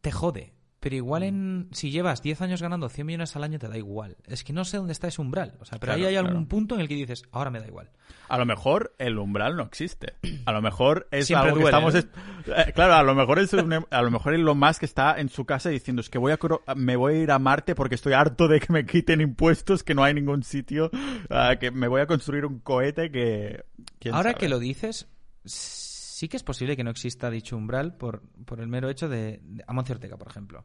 te 0.01 0.11
jode. 0.11 0.54
Pero 0.85 0.97
igual 0.97 1.23
mm. 1.23 1.25
en 1.25 1.67
si 1.71 1.89
llevas 1.89 2.21
10 2.21 2.41
años 2.41 2.61
ganando 2.61 2.89
100 2.89 3.07
millones 3.07 3.35
al 3.35 3.43
año 3.43 3.57
te 3.57 3.67
da 3.67 3.75
igual. 3.75 4.17
Es 4.27 4.43
que 4.43 4.53
no 4.53 4.63
sé 4.65 4.77
dónde 4.77 4.93
está 4.93 5.07
ese 5.07 5.19
umbral. 5.19 5.55
O 5.59 5.65
sea, 5.65 5.79
pero 5.79 5.93
ahí 5.93 6.05
hay 6.05 6.15
algún 6.15 6.45
punto 6.45 6.75
en 6.75 6.81
el 6.81 6.87
que 6.87 6.93
dices, 6.93 7.23
ahora 7.31 7.49
me 7.49 7.59
da 7.59 7.65
igual. 7.65 7.89
A 8.29 8.37
lo 8.37 8.45
mejor 8.45 8.93
el 8.99 9.17
umbral 9.17 9.57
no 9.57 9.63
existe. 9.63 10.13
A 10.45 10.51
lo 10.51 10.61
mejor 10.61 11.07
es 11.09 11.31
algo 11.31 11.57
que 11.57 11.63
estamos... 11.63 11.95
¿eh? 11.95 12.05
Eh, 12.45 12.71
claro, 12.75 12.93
a 12.93 13.01
lo 13.01 13.15
mejor 13.15 13.39
es 13.39 13.51
a 13.55 14.01
lo 14.03 14.11
mejor 14.11 14.35
es 14.35 14.39
lo 14.41 14.53
más 14.53 14.77
que 14.77 14.85
está 14.85 15.19
en 15.19 15.29
su 15.29 15.43
casa 15.43 15.69
diciendo 15.69 16.01
es 16.01 16.11
que 16.11 16.19
voy 16.19 16.33
a 16.33 16.37
me 16.75 16.95
voy 16.95 17.15
a 17.15 17.17
ir 17.17 17.31
a 17.31 17.39
Marte 17.39 17.73
porque 17.73 17.95
estoy 17.95 18.13
harto 18.13 18.47
de 18.47 18.59
que 18.59 18.71
me 18.71 18.85
quiten 18.85 19.21
impuestos, 19.21 19.81
que 19.81 19.95
no 19.95 20.03
hay 20.03 20.13
ningún 20.13 20.43
sitio, 20.43 20.91
ah, 21.31 21.55
que 21.59 21.71
me 21.71 21.87
voy 21.87 22.01
a 22.01 22.05
construir 22.05 22.45
un 22.45 22.59
cohete 22.59 23.09
que... 23.09 23.65
Ahora 24.11 24.35
que 24.35 24.49
lo 24.49 24.59
dices 24.59 25.07
sí 26.15 26.29
que 26.29 26.37
es 26.37 26.43
posible 26.43 26.77
que 26.77 26.83
no 26.85 26.91
exista 26.91 27.29
dicho 27.29 27.57
umbral 27.57 27.97
por, 27.97 28.21
por 28.45 28.61
el 28.61 28.69
mero 28.69 28.89
hecho 28.89 29.09
de, 29.09 29.41
Amancio 29.67 29.95
Ortega, 29.95 30.15
por 30.15 30.29
ejemplo. 30.29 30.63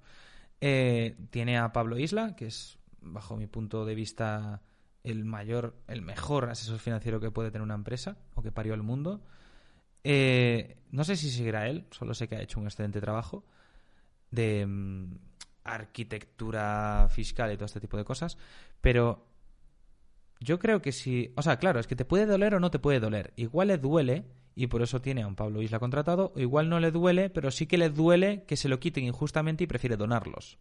Eh, 0.60 1.16
tiene 1.30 1.58
a 1.58 1.72
Pablo 1.72 1.98
Isla, 1.98 2.36
que 2.36 2.46
es, 2.46 2.78
bajo 3.00 3.36
mi 3.36 3.48
punto 3.48 3.84
de 3.84 3.96
vista, 3.96 4.62
el 5.02 5.24
mayor, 5.24 5.74
el 5.88 6.02
mejor 6.02 6.50
asesor 6.50 6.78
financiero 6.78 7.18
que 7.18 7.32
puede 7.32 7.50
tener 7.50 7.64
una 7.64 7.74
empresa 7.74 8.16
o 8.36 8.42
que 8.42 8.52
parió 8.52 8.74
el 8.74 8.84
mundo. 8.84 9.24
Eh, 10.04 10.76
no 10.92 11.02
sé 11.02 11.16
si 11.16 11.28
seguirá 11.32 11.66
él, 11.66 11.84
solo 11.90 12.14
sé 12.14 12.28
que 12.28 12.36
ha 12.36 12.42
hecho 12.42 12.60
un 12.60 12.66
excelente 12.66 13.00
trabajo 13.00 13.44
de 14.30 14.64
mm, 14.64 15.18
arquitectura 15.64 17.08
fiscal 17.10 17.52
y 17.52 17.56
todo 17.56 17.66
este 17.66 17.80
tipo 17.80 17.96
de 17.96 18.04
cosas, 18.04 18.38
pero 18.80 19.26
yo 20.38 20.60
creo 20.60 20.80
que 20.80 20.92
si, 20.92 21.32
o 21.36 21.42
sea, 21.42 21.58
claro, 21.58 21.80
es 21.80 21.88
que 21.88 21.96
te 21.96 22.04
puede 22.04 22.26
doler 22.26 22.54
o 22.54 22.60
no 22.60 22.70
te 22.70 22.78
puede 22.78 23.00
doler. 23.00 23.32
Igual 23.34 23.66
le 23.66 23.78
duele 23.78 24.39
y 24.54 24.66
por 24.66 24.82
eso 24.82 25.00
tiene 25.00 25.22
a 25.22 25.26
un 25.26 25.36
Pablo 25.36 25.62
Isla 25.62 25.78
contratado, 25.78 26.32
o 26.34 26.40
igual 26.40 26.68
no 26.68 26.80
le 26.80 26.90
duele, 26.90 27.30
pero 27.30 27.50
sí 27.50 27.66
que 27.66 27.78
le 27.78 27.90
duele 27.90 28.44
que 28.46 28.56
se 28.56 28.68
lo 28.68 28.80
quiten 28.80 29.04
injustamente 29.04 29.64
y 29.64 29.66
prefiere 29.66 29.96
donarlos. 29.96 30.58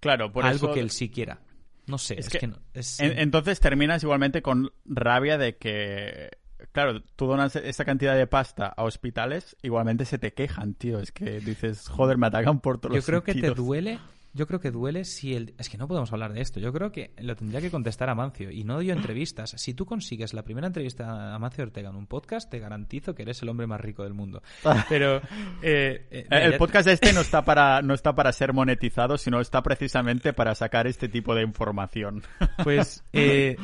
Claro, 0.00 0.32
por 0.32 0.44
Algo 0.44 0.72
que 0.72 0.80
él 0.80 0.90
sí 0.90 1.10
quiera. 1.10 1.40
No 1.86 1.98
sé, 1.98 2.18
es, 2.18 2.30
que, 2.30 2.50
entonces 2.98 3.60
terminas 3.60 4.02
igualmente 4.02 4.40
con 4.40 4.72
rabia 4.86 5.36
de 5.36 5.56
que 5.58 6.30
claro, 6.72 7.02
tú 7.16 7.26
donas 7.26 7.56
esa 7.56 7.84
cantidad 7.84 8.16
de 8.16 8.26
pasta 8.26 8.66
a 8.66 8.84
hospitales, 8.84 9.56
igualmente 9.62 10.04
se 10.04 10.18
te 10.18 10.32
quejan, 10.32 10.74
tío. 10.74 10.98
Es 10.98 11.12
que 11.12 11.40
dices, 11.40 11.88
joder, 11.88 12.16
me 12.16 12.26
atacan 12.26 12.60
por 12.60 12.78
todos 12.78 12.94
Yo 12.94 13.02
creo 13.02 13.22
que 13.22 13.34
te 13.34 13.50
duele 13.50 13.98
yo 14.34 14.48
creo 14.48 14.58
que 14.58 14.72
duele 14.72 15.04
si 15.04 15.34
el... 15.34 15.54
Es 15.58 15.68
que 15.68 15.78
no 15.78 15.86
podemos 15.86 16.12
hablar 16.12 16.32
de 16.32 16.40
esto. 16.40 16.58
Yo 16.58 16.72
creo 16.72 16.90
que 16.90 17.12
lo 17.18 17.36
tendría 17.36 17.60
que 17.60 17.70
contestar 17.70 18.10
a 18.10 18.16
Mancio 18.16 18.50
y 18.50 18.64
no 18.64 18.80
dio 18.80 18.92
entrevistas. 18.92 19.54
Si 19.56 19.74
tú 19.74 19.86
consigues 19.86 20.34
la 20.34 20.42
primera 20.42 20.66
entrevista 20.66 21.34
a 21.34 21.38
Mancio 21.38 21.62
Ortega 21.62 21.90
en 21.90 21.96
un 21.96 22.08
podcast, 22.08 22.50
te 22.50 22.58
garantizo 22.58 23.14
que 23.14 23.22
eres 23.22 23.40
el 23.42 23.48
hombre 23.48 23.68
más 23.68 23.80
rico 23.80 24.02
del 24.02 24.12
mundo. 24.12 24.42
Pero... 24.88 25.20
Eh, 25.62 26.06
eh, 26.10 26.26
el 26.28 26.56
podcast 26.56 26.88
este 26.88 27.12
no 27.12 27.20
está, 27.20 27.42
para, 27.44 27.80
no 27.80 27.94
está 27.94 28.14
para 28.14 28.32
ser 28.32 28.52
monetizado, 28.52 29.16
sino 29.16 29.40
está 29.40 29.62
precisamente 29.62 30.32
para 30.32 30.54
sacar 30.54 30.86
este 30.88 31.08
tipo 31.08 31.34
de 31.34 31.42
información. 31.42 32.22
Pues... 32.62 33.04
Eh, 33.12 33.56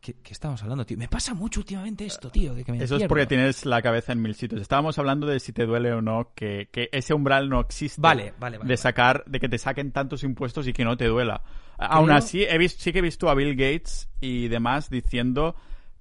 ¿Qué, 0.00 0.16
estamos 0.30 0.62
hablando, 0.62 0.86
tío? 0.86 0.96
Me 0.96 1.08
pasa 1.08 1.34
mucho 1.34 1.60
últimamente 1.60 2.06
esto, 2.06 2.30
tío. 2.30 2.54
De 2.54 2.64
que 2.64 2.72
me 2.72 2.82
Eso 2.82 2.96
es 2.96 3.06
porque 3.06 3.26
tienes 3.26 3.66
la 3.66 3.82
cabeza 3.82 4.12
en 4.12 4.22
mil 4.22 4.34
sitios. 4.34 4.60
Estábamos 4.62 4.98
hablando 4.98 5.26
de 5.26 5.38
si 5.40 5.52
te 5.52 5.66
duele 5.66 5.92
o 5.92 6.00
no, 6.00 6.32
que, 6.34 6.68
ese 6.92 7.12
umbral 7.12 7.50
no 7.50 7.60
existe. 7.60 8.00
Vale, 8.00 8.32
vale, 8.38 8.56
vale. 8.56 8.68
De 8.68 8.76
sacar, 8.78 9.24
de 9.26 9.38
que 9.38 9.48
te 9.48 9.58
saquen 9.58 9.92
tantos 9.92 10.24
impuestos 10.24 10.66
y 10.66 10.72
que 10.72 10.84
no 10.84 10.96
te 10.96 11.06
duela. 11.06 11.42
Aún 11.76 12.10
así, 12.10 12.44
he 12.44 12.56
visto, 12.56 12.82
sí 12.82 12.92
que 12.92 13.00
he 13.00 13.02
visto 13.02 13.28
a 13.28 13.34
Bill 13.34 13.54
Gates 13.54 14.08
y 14.20 14.48
demás 14.48 14.88
diciendo 14.88 15.54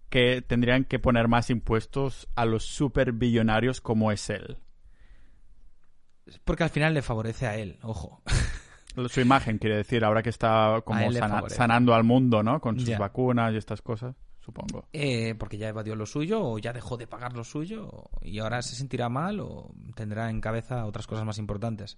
que 0.09 0.41
tendrían 0.41 0.85
que 0.85 0.99
poner 0.99 1.27
más 1.27 1.49
impuestos 1.49 2.29
a 2.35 2.45
los 2.45 2.65
superbillonarios 2.65 3.81
como 3.81 4.11
es 4.11 4.29
él. 4.29 4.57
Porque 6.45 6.63
al 6.63 6.69
final 6.69 6.93
le 6.93 7.01
favorece 7.01 7.47
a 7.47 7.57
él, 7.57 7.79
ojo. 7.81 8.21
Su 9.07 9.21
imagen, 9.21 9.59
quiere 9.59 9.77
decir, 9.77 10.03
ahora 10.03 10.23
que 10.23 10.29
está 10.29 10.81
como 10.83 10.99
sanando 11.47 11.93
al 11.93 12.03
mundo, 12.03 12.43
¿no? 12.43 12.59
Con 12.59 12.79
sus 12.79 12.97
vacunas 12.97 13.53
y 13.53 13.57
estas 13.57 13.81
cosas, 13.81 14.15
supongo. 14.39 14.87
Eh, 14.93 15.35
porque 15.37 15.57
ya 15.57 15.69
evadió 15.69 15.95
lo 15.95 16.05
suyo 16.05 16.41
o 16.43 16.57
ya 16.57 16.73
dejó 16.73 16.97
de 16.97 17.07
pagar 17.07 17.35
lo 17.35 17.43
suyo 17.43 18.09
y 18.21 18.39
ahora 18.39 18.61
se 18.61 18.75
sentirá 18.75 19.07
mal 19.09 19.39
o 19.39 19.71
tendrá 19.95 20.29
en 20.29 20.41
cabeza 20.41 20.85
otras 20.85 21.07
cosas 21.07 21.25
más 21.25 21.37
importantes. 21.37 21.97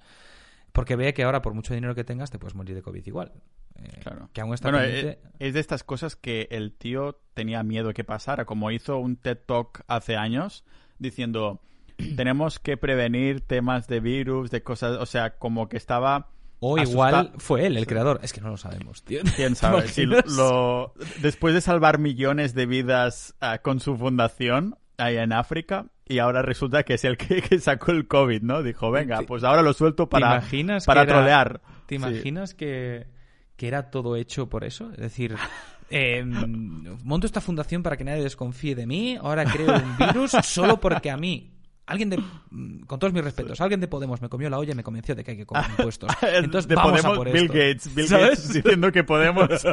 Porque 0.72 0.96
ve 0.96 1.14
que 1.14 1.24
ahora, 1.24 1.42
por 1.42 1.54
mucho 1.54 1.74
dinero 1.74 1.96
que 1.96 2.04
tengas, 2.04 2.32
te 2.32 2.40
puedes 2.40 2.56
morir 2.56 2.76
de 2.76 2.82
COVID 2.82 3.06
igual. 3.06 3.34
Eh, 3.76 4.00
claro. 4.02 4.30
Que 4.32 4.42
aún 4.42 4.54
está 4.54 4.70
bueno, 4.70 4.86
eh, 4.86 5.20
es 5.40 5.54
de 5.54 5.60
estas 5.60 5.84
cosas 5.84 6.16
que 6.16 6.48
el 6.52 6.74
tío 6.74 7.20
tenía 7.34 7.64
miedo 7.64 7.94
que 7.94 8.04
pasara. 8.04 8.46
Como 8.46 8.72
hizo 8.72 8.98
un 8.98 9.18
TED 9.18 9.40
Talk 9.46 9.84
hace 9.88 10.16
años 10.16 10.64
diciendo, 10.98 11.62
tenemos 12.16 12.60
que 12.60 12.78
prevenir 12.78 13.42
temas 13.42 13.88
de 13.88 14.00
virus, 14.00 14.50
de 14.50 14.64
cosas... 14.64 14.98
O 15.00 15.06
sea, 15.06 15.38
como 15.38 15.68
que 15.68 15.78
estaba 15.78 16.30
o 16.64 16.78
igual 16.78 17.32
fue 17.38 17.66
él 17.66 17.76
el 17.76 17.88
creador. 17.88 18.20
Es 18.22 18.34
que 18.34 18.40
no 18.40 18.50
lo 18.50 18.58
sabemos, 18.58 19.04
tío. 19.04 19.22
¿Quién 19.36 19.56
sabe? 19.56 19.84
lo... 20.28 20.94
Después 21.20 21.56
de 21.56 21.62
salvar 21.62 21.98
millones 21.98 22.54
de 22.54 22.68
vidas 22.68 23.36
ah, 23.42 23.58
con 23.58 23.80
su 23.80 23.98
fundación 23.98 24.78
ahí 24.98 25.18
en 25.18 25.34
África, 25.34 25.88
y 26.06 26.20
ahora 26.20 26.44
resulta 26.44 26.84
que 26.84 26.94
es 26.94 27.04
el 27.04 27.18
que, 27.18 27.42
sacó 27.60 27.92
el 27.92 28.08
COVID, 28.08 28.44
¿no? 28.44 28.62
Dijo, 28.62 28.92
venga, 28.92 29.24
pues 29.24 29.44
ahora 29.44 29.64
lo 29.64 29.74
suelto 29.74 30.08
para, 30.08 30.44
para 30.86 31.06
trolear. 31.08 31.62
¿Te 31.88 31.96
imaginas 31.96 32.54
que, 32.54 33.08
que 33.56 33.68
era 33.68 33.90
todo 33.90 34.16
hecho 34.16 34.48
por 34.48 34.64
eso? 34.64 34.92
Es 34.92 35.00
decir, 35.00 35.36
eh, 35.90 36.24
monto 36.24 37.26
esta 37.26 37.42
fundación 37.42 37.82
para 37.82 37.98
que 37.98 38.04
nadie 38.04 38.22
desconfíe 38.22 38.76
de 38.76 38.86
mí, 38.86 39.18
ahora 39.20 39.46
creo 39.46 39.74
un 39.74 39.98
virus 39.98 40.32
solo 40.44 40.80
porque 40.80 41.10
a 41.10 41.18
mí 41.18 41.52
alguien 41.92 42.10
de, 42.10 42.18
mm, 42.52 42.82
con 42.82 43.00
todos 43.00 43.14
mis 43.14 43.24
respetos, 43.24 43.60
alguien 43.62 43.80
de 43.80 43.88
Podemos 43.88 44.22
me 44.22 44.30
comió 44.30 44.50
la 44.50 44.58
olla 44.58 44.72
y 44.72 44.76
me 44.76 44.84
convenció 44.84 45.16
de 45.16 45.24
que 45.24 45.32
hay 45.32 45.38
que 45.38 45.46
comer 45.46 45.66
impuestos. 45.78 46.12
Entonces 46.22 46.74
vamos 46.76 47.04
a 47.04 47.14
por 47.14 47.32
Bill 47.32 47.48
Gates, 47.48 47.94
Bill 47.94 48.08
Gates 48.08 48.54
diciendo 48.54 48.92
que 48.92 49.04
Podemos. 49.04 49.66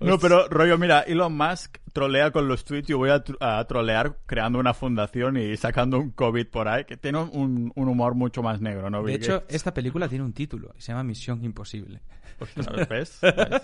No, 0.00 0.18
pero 0.18 0.48
rollo, 0.48 0.78
mira, 0.78 1.00
Elon 1.00 1.36
Musk 1.36 1.78
trolea 1.92 2.30
con 2.30 2.46
los 2.46 2.64
tweets, 2.64 2.88
yo 2.88 2.98
voy 2.98 3.08
a, 3.08 3.24
a 3.40 3.64
trolear 3.64 4.18
creando 4.26 4.58
una 4.58 4.74
fundación 4.74 5.38
y 5.38 5.56
sacando 5.56 5.98
un 5.98 6.10
COVID 6.10 6.46
por 6.48 6.68
ahí, 6.68 6.84
que 6.84 6.98
tiene 6.98 7.18
un, 7.18 7.72
un 7.74 7.88
humor 7.88 8.14
mucho 8.14 8.42
más 8.42 8.60
negro, 8.60 8.90
¿no? 8.90 8.98
De 8.98 9.12
Bill 9.12 9.16
hecho, 9.16 9.32
Gates? 9.40 9.54
esta 9.56 9.72
película 9.72 10.06
tiene 10.06 10.22
un 10.24 10.34
título, 10.34 10.74
se 10.76 10.92
llama 10.92 11.04
Misión 11.04 11.42
Imposible. 11.42 12.02
Ostras, 12.38 12.88
¿ves? 12.88 13.18
¿Ves? 13.22 13.62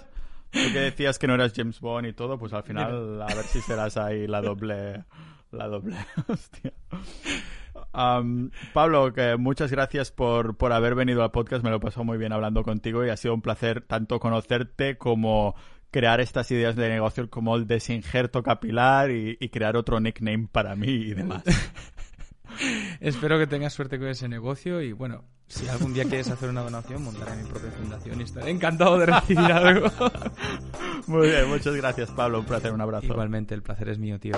Tú 0.51 0.61
que 0.73 0.81
decías 0.81 1.19
que 1.19 1.27
no 1.27 1.35
eras 1.35 1.53
James 1.55 1.81
Bond 1.81 2.07
y 2.07 2.13
todo, 2.13 2.39
pues 2.39 2.53
al 2.53 2.63
final 2.63 3.21
a 3.23 3.27
ver 3.27 3.45
si 3.45 3.61
serás 3.61 3.97
ahí 3.97 4.27
la 4.27 4.41
doble... 4.41 5.05
La 5.53 5.69
doble... 5.69 5.97
Hostia. 6.29 6.73
Am, 7.93 8.51
Pablo, 8.73 9.13
que 9.13 9.37
muchas 9.37 9.71
gracias 9.71 10.11
por, 10.11 10.57
por 10.57 10.73
haber 10.73 10.95
venido 10.95 11.23
al 11.23 11.31
podcast. 11.31 11.63
Me 11.63 11.71
lo 11.71 11.77
he 11.77 11.81
pasado 11.81 12.05
muy 12.05 12.19
bien 12.19 12.33
hablando 12.33 12.65
contigo 12.65 13.05
y 13.05 13.11
ha 13.11 13.17
sido 13.17 13.35
un 13.35 13.43
placer 13.43 13.83
tanto 13.83 14.19
conocerte 14.19 14.97
como 14.97 15.55
crear 15.91 16.21
estas 16.23 16.51
ideas 16.51 16.75
de 16.75 16.89
negocio 16.89 17.29
como 17.29 17.55
el 17.55 17.67
desinjerto 17.67 18.43
capilar 18.43 19.11
y, 19.11 19.37
y 19.39 19.51
crear 19.51 19.77
otro 19.77 20.01
nickname 20.01 20.49
para 20.51 20.75
mí 20.75 20.89
y 20.89 21.15
demás. 21.15 21.43
Espero 23.01 23.39
que 23.39 23.47
tengas 23.47 23.73
suerte 23.73 23.99
con 23.99 24.09
ese 24.09 24.29
negocio 24.29 24.81
y 24.81 24.93
bueno, 24.93 25.25
si 25.49 25.69
algún 25.69 25.93
día 25.93 26.05
quieres 26.05 26.29
hacer 26.29 26.49
una 26.49 26.63
donación, 26.63 27.03
montaré 27.05 27.43
mi 27.43 27.49
propia 27.49 27.71
fundación 27.71 28.21
y 28.21 28.25
estaré 28.25 28.51
encantado 28.51 28.99
de 28.99 29.07
recibir 29.07 29.53
algo. 29.53 29.91
Muy 31.07 31.29
bien, 31.29 31.49
muchas 31.49 31.75
gracias 31.75 32.11
Pablo, 32.11 32.41
un 32.41 32.47
placer, 32.47 32.73
un 32.73 32.81
abrazo. 32.81 33.07
Igualmente, 33.07 33.55
el 33.55 33.63
placer 33.63 33.89
es 33.89 33.99
mío, 33.99 34.19
tío. 34.19 34.35